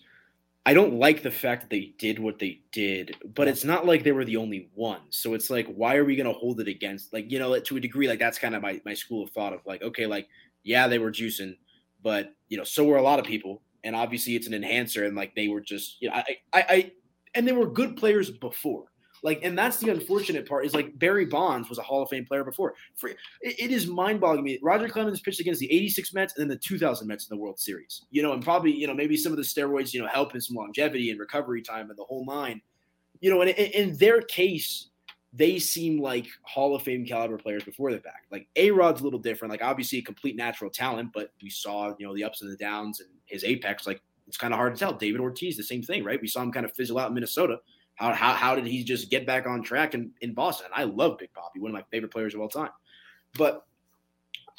I 0.65 0.73
don't 0.75 0.95
like 0.95 1.23
the 1.23 1.31
fact 1.31 1.61
that 1.63 1.71
they 1.71 1.95
did 1.99 2.19
what 2.19 2.39
they 2.39 2.61
did, 2.73 3.17
but 3.35 3.47
it's 3.47 3.65
not 3.65 3.85
like 3.87 4.03
they 4.03 4.13
were 4.13 4.25
the 4.25 4.37
only 4.37 4.69
ones. 4.75 5.17
So 5.17 5.33
it's 5.35 5.49
like, 5.51 5.67
why 5.75 5.97
are 5.97 6.05
we 6.05 6.17
gonna 6.17 6.33
hold 6.33 6.61
it 6.61 6.69
against 6.69 7.13
like, 7.13 7.31
you 7.31 7.39
know, 7.39 7.59
to 7.59 7.77
a 7.77 7.81
degree, 7.81 8.07
like 8.09 8.19
that's 8.19 8.39
kind 8.39 8.55
of 8.55 8.63
my, 8.63 8.81
my 8.85 8.93
school 8.95 9.23
of 9.25 9.31
thought 9.31 9.53
of 9.53 9.61
like, 9.65 9.83
okay, 9.83 10.07
like, 10.07 10.29
yeah, 10.63 10.87
they 10.87 10.99
were 10.99 11.11
juicing, 11.11 11.57
but 12.03 12.35
you 12.49 12.57
know, 12.57 12.65
so 12.65 12.85
were 12.85 12.97
a 12.97 13.03
lot 13.03 13.19
of 13.19 13.25
people. 13.25 13.63
And 13.85 13.95
obviously 13.95 14.35
it's 14.35 14.47
an 14.47 14.55
enhancer, 14.55 15.05
and 15.05 15.15
like 15.17 15.35
they 15.35 15.49
were 15.49 15.61
just, 15.61 16.01
you 16.01 16.09
know, 16.09 16.15
I 16.15 16.37
I, 16.53 16.65
I 16.69 16.93
and 17.35 17.47
they 17.47 17.53
were 17.53 17.67
good 17.71 17.97
players 17.97 18.31
before. 18.31 18.90
Like, 19.23 19.39
and 19.43 19.57
that's 19.57 19.77
the 19.77 19.89
unfortunate 19.89 20.47
part 20.47 20.65
is 20.65 20.73
like 20.73 20.97
Barry 20.97 21.25
Bonds 21.25 21.69
was 21.69 21.77
a 21.77 21.83
Hall 21.83 22.01
of 22.01 22.09
Fame 22.09 22.25
player 22.25 22.43
before. 22.43 22.73
For, 22.95 23.09
it, 23.09 23.17
it 23.41 23.71
is 23.71 23.85
mind 23.85 24.19
boggling 24.19 24.43
me. 24.43 24.59
Roger 24.63 24.87
Clemens 24.87 25.19
pitched 25.19 25.39
against 25.39 25.59
the 25.59 25.71
86 25.71 26.13
Mets 26.13 26.33
and 26.35 26.41
then 26.41 26.47
the 26.49 26.57
2000 26.57 27.07
Mets 27.07 27.29
in 27.29 27.35
the 27.35 27.41
World 27.41 27.59
Series, 27.59 28.05
you 28.09 28.23
know, 28.23 28.33
and 28.33 28.43
probably, 28.43 28.71
you 28.71 28.87
know, 28.87 28.93
maybe 28.93 29.15
some 29.15 29.31
of 29.31 29.37
the 29.37 29.43
steroids, 29.43 29.93
you 29.93 30.01
know, 30.01 30.07
help 30.07 30.33
in 30.33 30.41
some 30.41 30.55
longevity 30.55 31.11
and 31.11 31.19
recovery 31.19 31.61
time 31.61 31.89
and 31.89 31.99
the 31.99 32.03
whole 32.03 32.25
nine, 32.25 32.61
you 33.19 33.29
know, 33.29 33.41
and 33.41 33.51
in, 33.51 33.95
their 33.97 34.21
case, 34.21 34.87
they 35.33 35.59
seem 35.59 36.01
like 36.01 36.27
Hall 36.41 36.75
of 36.75 36.81
Fame 36.81 37.05
caliber 37.05 37.37
players 37.37 37.63
before 37.63 37.91
they're 37.91 38.01
back. 38.01 38.23
Like 38.31 38.47
A 38.55 38.71
Rod's 38.71 39.01
a 39.01 39.03
little 39.03 39.19
different. 39.19 39.51
Like 39.51 39.61
obviously 39.61 39.99
a 39.99 40.01
complete 40.01 40.35
natural 40.35 40.71
talent, 40.71 41.11
but 41.13 41.31
we 41.41 41.49
saw 41.49 41.93
you 41.97 42.05
know 42.05 42.13
the 42.13 42.23
ups 42.23 42.41
and 42.41 42.51
the 42.51 42.57
downs 42.57 42.99
and 42.99 43.09
his 43.25 43.43
apex. 43.43 43.87
Like 43.87 44.01
it's 44.27 44.37
kind 44.37 44.53
of 44.53 44.57
hard 44.57 44.73
to 44.73 44.79
tell. 44.79 44.93
David 44.93 45.21
Ortiz, 45.21 45.55
the 45.55 45.63
same 45.63 45.83
thing, 45.83 46.03
right? 46.03 46.21
We 46.21 46.27
saw 46.27 46.41
him 46.41 46.51
kind 46.51 46.65
of 46.65 46.73
fizzle 46.73 46.97
out 46.97 47.09
in 47.09 47.13
Minnesota. 47.13 47.59
How 48.01 48.13
how, 48.13 48.33
how 48.33 48.55
did 48.55 48.65
he 48.65 48.83
just 48.83 49.11
get 49.11 49.27
back 49.27 49.45
on 49.45 49.61
track 49.61 49.93
in, 49.93 50.11
in 50.21 50.33
Boston? 50.33 50.67
I 50.75 50.85
love 50.85 51.19
Big 51.19 51.29
Papi, 51.33 51.61
one 51.61 51.69
of 51.69 51.73
my 51.73 51.83
favorite 51.91 52.11
players 52.11 52.33
of 52.33 52.41
all 52.41 52.49
time. 52.49 52.71
But 53.37 53.65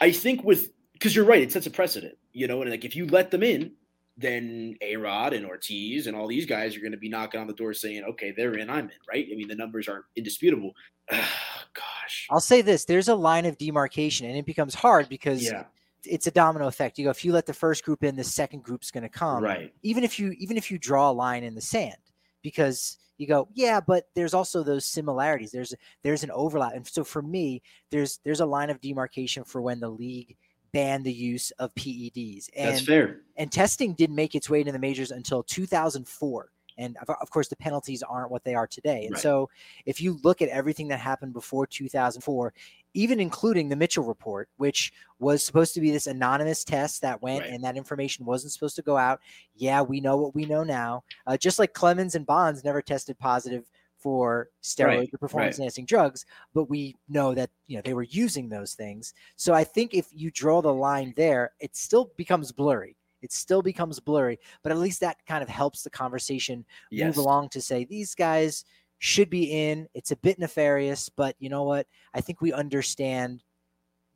I 0.01 0.13
think 0.13 0.45
with 0.45 0.73
because 0.93 1.17
you're 1.17 1.25
right, 1.25 1.43
it 1.43 1.51
sets 1.51 1.67
a 1.67 1.71
precedent, 1.71 2.17
you 2.33 2.47
know, 2.47 2.63
and 2.63 2.71
like 2.71 2.85
if 2.85 2.95
you 2.95 3.07
let 3.07 3.33
them 3.33 3.43
in, 3.43 3.73
then 4.17 4.77
A 4.81 4.97
Rod 4.97 5.33
and 5.33 5.45
Ortiz 5.45 6.07
and 6.07 6.17
all 6.17 6.29
these 6.29 6.47
guys 6.47 6.77
are 6.77 6.81
going 6.81 6.93
to 6.93 6.99
be 6.99 7.09
knocking 7.09 7.41
on 7.41 7.49
the 7.49 7.53
door 7.53 7.75
saying, 7.75 8.05
okay, 8.05 8.31
they're 8.31 8.55
in, 8.55 8.71
I'm 8.71 8.85
in, 8.85 8.97
right? 9.09 9.27
I 9.31 9.35
mean, 9.35 9.49
the 9.49 9.57
numbers 9.57 9.89
are 9.89 10.05
indisputable. 10.15 10.73
gosh. 11.11 12.29
I'll 12.31 12.41
say 12.41 12.63
this 12.63 12.85
there's 12.85 13.09
a 13.09 13.15
line 13.15 13.47
of 13.47 13.59
demarcation, 13.59 14.29
and 14.29 14.37
it 14.37 14.47
becomes 14.47 14.75
hard 14.75 15.09
because. 15.09 15.43
Yeah. 15.43 15.65
It's 16.05 16.27
a 16.27 16.33
domino 16.33 16.67
effect. 16.67 16.99
You 16.99 17.05
go 17.05 17.11
if 17.11 17.25
you 17.25 17.33
let 17.33 17.47
the 17.47 17.55
first 17.55 17.85
group 17.85 18.03
in, 18.03 18.17
the 18.17 18.25
second 18.25 18.65
group's 18.65 18.91
going 18.91 19.05
to 19.05 19.09
come. 19.09 19.41
Right. 19.41 19.73
Even 19.85 20.03
if 20.03 20.19
you 20.19 20.33
even 20.33 20.57
if 20.57 20.69
you 20.69 20.77
draw 20.77 21.09
a 21.09 21.13
line 21.13 21.45
in 21.45 21.55
the 21.55 21.61
sand, 21.61 21.95
because 22.43 22.99
you 23.19 23.27
go, 23.27 23.49
yeah, 23.53 23.81
but 23.81 24.09
there's 24.15 24.35
also 24.35 24.63
those 24.63 24.85
similarities. 24.85 25.53
There's 25.53 25.75
there's 26.03 26.25
an 26.25 26.31
overlap, 26.31 26.75
and 26.75 26.87
so 26.87 27.05
for 27.05 27.23
me, 27.23 27.63
there's 27.91 28.19
there's 28.25 28.41
a 28.41 28.47
line 28.47 28.71
of 28.71 28.81
demarcation 28.81 29.45
for 29.45 29.61
when 29.61 29.81
the 29.81 29.89
league 29.89 30.37
banned 30.73 31.05
the 31.05 31.13
use 31.13 31.51
of 31.53 31.75
PEDs. 31.75 32.49
And, 32.57 32.73
That's 32.73 32.85
fair. 32.85 33.21
And 33.37 33.53
testing 33.53 33.95
didn't 33.95 34.17
make 34.17 34.35
its 34.35 34.49
way 34.49 34.61
into 34.61 34.73
the 34.73 34.79
majors 34.79 35.11
until 35.11 35.43
2004. 35.43 36.51
And 36.79 36.97
of, 36.99 37.11
of 37.11 37.31
course, 37.31 37.49
the 37.49 37.57
penalties 37.57 38.03
aren't 38.03 38.31
what 38.31 38.45
they 38.45 38.55
are 38.55 38.67
today. 38.67 39.05
And 39.05 39.13
Right. 39.13 39.23
so, 39.23 39.49
if 39.87 40.01
you 40.01 40.19
look 40.23 40.43
at 40.43 40.49
everything 40.49 40.89
that 40.89 41.01
happened 41.01 41.33
before 41.33 41.67
2004, 41.67 42.53
even 42.95 43.21
including 43.21 43.69
the 43.69 43.77
Mitchell 43.77 44.05
report, 44.05 44.49
which 44.57 44.93
was 45.19 45.43
supposed 45.43 45.75
to 45.75 45.81
be 45.81 45.91
this 45.91 46.07
anonymous 46.07 46.65
test 46.65 47.01
that 47.03 47.23
went 47.23 47.43
Right. 47.43 47.53
and 47.53 47.65
that 47.65 47.77
information 47.77 48.25
wasn't 48.27 48.53
supposed 48.53 48.77
to 48.77 48.83
go 48.83 48.97
out. 48.97 49.21
Yeah, 49.55 49.83
we 49.83 50.01
know 50.01 50.17
what 50.17 50.35
we 50.35 50.45
know 50.45 50.63
now. 50.65 51.05
Uh, 51.27 51.37
just 51.37 51.59
like 51.59 51.73
Clemens 51.73 52.15
and 52.15 52.27
Bonds 52.27 52.65
never 52.65 52.83
tested 52.83 53.19
positive 53.19 53.71
for 53.97 54.51
steroids 54.63 54.97
Right, 54.99 55.15
or 55.15 55.19
performance 55.19 55.59
enhancing 55.59 55.85
drugs, 55.87 56.27
but 56.55 56.65
we 56.69 56.97
know 57.09 57.35
that 57.35 57.51
you 57.69 57.77
know 57.77 57.83
they 57.83 57.95
were 57.95 58.03
using 58.03 58.49
those 58.49 58.75
things. 58.75 59.15
So 59.37 59.55
I 59.55 59.63
think 59.65 59.95
if 59.95 60.09
you 60.11 60.31
draw 60.33 60.61
the 60.61 60.75
line 60.75 61.15
there, 61.17 61.53
it 61.61 61.77
still 61.77 62.11
becomes 62.17 62.51
blurry. 62.51 62.97
It 63.23 63.33
still 63.33 63.63
becomes 63.63 64.01
blurry, 64.01 64.39
but 64.63 64.73
at 64.73 64.79
least 64.79 65.01
that 65.01 65.25
kind 65.27 65.43
of 65.43 65.49
helps 65.49 65.83
the 65.83 65.91
conversation 65.91 66.65
Yes. 66.91 67.07
move 67.07 67.17
along 67.19 67.49
to 67.51 67.61
say 67.61 67.85
these 67.85 68.15
guys 68.15 68.65
should 68.99 69.31
be 69.31 69.45
in. 69.71 69.89
It's 69.95 70.11
a 70.11 70.17
bit 70.17 70.39
nefarious, 70.39 71.09
but 71.09 71.37
you 71.39 71.49
know 71.49 71.65
what? 71.65 71.87
I 72.15 72.21
think 72.21 72.41
we 72.41 72.53
understand 72.53 73.43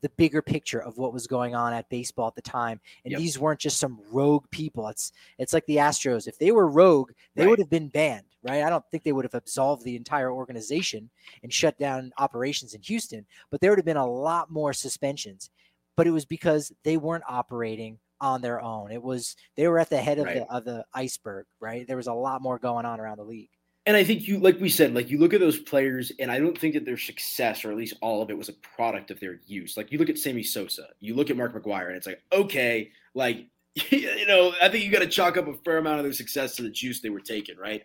the 0.03 0.11
bigger 0.11 0.43
picture 0.43 0.81
of 0.81 0.99
what 0.99 1.13
was 1.13 1.27
going 1.27 1.55
on 1.55 1.73
at 1.73 1.89
baseball 1.89 2.29
at 2.29 2.35
the 2.35 2.43
time. 2.43 2.81
And 3.05 3.13
Yep. 3.13 3.19
these 3.21 3.39
weren't 3.39 3.59
just 3.61 3.79
some 3.79 3.99
rogue 4.13 4.45
people. 4.51 4.87
It's 4.89 5.11
it's 5.39 5.53
like 5.53 5.65
the 5.67 5.77
Astros. 5.77 6.29
If 6.29 6.39
they 6.39 6.53
were 6.53 6.69
rogue, 6.69 7.13
they 7.35 7.43
Right. 7.43 7.51
would 7.51 7.59
have 7.59 7.71
been 7.71 7.89
banned, 7.89 8.27
right? 8.43 8.63
I 8.63 8.71
don't 8.71 8.85
think 8.91 9.03
they 9.03 9.13
would 9.13 9.25
have 9.25 9.35
absolved 9.35 9.85
the 9.85 9.97
entire 9.97 10.31
organization 10.31 11.11
and 11.43 11.53
shut 11.53 11.79
down 11.79 12.13
operations 12.19 12.75
in 12.75 12.83
Houston, 12.83 13.27
but 13.51 13.61
there 13.61 13.71
would 13.71 13.79
have 13.79 13.87
been 13.87 13.97
a 13.97 14.07
lot 14.07 14.51
more 14.51 14.73
suspensions. 14.73 15.51
But 15.97 16.07
it 16.07 16.11
was 16.11 16.27
because 16.27 16.71
they 16.85 16.99
weren't 16.99 17.25
operating 17.27 17.99
on 18.21 18.41
their 18.41 18.61
own. 18.61 18.91
It 18.93 19.03
was 19.03 19.37
they 19.57 19.69
were 19.69 19.79
at 19.79 19.91
the 19.91 19.99
head 19.99 20.19
of 20.19 20.27
Right. 20.27 20.37
the 20.37 20.53
of 20.53 20.65
the 20.65 20.85
iceberg, 20.95 21.47
right? 21.61 21.87
There 21.87 21.97
was 21.97 22.07
a 22.07 22.15
lot 22.15 22.43
more 22.43 22.59
going 22.59 22.85
on 22.87 23.01
around 23.01 23.19
the 23.19 23.25
league. 23.25 23.51
And 23.87 23.97
I 23.97 24.03
think 24.03 24.27
you, 24.27 24.39
like 24.39 24.61
we 24.61 24.69
said, 24.69 24.95
like 24.95 25.11
you 25.11 25.19
look 25.19 25.33
at 25.33 25.39
those 25.39 25.61
players, 25.61 26.11
and 26.19 26.29
I 26.31 26.41
don't 26.41 26.59
think 26.59 26.75
that 26.75 26.85
their 26.85 26.97
success, 26.97 27.65
or 27.65 27.71
at 27.71 27.77
least 27.77 27.95
all 28.03 28.21
of 28.21 28.31
it, 28.31 28.37
was 28.37 28.49
a 28.49 28.53
product 28.53 29.13
of 29.13 29.21
their 29.21 29.41
use. 29.47 29.77
Like 29.77 29.93
you 29.93 29.99
look 29.99 30.09
at 30.09 30.19
Sammy 30.19 30.43
Sosa, 30.43 30.89
you 30.99 31.15
look 31.15 31.31
at 31.31 31.37
Mark 31.37 31.55
McGwire, 31.55 31.87
and 31.87 31.97
it's 31.97 32.07
like, 32.07 32.21
okay, 32.33 32.91
like 33.15 33.47
you 33.91 34.27
know, 34.27 34.55
I 34.63 34.69
think 34.71 34.85
you 34.85 34.91
got 34.91 35.01
to 35.01 35.07
chalk 35.07 35.37
up 35.37 35.47
a 35.47 35.55
fair 35.65 35.79
amount 35.79 35.99
of 35.99 36.05
their 36.05 36.13
success 36.13 36.57
to 36.57 36.63
the 36.63 36.71
juice 36.71 37.01
they 37.01 37.11
were 37.11 37.21
taking, 37.21 37.59
right? 37.59 37.83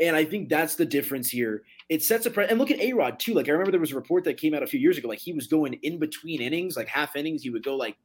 And 0.00 0.16
I 0.16 0.24
think 0.24 0.48
that's 0.48 0.74
the 0.74 0.84
difference 0.84 1.30
here. 1.30 1.62
It 1.88 2.02
sets 2.02 2.26
a 2.26 2.30
pre- 2.30 2.46
and 2.48 2.58
look 2.58 2.70
at 2.70 2.80
A 2.80 2.92
Rod 2.92 3.18
too. 3.20 3.34
Like 3.34 3.48
I 3.48 3.52
remember 3.52 3.70
there 3.70 3.80
was 3.80 3.92
a 3.92 3.96
report 3.96 4.24
that 4.24 4.38
came 4.38 4.52
out 4.54 4.62
a 4.62 4.66
few 4.66 4.80
years 4.80 4.98
ago, 4.98 5.08
like 5.08 5.18
he 5.18 5.32
was 5.32 5.46
going 5.46 5.74
in 5.74 5.98
between 5.98 6.40
innings, 6.42 6.76
like 6.76 6.88
half 6.88 7.16
innings, 7.16 7.42
he 7.42 7.50
would 7.50 7.62
go 7.64 7.76
like 7.76 7.96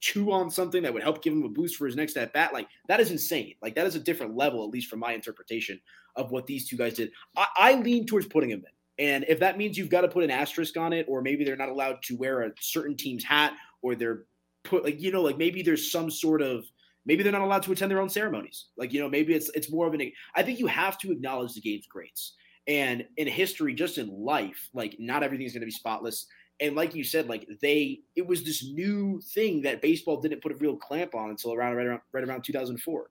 chew 0.00 0.30
on 0.32 0.50
something 0.50 0.82
that 0.82 0.92
would 0.92 1.02
help 1.02 1.22
give 1.22 1.32
him 1.32 1.44
a 1.44 1.48
boost 1.48 1.76
for 1.76 1.86
his 1.86 1.96
next 1.96 2.16
at 2.16 2.32
bat. 2.32 2.52
Like 2.52 2.68
that 2.88 3.00
is 3.00 3.10
insane. 3.10 3.54
Like 3.62 3.74
that 3.74 3.86
is 3.86 3.94
a 3.94 4.00
different 4.00 4.36
level, 4.36 4.64
at 4.64 4.70
least 4.70 4.88
from 4.88 5.00
my 5.00 5.12
interpretation 5.12 5.80
of 6.16 6.30
what 6.30 6.46
these 6.46 6.68
two 6.68 6.76
guys 6.76 6.94
did. 6.94 7.10
I, 7.36 7.46
I 7.56 7.74
lean 7.74 8.06
towards 8.06 8.26
putting 8.26 8.50
him 8.50 8.60
in. 8.60 8.72
And 9.04 9.24
if 9.28 9.38
that 9.40 9.58
means 9.58 9.78
you've 9.78 9.90
got 9.90 10.00
to 10.00 10.08
put 10.08 10.24
an 10.24 10.30
asterisk 10.30 10.76
on 10.76 10.92
it, 10.92 11.06
or 11.08 11.22
maybe 11.22 11.44
they're 11.44 11.56
not 11.56 11.68
allowed 11.68 12.02
to 12.04 12.16
wear 12.16 12.42
a 12.42 12.50
certain 12.60 12.96
team's 12.96 13.22
hat, 13.22 13.52
or 13.80 13.94
they're 13.94 14.24
put 14.64 14.84
like, 14.84 15.00
you 15.00 15.12
know, 15.12 15.22
like 15.22 15.38
maybe 15.38 15.62
there's 15.62 15.92
some 15.92 16.10
sort 16.10 16.42
of 16.42 16.64
maybe 17.06 17.22
they're 17.22 17.32
not 17.32 17.42
allowed 17.42 17.62
to 17.62 17.72
attend 17.72 17.90
their 17.90 18.00
own 18.00 18.10
ceremonies. 18.10 18.66
Like, 18.76 18.92
you 18.92 19.00
know, 19.00 19.08
maybe 19.08 19.34
it's 19.34 19.50
it's 19.54 19.70
more 19.70 19.86
of 19.86 19.94
an 19.94 20.12
I 20.34 20.42
think 20.42 20.58
you 20.58 20.66
have 20.66 20.98
to 20.98 21.12
acknowledge 21.12 21.54
the 21.54 21.60
game's 21.60 21.86
greats. 21.86 22.34
And 22.66 23.06
in 23.16 23.26
history, 23.26 23.72
just 23.72 23.96
in 23.96 24.08
life, 24.08 24.68
like 24.74 24.96
not 24.98 25.22
everything's 25.22 25.54
gonna 25.54 25.64
be 25.64 25.72
spotless. 25.72 26.26
And 26.60 26.74
like 26.74 26.94
you 26.94 27.04
said, 27.04 27.28
like 27.28 27.48
they 27.60 28.00
it 28.16 28.26
was 28.26 28.42
this 28.42 28.64
new 28.64 29.20
thing 29.20 29.62
that 29.62 29.80
baseball 29.80 30.20
didn't 30.20 30.42
put 30.42 30.52
a 30.52 30.56
real 30.56 30.76
clamp 30.76 31.14
on 31.14 31.30
until 31.30 31.54
around 31.54 31.76
right 31.76 31.86
around 31.86 32.00
right 32.12 32.24
around 32.24 32.42
2004. 32.42 33.10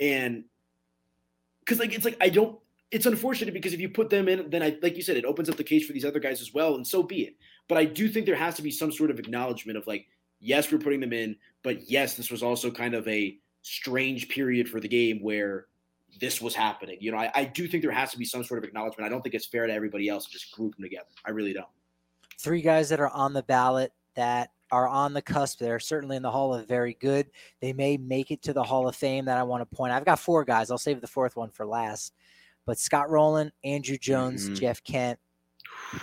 And 0.00 0.44
because 1.60 1.78
like 1.78 1.94
it's 1.94 2.04
like 2.04 2.16
I 2.20 2.28
don't. 2.28 2.58
It's 2.92 3.06
unfortunate 3.06 3.52
because 3.52 3.72
if 3.72 3.80
you 3.80 3.88
put 3.88 4.10
them 4.10 4.28
in, 4.28 4.48
then 4.48 4.62
I 4.62 4.78
like 4.80 4.96
you 4.96 5.02
said, 5.02 5.16
it 5.16 5.24
opens 5.24 5.50
up 5.50 5.56
the 5.56 5.64
case 5.64 5.84
for 5.84 5.92
these 5.92 6.04
other 6.04 6.20
guys 6.20 6.40
as 6.40 6.54
well, 6.54 6.76
and 6.76 6.86
so 6.86 7.02
be 7.02 7.22
it. 7.22 7.34
But 7.68 7.78
I 7.78 7.84
do 7.84 8.08
think 8.08 8.26
there 8.26 8.36
has 8.36 8.54
to 8.56 8.62
be 8.62 8.70
some 8.70 8.92
sort 8.92 9.10
of 9.10 9.18
acknowledgement 9.18 9.76
of 9.76 9.86
like, 9.88 10.06
yes, 10.38 10.70
we're 10.70 10.78
putting 10.78 11.00
them 11.00 11.12
in, 11.12 11.34
but 11.64 11.90
yes, 11.90 12.14
this 12.14 12.30
was 12.30 12.44
also 12.44 12.70
kind 12.70 12.94
of 12.94 13.06
a 13.08 13.36
strange 13.62 14.28
period 14.28 14.68
for 14.68 14.78
the 14.78 14.86
game 14.86 15.20
where 15.20 15.66
this 16.20 16.40
was 16.40 16.54
happening. 16.54 16.96
You 17.00 17.10
know, 17.10 17.18
I, 17.18 17.30
I 17.34 17.44
do 17.44 17.66
think 17.66 17.82
there 17.82 17.90
has 17.90 18.12
to 18.12 18.18
be 18.18 18.24
some 18.24 18.44
sort 18.44 18.58
of 18.58 18.64
acknowledgement. 18.64 19.06
I 19.06 19.08
don't 19.08 19.20
think 19.22 19.34
it's 19.34 19.46
fair 19.46 19.66
to 19.66 19.72
everybody 19.72 20.08
else 20.08 20.26
to 20.26 20.30
just 20.30 20.52
group 20.52 20.76
them 20.76 20.84
together. 20.84 21.08
I 21.24 21.30
really 21.30 21.52
don't. 21.52 21.66
Three 22.38 22.62
guys 22.62 22.88
that 22.90 23.00
are 23.00 23.08
on 23.10 23.32
the 23.32 23.42
ballot 23.42 23.92
that 24.14 24.50
are 24.70 24.88
on 24.88 25.12
the 25.12 25.22
cusp. 25.22 25.58
They're 25.58 25.78
certainly 25.80 26.16
in 26.16 26.22
the 26.22 26.30
Hall 26.30 26.54
of 26.54 26.66
Very 26.66 26.94
Good. 27.00 27.30
They 27.60 27.72
may 27.72 27.96
make 27.96 28.30
it 28.30 28.42
to 28.42 28.52
the 28.52 28.62
Hall 28.62 28.88
of 28.88 28.96
Fame 28.96 29.24
that 29.26 29.38
I 29.38 29.42
want 29.42 29.68
to 29.68 29.76
point. 29.76 29.92
I've 29.92 30.04
got 30.04 30.18
four 30.18 30.44
guys. 30.44 30.70
I'll 30.70 30.78
save 30.78 31.00
the 31.00 31.06
fourth 31.06 31.36
one 31.36 31.50
for 31.50 31.64
last. 31.66 32.12
But 32.66 32.78
Scott 32.78 33.08
Rolen, 33.08 33.52
Andruw 33.64 33.98
Jones, 34.00 34.48
Mhm. 34.50 34.58
Jeff 34.58 34.82
Kent, 34.82 35.18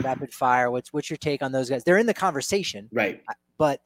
rapid 0.01 0.33
fire. 0.33 0.71
What's 0.71 0.93
what's 0.93 1.09
your 1.09 1.17
take 1.17 1.43
on 1.43 1.51
those 1.51 1.69
guys? 1.69 1.83
They're 1.83 1.97
in 1.97 2.05
the 2.07 2.13
conversation, 2.13 2.87
Right. 2.91 3.21
but 3.57 3.81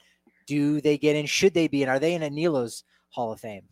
do 0.46 0.80
they 0.80 0.98
get 0.98 1.16
in? 1.16 1.26
Should 1.26 1.54
they 1.56 1.68
be 1.68 1.82
And 1.82 1.90
Are 1.92 2.00
they 2.00 2.14
in 2.14 2.22
Aniello's 2.22 2.84
Hall 3.10 3.32
of 3.32 3.40
Fame? 3.40 3.68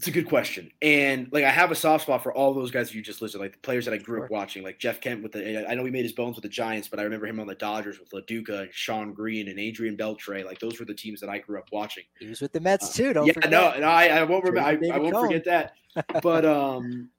It's 0.00 0.08
a 0.08 0.12
good 0.12 0.28
question. 0.28 0.70
And 0.80 1.28
like 1.30 1.44
I 1.44 1.50
have 1.50 1.70
a 1.70 1.74
soft 1.74 2.04
spot 2.04 2.22
for 2.22 2.32
all 2.32 2.54
those 2.54 2.70
guys 2.70 2.94
you 2.94 3.02
just 3.02 3.20
listed, 3.20 3.38
like 3.38 3.52
the 3.52 3.58
players 3.58 3.84
that 3.84 3.92
I 3.92 3.98
grew 3.98 4.24
up 4.24 4.30
watching, 4.30 4.62
like 4.62 4.78
Jeff 4.78 4.98
Kent 4.98 5.22
with 5.22 5.32
the 5.32 5.68
I 5.70 5.74
know 5.74 5.84
he 5.84 5.90
made 5.90 6.04
his 6.04 6.14
bones 6.14 6.36
with 6.36 6.42
the 6.42 6.48
Giants, 6.48 6.88
but 6.88 6.98
I 6.98 7.02
remember 7.02 7.26
him 7.26 7.38
on 7.38 7.46
the 7.46 7.54
Dodgers 7.54 8.00
with 8.00 8.10
Lo 8.10 8.22
Duca 8.26 8.60
and 8.60 8.72
Shawn 8.72 9.12
Green 9.12 9.48
and 9.48 9.58
Adrian 9.60 9.98
Beltre. 9.98 10.42
Like 10.42 10.58
those 10.58 10.80
were 10.80 10.86
the 10.86 10.94
teams 10.94 11.20
that 11.20 11.28
I 11.28 11.36
grew 11.36 11.58
up 11.58 11.68
watching. 11.70 12.04
He 12.18 12.28
was 12.28 12.40
with 12.40 12.52
the 12.52 12.60
Mets 12.60 12.88
Uh, 12.88 12.92
too. 12.94 13.12
Don't 13.12 13.26
yeah, 13.26 13.34
forget. 13.34 13.50
no, 13.50 13.78
no, 13.78 13.88
I, 13.88 14.06
I 14.06 14.22
won't 14.22 14.42
remember. 14.44 14.66
I, 14.66 14.94
I 14.94 14.98
won't 14.98 15.14
forget 15.14 15.44
that. 15.44 15.74
But 16.22 16.46
um, 16.46 17.10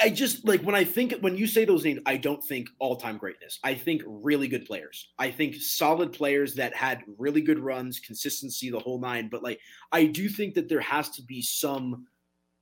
I- 0.00 0.10
just 0.10 0.46
like 0.46 0.62
when 0.62 0.74
I 0.74 0.84
think 0.84 1.14
when 1.20 1.36
you 1.36 1.46
say 1.46 1.64
those 1.64 1.84
names, 1.84 2.00
I 2.04 2.16
don't 2.16 2.42
think 2.44 2.68
all 2.78 2.96
time 2.96 3.16
greatness. 3.16 3.58
I 3.64 3.74
think 3.74 4.02
really 4.06 4.48
good 4.48 4.66
players. 4.66 5.08
I 5.18 5.30
think 5.30 5.56
solid 5.56 6.12
players 6.12 6.54
that 6.56 6.74
had 6.74 7.02
really 7.18 7.40
good 7.40 7.58
runs, 7.58 7.98
consistency, 7.98 8.70
the 8.70 8.78
whole 8.78 9.00
nine. 9.00 9.28
But 9.28 9.42
like, 9.42 9.60
I 9.92 10.04
do 10.04 10.28
think 10.28 10.54
that 10.54 10.68
there 10.68 10.80
has 10.80 11.10
to 11.10 11.22
be 11.22 11.40
some, 11.42 12.06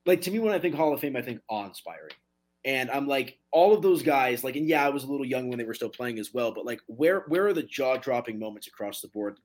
like 0.07 0.21
to 0.23 0.31
me, 0.31 0.39
when 0.39 0.55
I 0.55 0.59
think 0.59 0.75
Hall 0.75 0.95
of 0.95 1.01
Fame, 1.01 1.17
I 1.17 1.23
think 1.23 1.41
awe 1.49 1.67
inspiring. 1.67 2.15
And 2.65 2.91
I'm 2.91 3.07
like, 3.07 3.39
all 3.53 3.73
of 3.73 3.83
those 3.83 4.03
guys, 4.03 4.45
like, 4.45 4.57
and 4.57 4.67
yeah, 4.67 4.85
I 4.85 4.91
was 4.91 5.05
a 5.05 5.11
little 5.11 5.27
young 5.27 5.49
when 5.49 5.59
they 5.59 5.65
were 5.65 5.75
still 5.75 5.89
playing 5.89 6.19
as 6.19 6.35
well, 6.35 6.53
but 6.53 6.67
like, 6.67 6.81
where 6.87 7.25
where 7.29 7.47
are 7.47 7.53
the 7.53 7.63
jaw 7.63 7.97
dropping 7.97 8.39
moments 8.39 8.67
across 8.67 9.01
the 9.01 9.09
board? 9.09 9.39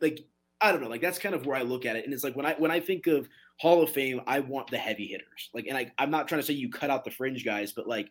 Like, 0.00 0.20
I 0.60 0.72
don't 0.72 0.82
know, 0.82 0.88
like 0.88 1.00
that's 1.00 1.18
kind 1.18 1.34
of 1.34 1.46
where 1.46 1.56
I 1.56 1.62
look 1.62 1.86
at 1.86 1.96
it. 1.96 2.04
And 2.04 2.12
it's 2.12 2.24
like 2.24 2.36
when 2.36 2.46
I 2.46 2.54
when 2.54 2.70
I 2.70 2.80
think 2.80 3.06
of 3.06 3.28
Hall 3.58 3.82
of 3.82 3.90
Fame, 3.90 4.20
I 4.26 4.40
want 4.40 4.70
the 4.70 4.78
heavy 4.78 5.06
hitters. 5.06 5.50
Like, 5.54 5.66
and 5.66 5.76
I, 5.76 5.90
I'm 5.98 6.10
not 6.10 6.28
trying 6.28 6.40
to 6.40 6.46
say 6.46 6.54
you 6.54 6.70
cut 6.70 6.90
out 6.90 7.04
the 7.04 7.10
fringe 7.10 7.44
guys, 7.44 7.72
but 7.72 7.86
like, 7.86 8.10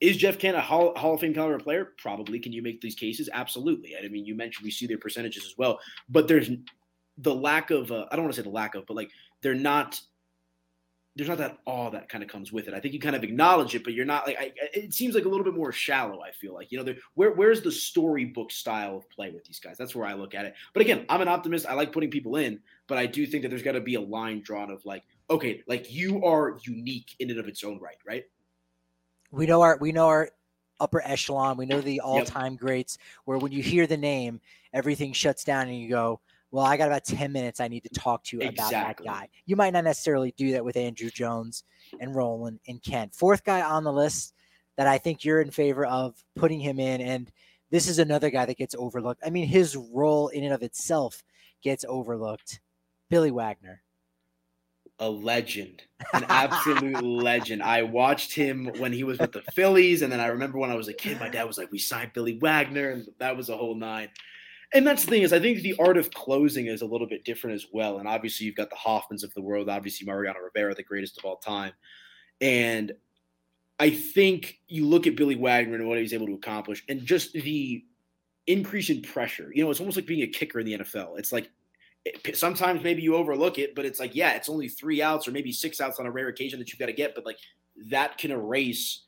is 0.00 0.16
Jeff 0.16 0.38
Kent 0.38 0.56
a 0.56 0.60
Hall, 0.60 0.96
Hall 0.96 1.14
of 1.14 1.20
Fame 1.20 1.34
caliber 1.34 1.58
player? 1.58 1.92
Probably. 1.98 2.38
Can 2.38 2.52
you 2.52 2.62
make 2.62 2.80
these 2.80 2.94
cases? 2.94 3.28
Absolutely. 3.32 3.94
I 3.96 4.08
mean, 4.08 4.24
you 4.24 4.34
mentioned 4.34 4.64
we 4.64 4.70
see 4.70 4.86
their 4.86 4.98
percentages 4.98 5.44
as 5.44 5.54
well, 5.56 5.78
but 6.08 6.28
there's 6.28 6.50
the 7.18 7.34
lack 7.34 7.70
of 7.70 7.90
uh, 7.90 8.06
I 8.10 8.16
don't 8.16 8.24
want 8.24 8.34
to 8.34 8.40
say 8.40 8.44
the 8.44 8.54
lack 8.54 8.74
of, 8.74 8.86
but 8.86 8.96
like 8.96 9.10
they're 9.42 9.54
not. 9.54 10.00
There's 11.16 11.28
not 11.28 11.38
that 11.38 11.58
awe 11.64 11.90
that 11.90 12.08
kind 12.08 12.22
of 12.22 12.30
comes 12.30 12.52
with 12.52 12.68
it. 12.68 12.74
I 12.74 12.80
think 12.80 12.94
you 12.94 13.00
kind 13.00 13.16
of 13.16 13.24
acknowledge 13.24 13.74
it, 13.74 13.82
but 13.82 13.94
you're 13.94 14.04
not 14.04 14.26
like. 14.26 14.36
I, 14.38 14.52
it 14.74 14.94
seems 14.94 15.14
like 15.14 15.24
a 15.24 15.28
little 15.28 15.44
bit 15.44 15.54
more 15.54 15.72
shallow. 15.72 16.20
I 16.20 16.30
feel 16.30 16.54
like 16.54 16.70
you 16.70 16.78
know, 16.78 16.84
there- 16.84 16.98
where 17.14 17.32
where's 17.32 17.62
the 17.62 17.72
storybook 17.72 18.52
style 18.52 18.98
of 18.98 19.10
play 19.10 19.30
with 19.30 19.44
these 19.44 19.58
guys? 19.58 19.76
That's 19.78 19.94
where 19.94 20.06
I 20.06 20.14
look 20.14 20.34
at 20.34 20.44
it. 20.44 20.54
But 20.74 20.82
again, 20.82 21.06
I'm 21.08 21.22
an 21.22 21.28
optimist. 21.28 21.66
I 21.66 21.74
like 21.74 21.90
putting 21.90 22.10
people 22.10 22.36
in, 22.36 22.60
but 22.86 22.98
I 22.98 23.06
do 23.06 23.26
think 23.26 23.42
that 23.42 23.48
there's 23.48 23.62
got 23.62 23.72
to 23.72 23.80
be 23.80 23.94
a 23.94 24.00
line 24.00 24.42
drawn 24.42 24.70
of 24.70 24.84
like, 24.84 25.04
okay, 25.30 25.62
like 25.66 25.92
you 25.92 26.24
are 26.24 26.58
unique 26.64 27.16
in 27.18 27.30
and 27.30 27.40
of 27.40 27.48
its 27.48 27.64
own 27.64 27.80
right, 27.80 27.98
right? 28.06 28.24
we 29.30 29.46
know 29.46 29.62
our 29.62 29.76
we 29.80 29.92
know 29.92 30.06
our 30.06 30.30
upper 30.80 31.02
echelon. 31.04 31.56
We 31.56 31.66
know 31.66 31.80
the 31.80 32.00
all-time 32.00 32.52
yep. 32.52 32.60
greats 32.60 32.98
where 33.24 33.38
when 33.38 33.52
you 33.52 33.62
hear 33.62 33.86
the 33.86 33.96
name, 33.96 34.40
everything 34.72 35.12
shuts 35.12 35.42
down 35.44 35.68
and 35.68 35.78
you 35.78 35.88
go, 35.88 36.20
well, 36.50 36.64
I 36.64 36.76
got 36.76 36.88
about 36.88 37.04
10 37.04 37.32
minutes 37.32 37.60
I 37.60 37.68
need 37.68 37.82
to 37.82 37.88
talk 37.90 38.24
to 38.24 38.36
you 38.36 38.42
exactly. 38.42 38.76
about 38.76 38.96
that 38.98 39.04
guy. 39.04 39.28
You 39.46 39.56
might 39.56 39.72
not 39.72 39.84
necessarily 39.84 40.32
do 40.36 40.52
that 40.52 40.64
with 40.64 40.76
Andruw 40.76 41.12
Jones 41.12 41.64
and 42.00 42.14
Rolen 42.14 42.60
and 42.68 42.82
Kent. 42.82 43.14
Fourth 43.14 43.44
guy 43.44 43.62
on 43.62 43.84
the 43.84 43.92
list 43.92 44.34
that 44.76 44.86
I 44.86 44.98
think 44.98 45.24
you're 45.24 45.40
in 45.40 45.50
favor 45.50 45.86
of 45.86 46.22
putting 46.34 46.60
him 46.60 46.78
in. 46.78 47.00
And 47.00 47.30
this 47.70 47.88
is 47.88 47.98
another 47.98 48.30
guy 48.30 48.46
that 48.46 48.58
gets 48.58 48.74
overlooked. 48.74 49.22
I 49.24 49.30
mean, 49.30 49.46
his 49.46 49.76
role 49.76 50.28
in 50.28 50.44
and 50.44 50.52
of 50.52 50.62
itself 50.62 51.22
gets 51.62 51.84
overlooked. 51.88 52.60
Billy 53.10 53.30
Wagner. 53.30 53.82
A 54.98 55.10
legend, 55.10 55.82
an 56.14 56.24
absolute 56.30 57.02
legend. 57.02 57.62
I 57.62 57.82
watched 57.82 58.32
him 58.32 58.70
when 58.78 58.94
he 58.94 59.04
was 59.04 59.18
with 59.18 59.32
the 59.32 59.42
Phillies, 59.52 60.00
and 60.00 60.10
then 60.10 60.20
I 60.20 60.28
remember 60.28 60.58
when 60.58 60.70
I 60.70 60.74
was 60.74 60.88
a 60.88 60.94
kid, 60.94 61.20
my 61.20 61.28
dad 61.28 61.44
was 61.44 61.58
like, 61.58 61.70
"We 61.70 61.78
signed 61.78 62.12
Billy 62.14 62.38
Wagner," 62.38 62.92
and 62.92 63.06
that 63.18 63.36
was 63.36 63.50
a 63.50 63.56
whole 63.58 63.74
nine. 63.74 64.08
And 64.74 64.86
that's 64.86 65.04
the 65.04 65.10
thing 65.10 65.22
is, 65.22 65.32
I 65.32 65.38
think 65.38 65.62
the 65.62 65.76
art 65.78 65.96
of 65.96 66.12
closing 66.12 66.66
is 66.66 66.82
a 66.82 66.86
little 66.86 67.06
bit 67.06 67.24
different 67.24 67.54
as 67.54 67.66
well. 67.72 67.98
And 67.98 68.08
obviously, 68.08 68.46
you've 68.46 68.56
got 68.56 68.70
the 68.70 68.76
Hoffmans 68.76 69.22
of 69.22 69.32
the 69.34 69.42
world, 69.42 69.68
obviously 69.68 70.06
Mariano 70.06 70.40
Rivera, 70.40 70.74
the 70.74 70.82
greatest 70.82 71.18
of 71.18 71.24
all 71.24 71.36
time, 71.36 71.72
and 72.40 72.92
I 73.78 73.90
think 73.90 74.60
you 74.68 74.86
look 74.86 75.06
at 75.06 75.16
Billy 75.16 75.36
Wagner 75.36 75.76
and 75.76 75.88
what 75.88 75.98
he's 75.98 76.14
able 76.14 76.26
to 76.26 76.34
accomplish, 76.34 76.82
and 76.88 77.04
just 77.04 77.32
the 77.32 77.84
increase 78.46 78.90
in 78.90 79.02
pressure. 79.02 79.50
You 79.54 79.64
know, 79.64 79.70
it's 79.70 79.80
almost 79.80 79.96
like 79.96 80.06
being 80.06 80.22
a 80.22 80.26
kicker 80.26 80.60
in 80.60 80.66
the 80.66 80.78
NFL. 80.78 81.18
It's 81.18 81.32
like 81.32 81.50
sometimes 82.34 82.82
maybe 82.82 83.02
you 83.02 83.16
overlook 83.16 83.58
it, 83.58 83.74
but 83.74 83.84
it's 83.84 84.00
like, 84.00 84.14
yeah, 84.14 84.34
it's 84.34 84.48
only 84.48 84.68
three 84.68 85.02
outs 85.02 85.26
or 85.26 85.32
maybe 85.32 85.52
six 85.52 85.80
outs 85.80 85.98
on 85.98 86.06
a 86.06 86.10
rare 86.10 86.28
occasion 86.28 86.58
that 86.58 86.70
you've 86.70 86.78
got 86.78 86.86
to 86.86 86.92
get, 86.92 87.14
but 87.14 87.26
like 87.26 87.38
that 87.90 88.16
can 88.18 88.30
erase 88.30 89.02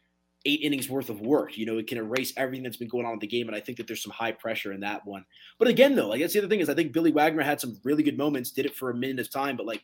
eight 0.44 0.60
innings 0.62 0.88
worth 0.88 1.10
of 1.10 1.20
work. 1.20 1.56
You 1.58 1.66
know, 1.66 1.78
it 1.78 1.86
can 1.86 1.98
erase 1.98 2.32
everything 2.36 2.62
that's 2.62 2.76
been 2.76 2.88
going 2.88 3.06
on 3.06 3.14
in 3.14 3.18
the 3.18 3.26
game. 3.26 3.48
And 3.48 3.56
I 3.56 3.60
think 3.60 3.78
that 3.78 3.86
there's 3.86 4.02
some 4.02 4.12
high 4.12 4.32
pressure 4.32 4.72
in 4.72 4.80
that 4.80 5.06
one. 5.06 5.24
But 5.58 5.68
again, 5.68 5.94
though, 5.94 6.08
like 6.08 6.20
that's 6.20 6.32
the 6.32 6.40
other 6.40 6.48
thing 6.48 6.60
is 6.60 6.68
I 6.68 6.74
think 6.74 6.92
Billy 6.92 7.12
Wagner 7.12 7.42
had 7.42 7.60
some 7.60 7.78
really 7.84 8.02
good 8.02 8.16
moments, 8.16 8.50
did 8.50 8.66
it 8.66 8.74
for 8.74 8.90
a 8.90 8.94
minute 8.94 9.20
of 9.20 9.30
time, 9.30 9.56
but 9.56 9.66
like 9.66 9.82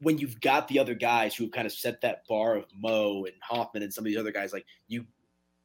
when 0.00 0.18
you've 0.18 0.40
got 0.40 0.66
the 0.68 0.78
other 0.78 0.94
guys 0.94 1.34
who 1.34 1.44
have 1.44 1.52
kind 1.52 1.66
of 1.66 1.72
set 1.72 2.00
that 2.00 2.26
bar 2.26 2.56
of 2.56 2.64
Mo 2.74 3.24
and 3.24 3.34
Hoffman 3.42 3.82
and 3.82 3.92
some 3.92 4.02
of 4.02 4.06
these 4.06 4.16
other 4.16 4.32
guys, 4.32 4.52
like 4.52 4.64
you 4.88 5.04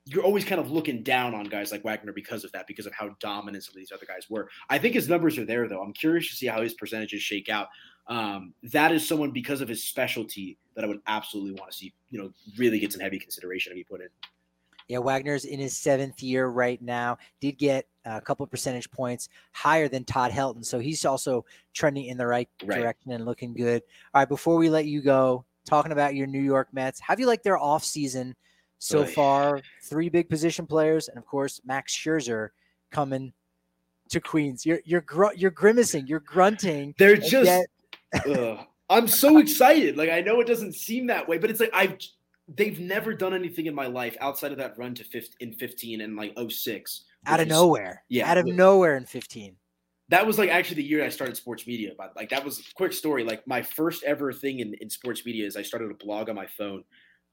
you're 0.07 0.23
always 0.23 0.45
kind 0.45 0.61
of 0.61 0.69
looking 0.69 1.01
down 1.01 1.33
on 1.33 1.45
guys 1.45 1.71
like 1.71 1.83
Wagner 1.83 2.13
because 2.13 2.43
of 2.43 2.51
that, 2.51 2.67
because 2.67 2.86
of 2.86 2.93
how 2.93 3.15
dominant 3.19 3.63
some 3.63 3.71
of 3.71 3.77
these 3.77 3.91
other 3.91 4.05
guys 4.05 4.29
were. 4.29 4.49
I 4.69 4.77
think 4.77 4.93
his 4.93 5.09
numbers 5.09 5.38
are 5.39 5.45
there 5.45 5.67
though. 5.67 5.81
I'm 5.81 5.93
curious 5.93 6.29
to 6.29 6.36
see 6.36 6.45
how 6.45 6.61
his 6.61 6.75
percentages 6.75 7.23
shake 7.23 7.49
out. 7.49 7.69
Um, 8.08 8.53
that 8.64 8.91
is 8.91 9.08
someone 9.08 9.32
because 9.32 9.62
of 9.62 9.68
his 9.68 9.84
specialty 9.84 10.58
that 10.76 10.84
I 10.84 10.88
would 10.88 11.01
absolutely 11.08 11.60
want 11.60 11.72
to 11.72 11.78
see, 11.78 11.93
you 12.10 12.20
know, 12.20 12.32
really 12.58 12.80
get 12.80 12.91
some 12.91 13.01
heavy 13.01 13.20
consideration 13.20 13.72
if 13.72 13.78
he 13.78 13.84
put 13.84 14.01
in. 14.01 14.08
Yeah, 14.88 14.99
Wagner's 14.99 15.45
in 15.45 15.60
his 15.60 15.76
seventh 15.76 16.22
year 16.22 16.47
right 16.47 16.80
now. 16.82 17.18
Did 17.41 17.58
get 17.58 17.88
a 18.06 18.22
couple 18.22 18.45
percentage 18.45 18.89
points 18.91 19.30
higher 19.51 19.88
than 19.88 20.03
Todd 20.03 20.32
Helton, 20.32 20.64
so 20.64 20.78
he's 20.78 21.06
also 21.06 21.43
trending 21.74 22.06
in 22.06 22.18
the 22.18 22.28
right, 22.28 22.47
right, 22.64 22.80
direction 22.80 23.12
and 23.12 23.26
looking 23.26 23.53
good. 23.53 23.82
All 24.14 24.22
right, 24.22 24.30
before 24.30 24.58
we 24.58 24.70
let 24.70 24.86
you 24.86 25.01
go, 25.01 25.43
talking 25.66 25.91
about 25.91 26.14
your 26.14 26.28
New 26.28 26.41
York 26.41 26.68
Mets, 26.72 26.99
have 26.99 27.20
you 27.20 27.26
liked 27.26 27.43
their 27.43 27.58
offseason 27.58 28.34
so 28.78 28.99
oh, 28.99 29.06
far? 29.06 29.62
Three 29.82 30.10
big 30.10 30.30
position 30.30 30.68
players, 30.68 31.08
and 31.08 31.18
of 31.18 31.26
course 31.26 31.62
Max 31.66 31.95
Scherzer 31.95 32.49
coming 32.91 33.34
to 34.10 34.20
Queens. 34.20 34.68
You're 34.68 34.82
you're 34.86 35.01
gr- 35.01 35.34
you're 35.36 35.49
grimacing, 35.49 36.06
you're 36.06 36.20
grunting. 36.20 36.93
They're 36.99 37.18
just. 37.18 37.45
Yet- 37.45 37.68
I'm 38.89 39.08
so 39.08 39.38
excited. 39.39 39.97
Like 39.97 40.10
I 40.10 40.22
know 40.22 40.39
it 40.39 40.47
doesn't 40.47 40.74
seem 40.74 41.08
that 41.08 41.28
way, 41.28 41.38
but 41.38 41.49
it's 41.49 41.60
like 41.60 41.72
I've 41.74 41.97
they've 42.47 42.80
never 42.80 43.14
done 43.14 43.34
anything 43.34 43.66
in 43.66 43.74
my 43.74 43.88
life 43.88 44.16
outside 44.22 44.51
of 44.51 44.60
that 44.60 44.78
run 44.78 44.93
to 44.93 45.03
15 45.03 45.36
in 45.39 45.53
15 45.53 46.01
and 46.01 46.16
like 46.16 46.38
06 46.47 47.06
out 47.26 47.39
of 47.39 47.47
nowhere 47.47 48.03
yeah 48.08 48.30
out 48.30 48.38
of 48.38 48.45
nowhere 48.45 48.97
in 48.97 49.03
15 49.03 49.56
that 50.10 50.26
was 50.26 50.38
like 50.38 50.49
actually 50.49 50.76
the 50.76 50.84
year 50.84 51.03
I 51.03 51.10
started 51.10 51.36
sports 51.36 51.66
media. 51.66 51.91
But 51.97 52.14
like 52.16 52.30
that 52.30 52.45
was 52.45 52.60
a 52.60 52.64
quick 52.76 52.93
story. 52.93 53.24
Like 53.24 53.45
my 53.47 53.62
first 53.62 54.03
ever 54.03 54.32
thing 54.32 54.60
in, 54.60 54.76
in 54.76 54.89
sports 54.89 55.26
media 55.26 55.45
is 55.47 55.56
I 55.56 55.62
started 55.62 55.91
a 55.91 55.95
blog 55.95 56.30
on 56.30 56.36
my 56.36 56.47
phone 56.47 56.84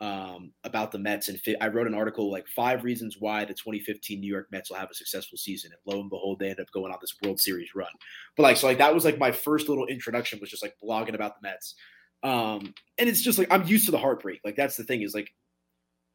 um, 0.02 0.52
about 0.64 0.90
the 0.90 0.98
Mets, 0.98 1.28
and 1.28 1.38
I 1.60 1.68
wrote 1.68 1.86
an 1.86 1.94
article 1.94 2.28
like 2.28 2.48
five 2.48 2.82
reasons 2.82 3.18
why 3.20 3.44
the 3.44 3.54
2015 3.54 4.20
New 4.20 4.26
York 4.26 4.48
Mets 4.50 4.68
will 4.68 4.76
have 4.76 4.90
a 4.90 4.94
successful 4.94 5.38
season. 5.38 5.70
And 5.72 5.94
lo 5.94 6.00
and 6.00 6.10
behold, 6.10 6.40
they 6.40 6.50
end 6.50 6.58
up 6.58 6.70
going 6.72 6.92
on 6.92 6.98
this 7.00 7.14
World 7.22 7.38
Series 7.38 7.72
run. 7.76 7.92
But 8.36 8.42
like 8.42 8.56
so, 8.56 8.66
like 8.66 8.78
that 8.78 8.92
was 8.92 9.04
like 9.04 9.18
my 9.18 9.30
first 9.30 9.68
little 9.68 9.86
introduction 9.86 10.40
was 10.40 10.50
just 10.50 10.62
like 10.62 10.74
blogging 10.82 11.14
about 11.14 11.40
the 11.40 11.48
Mets. 11.48 11.76
Um, 12.24 12.74
and 12.98 13.08
it's 13.08 13.22
just 13.22 13.38
like 13.38 13.46
I'm 13.52 13.64
used 13.64 13.84
to 13.84 13.92
the 13.92 13.98
heartbreak. 13.98 14.40
Like 14.44 14.56
that's 14.56 14.76
the 14.76 14.82
thing 14.82 15.02
is 15.02 15.14
like 15.14 15.30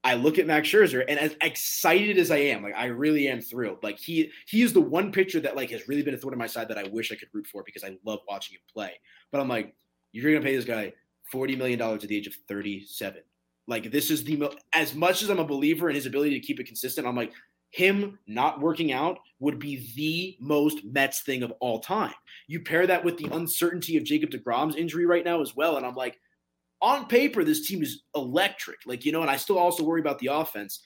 I 0.03 0.15
look 0.15 0.37
at 0.37 0.47
Max 0.47 0.67
Scherzer 0.67 1.05
and 1.07 1.17
as 1.17 1.37
excited 1.41 2.17
as 2.17 2.29
I 2.29 2.37
am, 2.37 2.63
like 2.63 2.75
I 2.75 2.87
really 2.87 3.29
am 3.29 3.39
thrilled. 3.39 3.83
Like 3.83 3.99
he 3.99 4.29
he 4.47 4.63
is 4.63 4.73
the 4.73 4.81
one 4.81 5.13
pitcher 5.13 5.39
that 5.39 5.55
like 5.55 5.71
has 5.71 5.87
really 5.87 6.03
been 6.03 6.13
a 6.13 6.17
thorn 6.17 6.33
in 6.33 6.39
my 6.39 6.47
side 6.47 6.67
that 6.67 6.77
I 6.77 6.89
wish 6.89 7.13
I 7.13 7.15
could 7.15 7.29
root 7.31 7.47
for 7.47 7.63
because 7.65 7.85
I 7.85 7.97
love 8.05 8.19
watching 8.27 8.55
him 8.55 8.61
play. 8.73 8.99
But 9.31 9.39
I'm 9.39 9.47
like, 9.47 9.73
you're 10.11 10.29
gonna 10.33 10.43
pay 10.43 10.57
this 10.57 10.65
guy 10.65 10.91
forty 11.31 11.55
million 11.55 11.79
dollars 11.79 12.03
at 12.03 12.09
the 12.09 12.17
age 12.17 12.27
of 12.27 12.35
37. 12.49 13.21
Like 13.67 13.91
this 13.91 14.09
is 14.09 14.23
the 14.23 14.51
as 14.73 14.95
much 14.95 15.21
as 15.21 15.29
I'm 15.29 15.39
a 15.39 15.45
believer 15.45 15.89
in 15.89 15.95
his 15.95 16.05
ability 16.05 16.39
to 16.39 16.45
keep 16.45 16.59
it 16.59 16.67
consistent. 16.67 17.05
I'm 17.05 17.15
like, 17.15 17.33
him 17.71 18.17
not 18.27 18.61
working 18.61 18.91
out 18.91 19.19
would 19.39 19.59
be 19.59 19.91
the 19.95 20.37
most 20.43 20.83
Mets 20.85 21.21
thing 21.21 21.43
of 21.43 21.51
all 21.59 21.79
time. 21.79 22.13
You 22.47 22.61
pair 22.61 22.87
that 22.87 23.03
with 23.03 23.17
the 23.17 23.29
uncertainty 23.33 23.97
of 23.97 24.03
Jacob 24.03 24.29
deGrom's 24.29 24.75
injury 24.75 25.05
right 25.05 25.25
now 25.25 25.41
as 25.41 25.55
well. 25.55 25.77
And 25.77 25.85
I'm 25.85 25.95
like, 25.95 26.19
on 26.81 27.07
paper, 27.07 27.43
this 27.43 27.67
team 27.67 27.83
is 27.83 28.03
electric. 28.15 28.79
Like, 28.85 29.05
you 29.05 29.11
know, 29.11 29.21
and 29.21 29.29
I 29.29 29.35
still 29.35 29.57
also 29.57 29.83
worry 29.83 29.99
about 29.99 30.19
the 30.19 30.27
offense. 30.27 30.81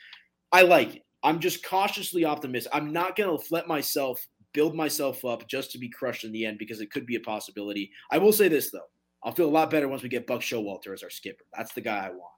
I 0.51 0.63
like 0.63 0.95
it. 0.95 1.01
I'm 1.23 1.39
just 1.39 1.63
cautiously 1.63 2.25
optimistic. 2.25 2.71
I'm 2.73 2.91
not 2.91 3.15
going 3.15 3.37
to 3.37 3.45
let 3.51 3.67
myself 3.67 4.25
build 4.53 4.75
myself 4.75 5.23
up 5.23 5.47
just 5.47 5.71
to 5.71 5.77
be 5.77 5.87
crushed 5.87 6.23
in 6.23 6.31
the 6.31 6.45
end 6.45 6.57
because 6.57 6.81
it 6.81 6.91
could 6.91 7.05
be 7.05 7.15
a 7.15 7.21
possibility. 7.21 7.91
I 8.09 8.17
will 8.17 8.33
say 8.33 8.47
this, 8.47 8.71
though. 8.71 8.79
I'll 9.23 9.33
feel 9.33 9.47
a 9.47 9.51
lot 9.51 9.69
better 9.69 9.87
once 9.87 10.01
we 10.01 10.09
get 10.09 10.25
Buck 10.25 10.41
Showalter 10.41 10.93
as 10.93 11.03
our 11.03 11.11
skipper. 11.11 11.45
That's 11.55 11.73
the 11.73 11.81
guy 11.81 12.07
I 12.07 12.09
want. 12.09 12.33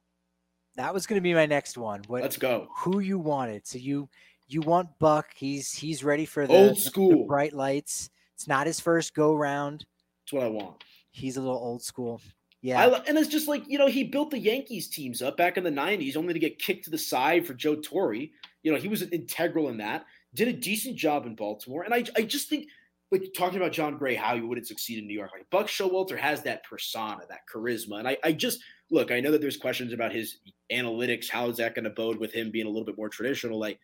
That 0.75 0.93
was 0.93 1.05
going 1.05 1.17
to 1.17 1.21
be 1.21 1.33
my 1.33 1.45
next 1.45 1.77
one. 1.77 2.01
What, 2.07 2.21
Let's 2.21 2.37
go. 2.37 2.67
Who 2.77 2.99
you 2.99 3.19
wanted? 3.19 3.67
So 3.67 3.77
you 3.77 4.09
you 4.47 4.61
want 4.61 4.89
Buck. 4.99 5.27
He's 5.35 5.71
he's 5.71 6.03
ready 6.03 6.25
for 6.25 6.47
the 6.47 6.53
old 6.53 6.77
school 6.77 7.09
the 7.09 7.27
bright 7.27 7.53
lights. 7.53 8.09
It's 8.35 8.47
not 8.47 8.67
his 8.67 8.79
first 8.79 9.13
go 9.13 9.35
round. 9.35 9.85
That's 10.23 10.33
what 10.33 10.43
I 10.43 10.49
want. 10.49 10.83
He's 11.11 11.37
a 11.37 11.41
little 11.41 11.57
old 11.57 11.83
school. 11.83 12.19
Yeah. 12.63 12.81
I, 12.81 13.03
and 13.07 13.17
it's 13.17 13.27
just 13.27 13.49
like, 13.49 13.63
you 13.67 13.77
know, 13.77 13.87
he 13.87 14.05
built 14.05 14.31
the 14.31 14.39
Yankees 14.39 14.87
teams 14.87 15.21
up 15.21 15.35
back 15.35 15.57
in 15.57 15.65
the 15.65 15.69
90s 15.69 16.15
only 16.15 16.33
to 16.33 16.39
get 16.39 16.59
kicked 16.59 16.85
to 16.85 16.89
the 16.89 16.97
side 16.97 17.45
for 17.45 17.53
Joe 17.53 17.75
Torre. 17.75 18.15
You 18.15 18.31
know, 18.71 18.77
he 18.77 18.87
was 18.87 19.01
integral 19.01 19.67
in 19.67 19.77
that. 19.77 20.05
Did 20.33 20.47
a 20.47 20.53
decent 20.53 20.95
job 20.95 21.25
in 21.25 21.35
Baltimore. 21.35 21.83
And 21.83 21.93
I, 21.93 22.05
I 22.15 22.21
just 22.21 22.49
think, 22.49 22.67
like, 23.11 23.33
talking 23.35 23.57
about 23.57 23.73
Jon 23.73 23.97
Gray, 23.97 24.15
how 24.15 24.33
he 24.35 24.41
wouldn't 24.41 24.65
succeed 24.65 24.97
in 24.97 25.05
New 25.05 25.13
York, 25.13 25.31
like, 25.33 25.49
Buck 25.51 25.67
Showalter 25.67 26.17
has 26.17 26.41
that 26.43 26.63
persona, 26.63 27.19
that 27.29 27.41
charisma. 27.53 27.99
And 27.99 28.07
I, 28.07 28.17
I 28.23 28.31
just, 28.31 28.59
look, 28.93 29.11
I 29.11 29.19
know 29.19 29.31
that 29.31 29.41
there's 29.41 29.57
questions 29.57 29.91
about 29.91 30.13
his 30.13 30.37
analytics. 30.71 31.29
How 31.29 31.49
is 31.49 31.57
that 31.57 31.75
going 31.75 31.85
to 31.85 31.89
bode 31.89 32.17
with 32.17 32.31
him 32.31 32.51
being 32.51 32.67
a 32.67 32.69
little 32.69 32.85
bit 32.85 32.97
more 32.97 33.09
traditional? 33.09 33.59
Like, 33.59 33.79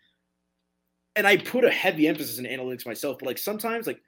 and 1.16 1.26
I 1.26 1.38
put 1.38 1.66
a 1.66 1.72
heavy 1.72 2.08
emphasis 2.08 2.38
in 2.38 2.46
analytics 2.46 2.86
myself, 2.86 3.18
but 3.20 3.26
like 3.26 3.40
sometimes 3.40 3.88
like 3.88 4.00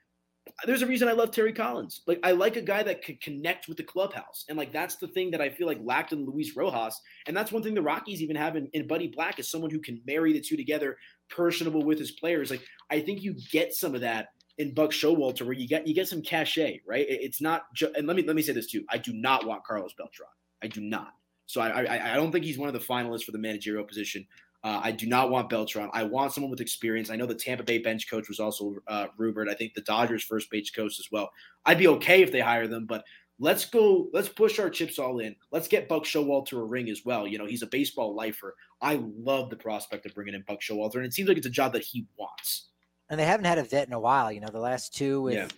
there's 0.64 0.82
a 0.82 0.86
reason 0.86 1.08
I 1.08 1.12
love 1.12 1.30
Terry 1.30 1.52
Collins. 1.52 2.02
Like 2.06 2.20
I 2.22 2.32
like 2.32 2.56
a 2.56 2.62
guy 2.62 2.82
that 2.84 3.04
could 3.04 3.20
connect 3.20 3.68
with 3.68 3.76
the 3.76 3.82
clubhouse. 3.82 4.44
And 4.48 4.56
like 4.56 4.72
that's 4.72 4.96
the 4.96 5.08
thing 5.08 5.30
that 5.32 5.40
I 5.40 5.50
feel 5.50 5.66
like 5.66 5.78
lacked 5.82 6.12
in 6.12 6.24
Luis 6.24 6.56
Rojas. 6.56 7.00
And 7.26 7.36
that's 7.36 7.52
one 7.52 7.62
thing 7.62 7.74
the 7.74 7.82
Rockies 7.82 8.22
even 8.22 8.36
have 8.36 8.56
in, 8.56 8.68
in 8.72 8.86
Buddy 8.86 9.08
Black 9.08 9.38
is 9.38 9.50
someone 9.50 9.70
who 9.70 9.80
can 9.80 10.00
marry 10.06 10.32
the 10.32 10.40
two 10.40 10.56
together, 10.56 10.96
personable 11.28 11.84
with 11.84 11.98
his 11.98 12.12
players. 12.12 12.50
Like 12.50 12.62
I 12.90 13.00
think 13.00 13.22
you 13.22 13.34
get 13.50 13.74
some 13.74 13.94
of 13.94 14.00
that 14.00 14.28
in 14.58 14.72
Buck 14.72 14.90
Showalter 14.90 15.42
where 15.42 15.54
you 15.54 15.66
get 15.66 15.86
you 15.86 15.94
get 15.94 16.08
some 16.08 16.22
cachet, 16.22 16.80
right? 16.86 17.06
It's 17.08 17.40
not 17.40 17.72
ju- 17.74 17.92
and 17.96 18.06
let 18.06 18.16
me 18.16 18.22
let 18.22 18.36
me 18.36 18.42
say 18.42 18.52
this 18.52 18.68
too. 18.68 18.84
I 18.88 18.98
do 18.98 19.12
not 19.12 19.46
want 19.46 19.64
Carlos 19.64 19.94
Beltran. 19.98 20.28
I 20.62 20.68
do 20.68 20.80
not. 20.80 21.14
So 21.46 21.60
I, 21.60 21.82
I 21.82 22.12
I 22.12 22.16
don't 22.16 22.32
think 22.32 22.44
he's 22.44 22.58
one 22.58 22.68
of 22.68 22.74
the 22.74 22.80
finalists 22.80 23.24
for 23.24 23.32
the 23.32 23.38
managerial 23.38 23.84
position. 23.84 24.26
Uh, 24.64 24.80
I 24.82 24.92
do 24.92 25.06
not 25.06 25.30
want 25.30 25.50
Beltran. 25.50 25.90
I 25.92 26.04
want 26.04 26.32
someone 26.32 26.50
with 26.50 26.60
experience. 26.60 27.10
I 27.10 27.16
know 27.16 27.26
the 27.26 27.34
Tampa 27.34 27.64
Bay 27.64 27.78
bench 27.78 28.08
coach 28.08 28.28
was 28.28 28.38
also 28.38 28.76
uh, 28.86 29.08
rumored. 29.18 29.48
I 29.48 29.54
think 29.54 29.74
the 29.74 29.80
Dodgers 29.80 30.22
first 30.22 30.50
bench 30.50 30.72
coach 30.72 31.00
as 31.00 31.08
well. 31.10 31.30
I'd 31.66 31.78
be 31.78 31.88
okay 31.88 32.22
if 32.22 32.30
they 32.30 32.38
hire 32.38 32.68
them, 32.68 32.86
but 32.86 33.02
let's 33.40 33.64
go. 33.64 34.08
Let's 34.12 34.28
push 34.28 34.60
our 34.60 34.70
chips 34.70 35.00
all 35.00 35.18
in. 35.18 35.34
Let's 35.50 35.66
get 35.66 35.88
Buck 35.88 36.04
Showalter 36.04 36.60
a 36.60 36.64
ring 36.64 36.88
as 36.90 37.04
well. 37.04 37.26
You 37.26 37.38
know, 37.38 37.46
he's 37.46 37.62
a 37.62 37.66
baseball 37.66 38.14
lifer. 38.14 38.54
I 38.80 39.02
love 39.18 39.50
the 39.50 39.56
prospect 39.56 40.06
of 40.06 40.14
bringing 40.14 40.34
in 40.34 40.44
Buck 40.46 40.60
Showalter, 40.60 40.96
and 40.96 41.06
it 41.06 41.12
seems 41.12 41.28
like 41.28 41.38
it's 41.38 41.46
a 41.46 41.50
job 41.50 41.72
that 41.72 41.82
he 41.82 42.06
wants. 42.16 42.68
And 43.10 43.18
they 43.18 43.24
haven't 43.24 43.46
had 43.46 43.58
a 43.58 43.64
vet 43.64 43.88
in 43.88 43.92
a 43.94 44.00
while. 44.00 44.30
You 44.30 44.40
know, 44.40 44.48
the 44.48 44.60
last 44.60 44.94
two 44.94 45.22
with 45.22 45.34
yeah. 45.34 45.48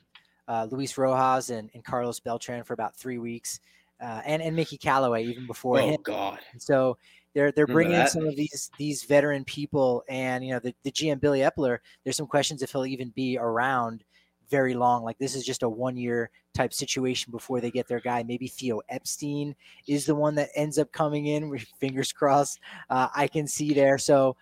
uh, 0.49 0.67
Luis 0.71 0.97
Rojas 0.97 1.51
and, 1.51 1.71
and 1.75 1.85
Carlos 1.85 2.21
Beltran 2.21 2.65
for 2.65 2.73
about 2.73 2.97
three 2.97 3.19
weeks. 3.19 3.61
Uh, 4.05 4.21
and 4.27 4.43
and 4.43 4.55
Mickey 4.55 4.77
Callaway 4.77 5.25
even 5.25 5.47
before 5.47 5.79
oh, 5.79 5.87
him. 5.87 5.99
God! 6.03 6.39
So 6.59 6.99
they're 7.33 7.53
they're 7.53 7.67
bringing 7.67 7.99
in 7.99 8.07
some 8.07 8.27
of 8.27 8.37
these 8.37 8.71
these 8.77 9.05
veteran 9.05 9.45
people, 9.45 10.05
and 10.09 10.45
you 10.45 10.53
know 10.53 10.59
the, 10.59 10.75
the 10.83 10.93
GM 10.93 11.21
Billy 11.21 11.41
Eppler. 11.41 11.79
There's 12.03 12.17
some 12.17 12.27
questions 12.27 12.63
if 12.63 12.73
he'll 12.73 12.85
even 12.85 13.11
be 13.11 13.39
around 13.39 14.05
very 14.51 14.75
long. 14.75 15.05
Like 15.05 15.17
this 15.19 15.35
is 15.35 15.45
just 15.45 15.63
a 15.63 15.69
one 15.69 15.97
year 15.97 16.31
type 16.53 16.75
situation 16.75 17.31
before 17.31 17.63
they 17.63 17.71
get 17.71 17.89
their 17.89 18.01
guy. 18.01 18.23
Maybe 18.23 18.47
Theo 18.47 18.83
Epstein 18.91 19.57
is 19.89 20.05
the 20.05 20.15
one 20.15 20.35
that 20.35 20.51
ends 20.55 20.79
up 20.79 20.93
coming 20.93 21.27
in. 21.27 21.57
Fingers 21.81 22.13
crossed. 22.13 22.61
Uh, 22.91 23.09
I 23.17 23.27
can 23.27 23.47
see 23.47 23.73
there. 23.73 23.97
So 23.97 24.37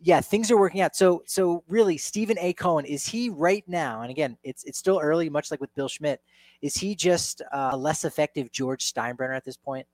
yeah, 0.00 0.20
things 0.20 0.50
are 0.50 0.58
working 0.58 0.82
out. 0.82 0.94
So, 0.94 1.22
so 1.24 1.64
really, 1.66 1.96
Steven 1.96 2.36
A. 2.38 2.52
Cohen 2.52 2.84
is 2.84 3.06
he 3.06 3.30
right 3.30 3.64
now? 3.66 4.02
And 4.02 4.10
again, 4.10 4.36
it's 4.42 4.62
it's 4.64 4.78
still 4.78 5.00
early, 5.02 5.30
much 5.30 5.50
like 5.50 5.60
with 5.60 5.74
Bill 5.74 5.88
Schmidt. 5.88 6.20
Is 6.62 6.76
he 6.76 6.94
just 6.94 7.42
uh, 7.52 7.70
a 7.72 7.76
less 7.76 8.04
effective 8.04 8.50
George 8.52 8.92
Steinbrenner 8.92 9.36
at 9.36 9.44
this 9.44 9.56
point? 9.56 9.86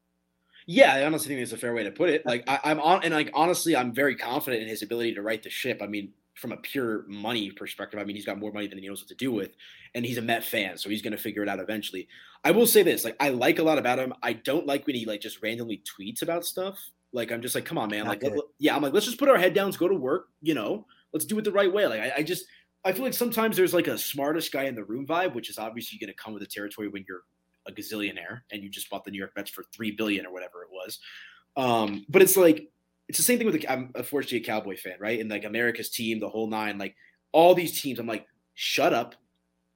Yeah, 0.67 0.95
I 0.95 1.05
honestly 1.05 1.29
think 1.29 1.41
it's 1.41 1.53
a 1.53 1.57
fair 1.57 1.75
way 1.75 1.85
to 1.85 1.91
put 1.91 2.11
it. 2.11 2.25
Like 2.25 2.45
I, 2.49 2.71
am 2.71 2.81
on, 2.81 3.03
and 3.03 3.15
like 3.15 3.31
honestly, 3.35 3.75
I'm 3.75 3.93
very 3.93 4.15
confident 4.15 4.63
in 4.63 4.69
his 4.69 4.83
ability 4.83 5.15
to 5.15 5.23
right 5.23 5.43
the 5.43 5.51
ship. 5.51 5.81
I 5.83 5.87
mean, 5.87 6.13
from 6.35 6.53
a 6.53 6.57
pure 6.57 7.05
money 7.09 7.51
perspective, 7.51 7.99
I 7.99 8.05
mean, 8.05 8.17
he's 8.17 8.25
got 8.25 8.39
more 8.39 8.53
money 8.53 8.67
than 8.67 8.79
he 8.79 8.87
knows 8.87 9.01
what 9.01 9.09
to 9.09 9.15
do 9.15 9.33
with, 9.33 9.51
and 9.95 10.05
he's 10.05 10.19
a 10.19 10.23
Met 10.23 10.45
fan, 10.45 10.79
so 10.79 10.89
he's 10.89 11.03
going 11.03 11.13
to 11.13 11.19
figure 11.19 11.43
it 11.43 11.49
out 11.49 11.61
eventually. 11.61 12.09
I 12.45 12.53
will 12.53 12.67
say 12.67 12.83
this: 12.83 13.05
like, 13.05 13.17
I 13.21 13.31
like 13.31 13.59
a 13.59 13.63
lot 13.63 13.79
about 13.79 13.99
him. 13.99 14.15
I 14.23 14.35
don't 14.35 14.67
like 14.67 14.87
when 14.87 14.97
he 14.97 15.07
like 15.07 15.21
just 15.21 15.43
randomly 15.43 15.83
tweets 15.99 16.23
about 16.23 16.45
stuff. 16.45 16.79
Like, 17.13 17.33
I'm 17.33 17.43
just 17.43 17.55
like, 17.55 17.65
come 17.65 17.79
on, 17.79 17.91
man. 17.91 18.05
Not 18.05 18.23
like, 18.23 18.23
let, 18.23 18.45
yeah, 18.59 18.77
I'm 18.77 18.83
like, 18.83 18.93
let's 18.93 19.07
just 19.07 19.19
put 19.19 19.29
our 19.29 19.39
head 19.39 19.55
down, 19.55 19.71
go 19.73 19.89
to 19.89 19.95
work. 19.95 20.29
You 20.43 20.55
know, 20.55 20.87
let's 21.13 21.25
do 21.25 21.39
it 21.39 21.45
the 21.45 21.53
right 21.53 21.73
way. 21.73 21.87
Like, 21.87 22.01
I, 22.01 22.13
I 22.19 22.23
just, 22.23 22.45
I 22.85 22.93
feel 22.93 23.05
like 23.05 23.15
sometimes 23.15 23.57
there's 23.57 23.75
like 23.75 23.89
a 23.89 23.99
smartest 23.99 24.53
guy 24.53 24.65
in 24.65 24.75
the 24.75 24.85
room 24.85 25.07
vibe, 25.07 25.35
which 25.35 25.51
is 25.51 25.59
obviously 25.59 25.99
going 25.99 26.09
to 26.09 26.17
come 26.17 26.33
with 26.33 26.43
the 26.43 26.49
territory 26.49 26.89
when 26.89 27.05
you're 27.07 27.23
a 27.67 27.73
gazillionaire 27.73 28.41
and 28.53 28.63
you 28.63 28.71
just 28.71 28.89
bought 28.89 29.05
the 29.05 29.11
New 29.11 29.19
York 29.19 29.33
Mets 29.37 29.51
for 29.51 29.65
three 29.73 29.91
billion 29.91 30.25
or 30.25 30.33
whatever 30.33 30.63
it 30.63 30.69
was. 30.73 30.99
Um, 31.57 32.07
but 32.09 32.23
it's 32.23 32.37
like 32.37 32.71
it's 33.09 33.19
the 33.19 33.25
same 33.25 33.39
thing 33.39 33.47
with 33.47 33.61
the, 33.61 33.69
I'm 33.69 33.91
unfortunately 33.95 34.39
a 34.39 34.45
Cowboy 34.45 34.77
fan, 34.77 34.95
right? 35.01 35.21
And 35.21 35.29
like 35.29 35.45
America's 35.45 35.91
team, 35.91 36.21
the 36.21 36.29
whole 36.29 36.47
nine, 36.47 36.79
like 36.79 36.95
all 37.33 37.55
these 37.55 37.81
teams, 37.81 37.99
I'm 37.99 38.07
like, 38.07 38.27
shut 38.55 38.95
up, 38.95 39.17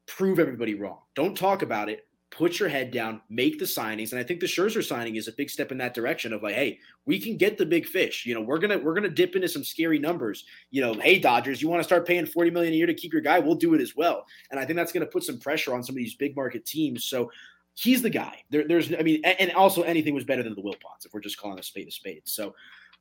prove 0.06 0.38
everybody 0.38 0.74
wrong. 0.74 1.00
Don't 1.14 1.36
talk 1.36 1.62
about 1.62 1.88
it. 1.88 2.06
Put 2.36 2.58
your 2.58 2.68
head 2.68 2.90
down, 2.90 3.20
make 3.30 3.60
the 3.60 3.64
signings, 3.64 4.10
and 4.10 4.18
I 4.18 4.24
think 4.24 4.40
the 4.40 4.46
Scherzer 4.46 4.84
signing 4.84 5.14
is 5.14 5.28
a 5.28 5.32
big 5.32 5.48
step 5.48 5.70
in 5.70 5.78
that 5.78 5.94
direction 5.94 6.32
of 6.32 6.42
like, 6.42 6.56
hey, 6.56 6.80
we 7.06 7.20
can 7.20 7.36
get 7.36 7.58
the 7.58 7.64
big 7.64 7.86
fish. 7.86 8.26
You 8.26 8.34
know, 8.34 8.40
we're 8.40 8.58
gonna 8.58 8.78
we're 8.78 8.94
gonna 8.94 9.08
dip 9.08 9.36
into 9.36 9.48
some 9.48 9.62
scary 9.62 10.00
numbers. 10.00 10.44
You 10.70 10.82
know, 10.82 10.94
hey 10.94 11.20
Dodgers, 11.20 11.62
you 11.62 11.68
want 11.68 11.80
to 11.80 11.84
start 11.84 12.06
paying 12.06 12.26
forty 12.26 12.50
million 12.50 12.72
a 12.72 12.76
year 12.76 12.86
to 12.86 12.94
keep 12.94 13.12
your 13.12 13.22
guy? 13.22 13.38
We'll 13.38 13.54
do 13.54 13.74
it 13.74 13.80
as 13.80 13.94
well. 13.94 14.26
And 14.50 14.58
I 14.58 14.64
think 14.64 14.76
that's 14.76 14.90
gonna 14.90 15.06
put 15.06 15.22
some 15.22 15.38
pressure 15.38 15.74
on 15.74 15.84
some 15.84 15.94
of 15.94 15.98
these 15.98 16.14
big 16.14 16.34
market 16.34 16.66
teams. 16.66 17.04
So 17.04 17.30
he's 17.74 18.02
the 18.02 18.10
guy. 18.10 18.42
There, 18.50 18.66
there's, 18.66 18.92
I 18.92 19.02
mean, 19.02 19.20
and 19.24 19.52
also 19.52 19.82
anything 19.82 20.14
was 20.14 20.24
better 20.24 20.42
than 20.42 20.54
the 20.54 20.62
Wilpons 20.62 21.04
if 21.04 21.12
we're 21.12 21.20
just 21.20 21.38
calling 21.38 21.58
a 21.58 21.62
spade 21.62 21.88
a 21.88 21.90
spade. 21.90 22.22
So 22.24 22.54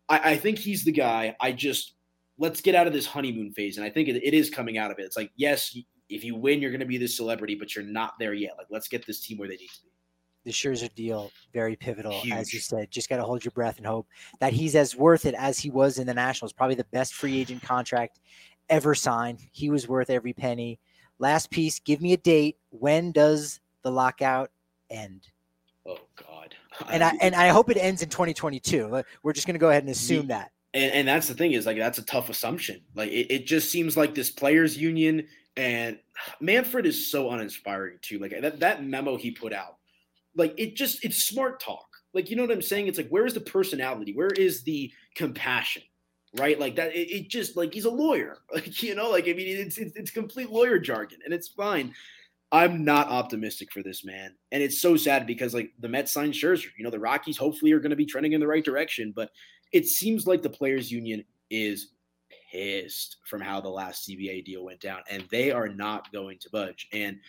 I, 0.10 0.32
I, 0.32 0.38
think 0.38 0.58
he's 0.58 0.84
the 0.84 0.92
guy. 0.92 1.36
I 1.40 1.52
just 1.52 1.94
let's 2.38 2.62
get 2.62 2.76
out 2.76 2.88
of 2.88 2.94
this 2.94 3.06
honeymoon 3.06 3.54
phase, 3.54 3.78
and 3.78 3.86
I 3.86 3.90
think 3.90 4.10
it, 4.10 4.16
it 4.16 4.34
is 4.34 4.50
coming 4.50 4.78
out 4.78 4.92
of 4.92 5.00
it. 5.00 5.04
It's 5.04 5.18
like 5.18 5.32
yes, 5.36 5.78
if 6.10 6.24
you 6.24 6.36
win, 6.36 6.62
you're 6.62 6.72
going 6.72 6.80
to 6.80 6.86
be 6.86 6.98
this 6.98 7.16
celebrity, 7.16 7.56
but 7.56 7.76
you're 7.76 7.86
not 7.86 8.14
there 8.20 8.34
yet. 8.34 8.54
Like 8.58 8.68
let's 8.70 8.88
get 8.88 9.06
this 9.06 9.20
team 9.22 9.38
where 9.38 9.48
they 9.48 9.56
need 9.56 9.70
to 9.70 9.82
be. 9.84 9.90
The 10.46 10.52
Scherzer 10.52 10.94
deal, 10.94 11.32
very 11.54 11.78
pivotal, 11.78 12.20
Huge. 12.20 12.34
as 12.34 12.54
you 12.54 12.60
said. 12.60 12.92
Just 12.92 13.08
got 13.08 13.18
to 13.18 13.24
hold 13.24 13.46
your 13.46 13.54
breath 13.54 13.78
and 13.78 13.86
hope 13.86 14.08
that 14.42 14.52
he's 14.52 14.76
as 14.76 14.94
worth 14.94 15.26
it 15.26 15.36
as 15.36 15.58
he 15.58 15.70
was 15.70 16.00
in 16.00 16.08
the 16.08 16.14
Nationals. 16.14 16.52
Probably 16.52 16.76
the 16.76 16.84
best 16.86 17.14
free 17.14 17.40
agent 17.40 17.64
contract 17.64 18.20
ever 18.70 18.94
signed. 18.94 19.40
He 19.54 19.70
was 19.70 19.88
worth 19.88 20.10
every 20.10 20.34
penny. 20.34 20.80
Last 21.20 21.50
piece, 21.50 21.80
give 21.80 22.02
me 22.02 22.12
a 22.12 22.18
date. 22.18 22.58
When 22.72 23.14
does 23.14 23.62
the 23.84 23.92
lockout 23.92 24.52
end? 24.90 25.28
Oh 25.86 26.00
God. 26.16 26.56
And 26.90 27.04
I 27.04 27.14
and 27.22 27.36
I 27.36 27.48
hope 27.50 27.70
it 27.70 27.78
ends 27.78 28.02
in 28.02 28.10
2022. 28.10 28.96
Uh, 28.96 29.04
we're 29.22 29.34
just 29.34 29.48
going 29.48 29.56
to 29.56 29.60
go 29.60 29.70
ahead 29.70 29.84
and 29.84 29.92
assume 29.92 30.28
that. 30.28 30.52
And, 30.74 30.92
and 30.92 31.08
that's 31.08 31.28
the 31.28 31.34
thing 31.36 31.54
is 31.54 31.66
like 31.66 31.78
that's 31.78 32.00
a 32.00 32.06
tough 32.06 32.30
assumption. 32.30 32.82
Like 32.96 33.12
it, 33.12 33.32
it 33.32 33.46
just 33.46 33.72
seems 33.72 33.96
like 33.96 34.16
this 34.16 34.32
players 34.32 34.78
union 34.78 35.28
and 35.56 36.00
Manfred 36.40 36.86
is 36.86 37.12
so 37.12 37.32
uninspiring 37.32 38.00
too. 38.02 38.20
Like 38.20 38.40
that 38.42 38.60
that 38.60 38.84
memo 38.84 39.18
he 39.18 39.32
put 39.32 39.54
out, 39.54 39.78
like 40.36 40.54
it 40.58 40.76
just 40.76 41.04
it's 41.04 41.26
smart 41.26 41.60
talk. 41.60 41.88
Like 42.14 42.30
you 42.30 42.36
know 42.36 42.44
what 42.44 42.52
I'm 42.52 42.62
saying? 42.62 42.88
It's 42.88 42.98
like 42.98 43.10
where 43.10 43.26
is 43.26 43.34
the 43.34 43.42
personality? 43.42 44.14
Where 44.14 44.30
is 44.30 44.64
the 44.64 44.92
compassion? 45.16 45.84
Right? 46.36 46.60
Like 46.60 46.76
that. 46.78 46.96
It, 46.96 47.12
it 47.12 47.30
just 47.30 47.56
like 47.56 47.74
he's 47.74 47.86
a 47.86 47.92
lawyer. 47.92 48.38
Like 48.54 48.82
you 48.82 48.96
know, 48.96 49.10
like 49.10 49.28
I 49.28 49.34
mean, 49.34 49.48
it's, 49.48 49.78
it's 49.78 49.96
it's 49.96 50.12
complete 50.12 50.50
lawyer 50.50 50.80
jargon, 50.80 51.20
and 51.26 51.34
it's 51.34 51.48
fine. 51.48 51.94
I'm 52.52 52.86
not 52.86 53.08
optimistic 53.08 53.72
for 53.72 53.82
this 53.82 54.06
man. 54.06 54.36
And 54.52 54.62
it's 54.62 54.80
so 54.80 54.96
sad 54.96 55.26
because 55.26 55.56
like 55.56 55.72
the 55.80 55.90
Mets 55.90 56.12
signed 56.12 56.34
Scherzer. 56.34 56.68
You 56.78 56.84
know, 56.84 56.92
the 56.92 57.00
Rockies 57.00 57.36
hopefully 57.36 57.72
are 57.72 57.80
going 57.80 57.90
to 57.90 57.96
be 57.96 58.06
trending 58.06 58.34
in 58.34 58.40
the 58.40 58.48
right 58.48 58.64
direction, 58.64 59.12
but 59.16 59.32
it 59.72 59.88
seems 59.88 60.28
like 60.28 60.44
the 60.44 60.52
players 60.52 60.92
union 60.92 61.26
is 61.50 61.93
pissed 62.54 63.18
from 63.24 63.42
how 63.42 63.60
the 63.60 63.70
last 63.70 64.08
CBA 64.08 64.46
deal 64.46 64.64
went 64.64 64.80
down 64.80 65.00
and 65.10 65.26
they 65.32 65.52
are 65.52 65.68
not 65.68 66.12
going 66.12 66.38
to 66.40 66.50
budge. 66.52 66.88
And 66.94 67.20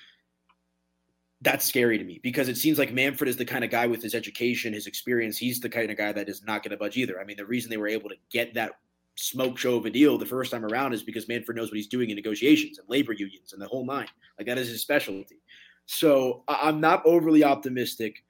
that's 1.41 1.64
scary 1.64 1.99
to 1.99 2.05
me 2.05 2.20
because 2.22 2.49
it 2.49 2.57
seems 2.57 2.79
like 2.79 2.93
Manfred 2.93 3.29
is 3.29 3.37
the 3.37 3.45
kind 3.45 3.64
of 3.64 3.70
guy 3.70 3.87
with 3.87 4.03
his 4.03 4.14
education, 4.14 4.72
his 4.72 4.87
experience, 4.87 5.37
he's 5.37 5.61
the 5.61 5.68
kind 5.68 5.91
of 5.91 5.97
guy 5.97 6.12
that 6.12 6.29
is 6.29 6.43
not 6.45 6.62
going 6.62 6.70
to 6.70 6.77
budge 6.77 6.97
either. 6.97 7.20
I 7.20 7.25
mean, 7.25 7.37
the 7.37 7.47
reason 7.47 7.70
they 7.70 7.77
were 7.77 7.89
able 7.89 8.09
to 8.09 8.16
get 8.31 8.55
that 8.55 8.72
smoke 9.16 9.59
show 9.59 9.77
of 9.77 9.87
a 9.87 9.91
deal 9.91 10.18
the 10.18 10.27
first 10.27 10.51
time 10.51 10.64
around 10.64 10.93
is 10.93 11.03
because 11.03 11.29
Manfred 11.29 11.57
knows 11.57 11.70
what 11.70 11.77
he's 11.77 11.87
doing 11.87 12.11
in 12.11 12.16
negotiations 12.16 12.79
and 12.79 12.89
labor 12.89 13.12
unions 13.12 13.53
and 13.53 13.62
the 13.62 13.68
whole 13.68 13.87
nine. 13.87 14.09
Like 14.39 14.47
that 14.47 14.59
is 14.59 14.68
his 14.68 14.83
specialty. 14.83 15.41
So 15.87 16.43
I'm 16.49 16.81
not 16.81 17.05
overly 17.05 17.45
optimistic, 17.45 18.25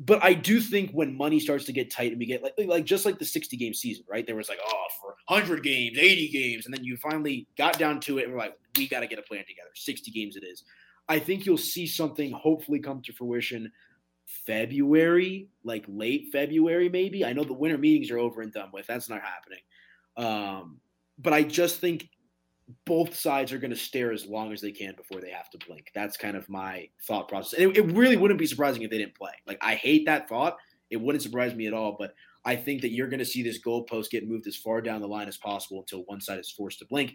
but 0.00 0.24
I 0.24 0.32
do 0.32 0.60
think 0.60 0.92
when 0.92 1.14
money 1.14 1.38
starts 1.38 1.66
to 1.66 1.72
get 1.72 1.90
tight 1.90 2.10
and 2.10 2.18
we 2.18 2.24
get 2.24 2.42
like 2.42 2.54
like 2.66 2.84
just 2.84 3.04
like 3.04 3.18
the 3.18 3.24
60 3.24 3.56
game 3.58 3.74
season, 3.74 4.04
right? 4.08 4.26
There 4.26 4.34
was 4.34 4.48
like 4.48 4.58
oh 4.66 4.84
for 5.00 5.14
100 5.28 5.62
games, 5.62 5.98
80 5.98 6.28
games, 6.28 6.64
and 6.64 6.74
then 6.74 6.82
you 6.82 6.96
finally 6.96 7.46
got 7.58 7.78
down 7.78 8.00
to 8.00 8.18
it 8.18 8.24
and 8.24 8.32
we're 8.32 8.38
like 8.38 8.58
we 8.78 8.88
got 8.88 9.00
to 9.00 9.06
get 9.06 9.18
a 9.18 9.22
plan 9.22 9.44
together. 9.46 9.68
60 9.74 10.10
games 10.10 10.36
it 10.36 10.44
is. 10.44 10.64
I 11.08 11.18
think 11.18 11.44
you'll 11.44 11.58
see 11.58 11.86
something 11.86 12.32
hopefully 12.32 12.78
come 12.78 13.02
to 13.02 13.12
fruition 13.12 13.70
February, 14.24 15.48
like 15.64 15.84
late 15.86 16.28
February 16.32 16.88
maybe. 16.88 17.24
I 17.24 17.34
know 17.34 17.44
the 17.44 17.52
winter 17.52 17.78
meetings 17.78 18.10
are 18.10 18.18
over 18.18 18.40
and 18.40 18.52
done 18.52 18.70
with. 18.72 18.86
That's 18.86 19.10
not 19.10 19.20
happening. 19.20 19.60
Um, 20.16 20.80
but 21.18 21.34
I 21.34 21.42
just 21.42 21.78
think 21.78 22.08
both 22.84 23.14
sides 23.14 23.52
are 23.52 23.58
going 23.58 23.70
to 23.70 23.76
stare 23.76 24.12
as 24.12 24.26
long 24.26 24.52
as 24.52 24.60
they 24.60 24.72
can 24.72 24.94
before 24.96 25.20
they 25.20 25.30
have 25.30 25.50
to 25.50 25.58
blink. 25.66 25.90
That's 25.94 26.16
kind 26.16 26.36
of 26.36 26.48
my 26.48 26.88
thought 27.06 27.28
process. 27.28 27.58
And 27.58 27.70
it, 27.70 27.78
it, 27.78 27.92
really 27.92 28.16
wouldn't 28.16 28.40
be 28.40 28.46
surprising 28.46 28.82
if 28.82 28.90
they 28.90 28.98
didn't 28.98 29.16
play. 29.16 29.32
Like 29.46 29.58
I 29.60 29.74
hate 29.74 30.06
that 30.06 30.28
thought. 30.28 30.56
It 30.90 31.00
wouldn't 31.00 31.22
surprise 31.22 31.54
me 31.54 31.66
at 31.66 31.72
all. 31.72 31.96
But 31.98 32.14
I 32.44 32.56
think 32.56 32.82
that 32.82 32.90
you're 32.90 33.08
going 33.08 33.20
to 33.20 33.24
see 33.24 33.42
this 33.42 33.62
goalpost 33.62 34.10
get 34.10 34.28
moved 34.28 34.46
as 34.46 34.56
far 34.56 34.80
down 34.80 35.00
the 35.00 35.08
line 35.08 35.28
as 35.28 35.36
possible 35.36 35.80
until 35.80 36.04
one 36.06 36.20
side 36.20 36.38
is 36.38 36.50
forced 36.50 36.78
to 36.80 36.86
blink. 36.86 37.14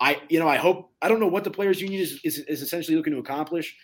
I, 0.00 0.20
you 0.28 0.38
know, 0.38 0.48
I 0.48 0.56
hope. 0.56 0.92
I 1.02 1.08
don't 1.08 1.20
know 1.20 1.26
what 1.26 1.44
the 1.44 1.50
players' 1.50 1.80
union 1.80 2.00
is 2.00 2.20
is, 2.22 2.38
is 2.38 2.62
essentially 2.62 2.96
looking 2.96 3.14
to 3.14 3.18
accomplish, 3.18 3.76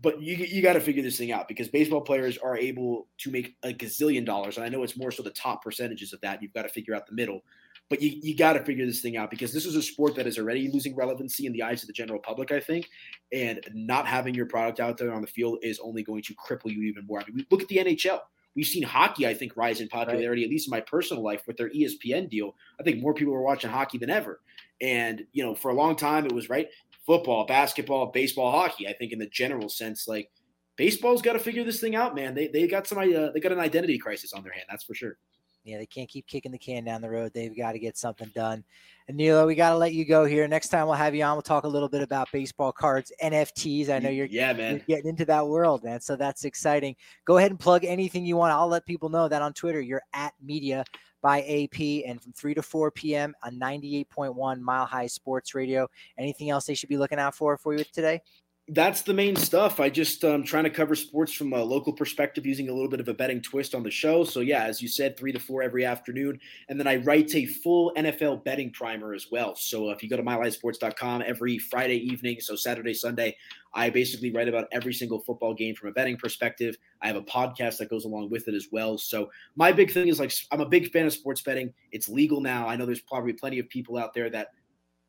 but 0.00 0.20
you 0.22 0.36
you 0.36 0.62
got 0.62 0.74
to 0.74 0.80
figure 0.80 1.02
this 1.02 1.18
thing 1.18 1.32
out 1.32 1.48
because 1.48 1.68
baseball 1.68 2.00
players 2.02 2.38
are 2.38 2.56
able 2.56 3.08
to 3.18 3.30
make 3.30 3.56
a 3.64 3.72
gazillion 3.72 4.24
dollars, 4.24 4.56
and 4.56 4.64
I 4.64 4.68
know 4.68 4.84
it's 4.84 4.96
more 4.96 5.10
so 5.10 5.24
the 5.24 5.30
top 5.30 5.64
percentages 5.64 6.12
of 6.12 6.20
that. 6.20 6.40
You've 6.40 6.52
got 6.52 6.62
to 6.62 6.68
figure 6.68 6.94
out 6.94 7.06
the 7.06 7.14
middle. 7.14 7.40
But 7.88 8.02
you, 8.02 8.18
you 8.20 8.36
got 8.36 8.54
to 8.54 8.64
figure 8.64 8.84
this 8.84 9.00
thing 9.00 9.16
out 9.16 9.30
because 9.30 9.52
this 9.52 9.64
is 9.64 9.76
a 9.76 9.82
sport 9.82 10.16
that 10.16 10.26
is 10.26 10.38
already 10.38 10.68
losing 10.72 10.96
relevancy 10.96 11.46
in 11.46 11.52
the 11.52 11.62
eyes 11.62 11.82
of 11.82 11.86
the 11.86 11.92
general 11.92 12.18
public, 12.18 12.50
I 12.50 12.58
think. 12.58 12.88
And 13.32 13.60
not 13.72 14.06
having 14.08 14.34
your 14.34 14.46
product 14.46 14.80
out 14.80 14.98
there 14.98 15.12
on 15.12 15.20
the 15.20 15.28
field 15.28 15.58
is 15.62 15.78
only 15.78 16.02
going 16.02 16.22
to 16.24 16.34
cripple 16.34 16.72
you 16.72 16.82
even 16.82 17.06
more. 17.06 17.20
I 17.20 17.24
mean, 17.30 17.46
look 17.50 17.62
at 17.62 17.68
the 17.68 17.76
NHL. 17.76 18.20
We've 18.56 18.66
seen 18.66 18.82
hockey, 18.82 19.26
I 19.26 19.34
think, 19.34 19.56
rise 19.56 19.80
in 19.80 19.88
popularity, 19.88 20.42
right. 20.42 20.46
at 20.46 20.50
least 20.50 20.66
in 20.66 20.70
my 20.70 20.80
personal 20.80 21.22
life, 21.22 21.42
with 21.46 21.58
their 21.58 21.68
ESPN 21.68 22.28
deal. 22.30 22.56
I 22.80 22.82
think 22.82 23.02
more 23.02 23.12
people 23.12 23.34
are 23.34 23.42
watching 23.42 23.70
hockey 23.70 23.98
than 23.98 24.10
ever. 24.10 24.40
And, 24.80 25.24
you 25.32 25.44
know, 25.44 25.54
for 25.54 25.70
a 25.70 25.74
long 25.74 25.94
time, 25.94 26.24
it 26.24 26.32
was 26.32 26.48
right 26.48 26.68
football, 27.04 27.46
basketball, 27.46 28.06
baseball, 28.06 28.50
hockey. 28.50 28.88
I 28.88 28.94
think, 28.94 29.12
in 29.12 29.18
the 29.18 29.28
general 29.28 29.68
sense, 29.68 30.08
like 30.08 30.30
baseball's 30.76 31.22
got 31.22 31.34
to 31.34 31.38
figure 31.38 31.64
this 31.64 31.80
thing 31.80 31.94
out, 31.94 32.14
man. 32.14 32.34
They, 32.34 32.48
they 32.48 32.66
got 32.66 32.86
some, 32.86 32.98
uh, 32.98 33.30
they 33.32 33.40
got 33.40 33.52
an 33.52 33.60
identity 33.60 33.98
crisis 33.98 34.32
on 34.32 34.42
their 34.42 34.52
hand. 34.52 34.64
That's 34.70 34.84
for 34.84 34.94
sure. 34.94 35.18
Yeah, 35.66 35.78
they 35.78 35.86
can't 35.86 36.08
keep 36.08 36.26
kicking 36.26 36.52
the 36.52 36.58
can 36.58 36.84
down 36.84 37.02
the 37.02 37.10
road. 37.10 37.32
They've 37.34 37.56
got 37.56 37.72
to 37.72 37.78
get 37.78 37.96
something 37.98 38.30
done. 38.34 38.64
And 39.08 39.16
Nilo, 39.16 39.46
we 39.46 39.54
got 39.54 39.70
to 39.70 39.76
let 39.76 39.92
you 39.92 40.04
go 40.04 40.24
here. 40.24 40.46
Next 40.46 40.68
time 40.68 40.86
we'll 40.86 40.94
have 40.94 41.14
you 41.14 41.24
on. 41.24 41.34
We'll 41.34 41.42
talk 41.42 41.64
a 41.64 41.68
little 41.68 41.88
bit 41.88 42.02
about 42.02 42.28
baseball 42.32 42.72
cards, 42.72 43.12
NFTs. 43.22 43.88
I 43.88 43.98
know 43.98 44.08
you're 44.08 44.26
yeah, 44.26 44.52
man, 44.52 44.82
you're 44.86 44.96
getting 44.96 45.10
into 45.10 45.24
that 45.26 45.46
world, 45.46 45.84
man. 45.84 46.00
So 46.00 46.16
that's 46.16 46.44
exciting. 46.44 46.94
Go 47.24 47.38
ahead 47.38 47.50
and 47.50 47.60
plug 47.60 47.84
anything 47.84 48.24
you 48.24 48.36
want. 48.36 48.52
I'll 48.52 48.68
let 48.68 48.86
people 48.86 49.08
know 49.08 49.28
that 49.28 49.42
on 49.42 49.52
Twitter 49.52 49.80
you're 49.80 50.02
at 50.12 50.32
media 50.40 50.84
by 51.22 51.40
AP 51.40 52.08
and 52.08 52.22
from 52.22 52.32
3 52.32 52.54
to 52.54 52.62
4 52.62 52.90
p.m. 52.92 53.34
on 53.42 53.58
98.1 53.58 54.60
Mile 54.60 54.86
High 54.86 55.08
Sports 55.08 55.54
Radio. 55.54 55.88
Anything 56.18 56.50
else 56.50 56.66
they 56.66 56.74
should 56.74 56.88
be 56.88 56.98
looking 56.98 57.18
out 57.18 57.34
for 57.34 57.56
for 57.56 57.74
you 57.74 57.84
today? 57.92 58.20
That's 58.68 59.02
the 59.02 59.14
main 59.14 59.36
stuff. 59.36 59.78
I 59.78 59.88
just 59.88 60.24
um 60.24 60.42
trying 60.42 60.64
to 60.64 60.70
cover 60.70 60.96
sports 60.96 61.32
from 61.32 61.52
a 61.52 61.62
local 61.62 61.92
perspective 61.92 62.44
using 62.44 62.68
a 62.68 62.72
little 62.72 62.88
bit 62.88 62.98
of 62.98 63.06
a 63.06 63.14
betting 63.14 63.40
twist 63.40 63.76
on 63.76 63.84
the 63.84 63.92
show. 63.92 64.24
So 64.24 64.40
yeah, 64.40 64.64
as 64.64 64.82
you 64.82 64.88
said, 64.88 65.16
three 65.16 65.30
to 65.30 65.38
four 65.38 65.62
every 65.62 65.84
afternoon, 65.84 66.40
and 66.68 66.78
then 66.78 66.88
I 66.88 66.96
write 66.96 67.32
a 67.36 67.46
full 67.46 67.92
NFL 67.96 68.42
betting 68.42 68.72
primer 68.72 69.14
as 69.14 69.28
well. 69.30 69.54
So 69.54 69.90
if 69.90 70.02
you 70.02 70.08
go 70.08 70.16
to 70.16 70.22
milehighsports.com 70.24 71.22
every 71.24 71.58
Friday 71.58 71.98
evening, 71.98 72.40
so 72.40 72.56
Saturday, 72.56 72.92
Sunday, 72.92 73.36
I 73.72 73.88
basically 73.88 74.32
write 74.32 74.48
about 74.48 74.66
every 74.72 74.94
single 74.94 75.20
football 75.20 75.54
game 75.54 75.76
from 75.76 75.90
a 75.90 75.92
betting 75.92 76.16
perspective. 76.16 76.76
I 77.00 77.06
have 77.06 77.16
a 77.16 77.22
podcast 77.22 77.78
that 77.78 77.88
goes 77.88 78.04
along 78.04 78.30
with 78.30 78.48
it 78.48 78.54
as 78.54 78.66
well. 78.72 78.98
So 78.98 79.30
my 79.54 79.70
big 79.70 79.92
thing 79.92 80.08
is 80.08 80.18
like 80.18 80.32
I'm 80.50 80.60
a 80.60 80.68
big 80.68 80.90
fan 80.90 81.06
of 81.06 81.12
sports 81.12 81.40
betting. 81.40 81.72
It's 81.92 82.08
legal 82.08 82.40
now. 82.40 82.66
I 82.66 82.74
know 82.74 82.84
there's 82.84 83.00
probably 83.00 83.32
plenty 83.32 83.60
of 83.60 83.68
people 83.68 83.96
out 83.96 84.12
there 84.12 84.28
that 84.30 84.48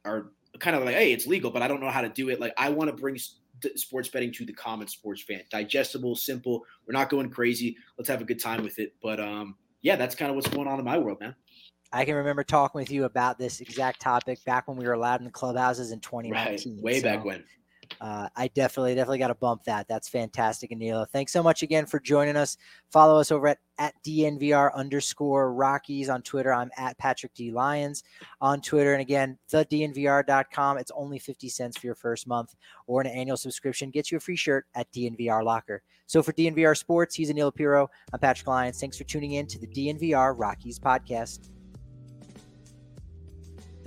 are 0.05 0.31
kind 0.59 0.75
of 0.75 0.83
like, 0.83 0.95
hey, 0.95 1.11
it's 1.11 1.25
legal, 1.25 1.51
but 1.51 1.61
I 1.61 1.67
don't 1.67 1.81
know 1.81 1.89
how 1.89 2.01
to 2.01 2.09
do 2.09 2.29
it. 2.29 2.39
Like 2.39 2.53
I 2.57 2.69
want 2.69 2.89
to 2.89 2.95
bring 2.95 3.17
sports 3.75 4.09
betting 4.09 4.31
to 4.33 4.45
the 4.45 4.53
common 4.53 4.87
sports 4.87 5.21
fan. 5.21 5.41
Digestible, 5.49 6.15
simple. 6.15 6.63
We're 6.85 6.93
not 6.93 7.09
going 7.09 7.29
crazy. 7.29 7.77
Let's 7.97 8.09
have 8.09 8.21
a 8.21 8.25
good 8.25 8.41
time 8.41 8.63
with 8.63 8.79
it. 8.79 8.93
But 9.01 9.19
um, 9.19 9.55
yeah, 9.81 9.95
that's 9.95 10.15
kind 10.15 10.29
of 10.29 10.35
what's 10.35 10.47
going 10.47 10.67
on 10.67 10.79
in 10.79 10.85
my 10.85 10.97
world, 10.97 11.19
man. 11.19 11.35
I 11.91 12.03
can 12.03 12.15
remember 12.15 12.43
talking 12.43 12.79
with 12.79 12.91
you 12.91 13.05
about 13.05 13.39
this 13.39 13.61
exact 13.61 14.01
topic 14.01 14.43
back 14.43 14.67
when 14.67 14.77
we 14.77 14.85
were 14.85 14.93
allowed 14.93 15.21
in 15.21 15.25
the 15.25 15.31
clubhouses 15.31 15.91
in 15.91 15.99
2019. 16.01 16.73
Right. 16.75 16.83
Way 16.83 16.99
so, 16.99 17.03
back 17.03 17.23
when 17.23 17.43
uh, 18.01 18.29
I 18.35 18.47
definitely, 18.49 18.95
definitely 18.95 19.19
got 19.19 19.27
to 19.27 19.35
bump 19.35 19.63
that. 19.65 19.87
That's 19.87 20.07
fantastic, 20.09 20.71
Aniello. 20.71 21.07
Thanks 21.09 21.33
so 21.33 21.41
much 21.41 21.63
again 21.63 21.85
for 21.85 21.99
joining 21.99 22.35
us. 22.35 22.57
Follow 22.91 23.19
us 23.19 23.31
over 23.31 23.47
at, 23.47 23.59
at 23.77 23.93
DNVR 24.05 24.73
underscore 24.73 25.53
Rockies 25.53 26.09
on 26.09 26.21
Twitter. 26.21 26.53
I'm 26.53 26.71
at 26.77 26.97
Patrick 26.97 27.33
D. 27.33 27.51
Lyons 27.51 28.03
on 28.41 28.61
Twitter. 28.61 28.93
And 28.93 29.01
again, 29.01 29.37
the 29.49 29.65
DNVR.com. 29.65 30.77
It's 30.77 30.91
only 30.95 31.19
50 31.19 31.49
cents 31.49 31.77
for 31.77 31.87
your 31.87 31.95
first 31.95 32.27
month 32.27 32.55
or 32.87 33.01
an 33.01 33.07
annual 33.07 33.37
subscription. 33.37 33.89
Gets 33.89 34.11
you 34.11 34.17
a 34.17 34.21
free 34.21 34.35
shirt 34.35 34.65
at 34.75 34.91
DNVR 34.91 35.43
Locker. 35.43 35.81
So 36.05 36.23
for 36.23 36.31
DNVR 36.33 36.77
Sports, 36.77 37.15
he's 37.15 37.31
Aniello 37.31 37.53
Piro. 37.53 37.89
I'm 38.13 38.19
Patrick 38.19 38.47
Lyons. 38.47 38.79
Thanks 38.79 38.97
for 38.97 39.03
tuning 39.03 39.33
in 39.33 39.47
to 39.47 39.59
the 39.59 39.67
DNVR 39.67 40.35
Rockies 40.37 40.79
podcast. 40.79 41.49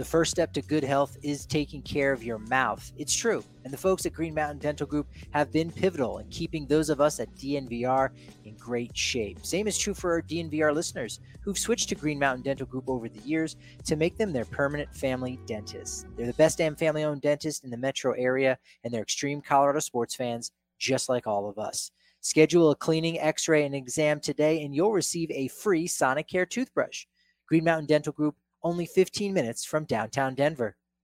The 0.01 0.07
first 0.07 0.30
step 0.30 0.55
to 0.55 0.62
good 0.62 0.82
health 0.82 1.18
is 1.22 1.44
taking 1.44 1.82
care 1.82 2.11
of 2.11 2.24
your 2.24 2.38
mouth. 2.38 2.90
It's 2.96 3.14
true. 3.14 3.44
And 3.64 3.70
the 3.70 3.76
folks 3.76 4.07
at 4.07 4.14
Green 4.14 4.32
Mountain 4.32 4.61
Dental 4.61 4.86
Group 4.86 5.07
have 5.32 5.53
been 5.53 5.70
pivotal 5.70 6.16
in 6.20 6.28
keeping 6.30 6.66
those 6.66 6.88
of 6.88 7.03
us 7.03 7.20
at 7.20 7.28
DNVR 7.34 8.09
in 8.46 8.57
great 8.57 8.96
shape. 8.96 9.44
Same 9.44 9.66
is 9.66 9.76
true 9.76 9.92
for 9.92 10.12
our 10.12 10.22
DNVR 10.22 10.74
listeners 10.74 11.20
who've 11.42 11.59
switched 11.59 11.90
to 11.90 11.94
Green 11.94 12.18
Mountain 12.18 12.44
Dental 12.44 12.64
Group 12.64 12.88
over 12.88 13.11
the 13.11 13.20
years 13.28 13.57
to 13.84 13.94
make 13.94 14.16
them 14.16 14.32
their 14.32 14.46
permanent 14.46 14.90
family 14.96 15.38
dentist. 15.44 16.07
They're 16.16 16.24
the 16.24 16.32
best 16.32 16.57
damn 16.57 16.76
family 16.76 17.05
owned 17.05 17.20
dentist 17.20 17.64
in 17.64 17.68
the 17.68 17.76
metro 17.76 18.12
area, 18.12 18.57
and 18.84 18.94
they're 18.94 19.03
extreme 19.03 19.42
Colorado 19.42 19.80
sports 19.80 20.14
fans, 20.14 20.51
just 20.78 21.11
like 21.11 21.26
all 21.26 21.46
of 21.46 21.59
us. 21.59 21.90
Schedule 22.22 22.70
a 22.70 22.74
cleaning, 22.74 23.20
x 23.20 23.48
ray, 23.48 23.66
and 23.66 23.74
exam 23.74 24.18
today, 24.18 24.64
and 24.64 24.74
you'll 24.74 24.92
receive 24.92 25.30
a 25.30 25.48
free 25.48 25.86
Sonicare 25.86 26.48
toothbrush. 26.48 27.05
Green 27.46 27.64
Mountain 27.64 27.86
Dental 27.86 28.14
Group 28.14 28.34
only 28.63 28.87
15 28.87 29.33
minutes 29.33 29.65
from 29.65 29.85
downtown 29.85 30.35
Denver. 30.35 30.77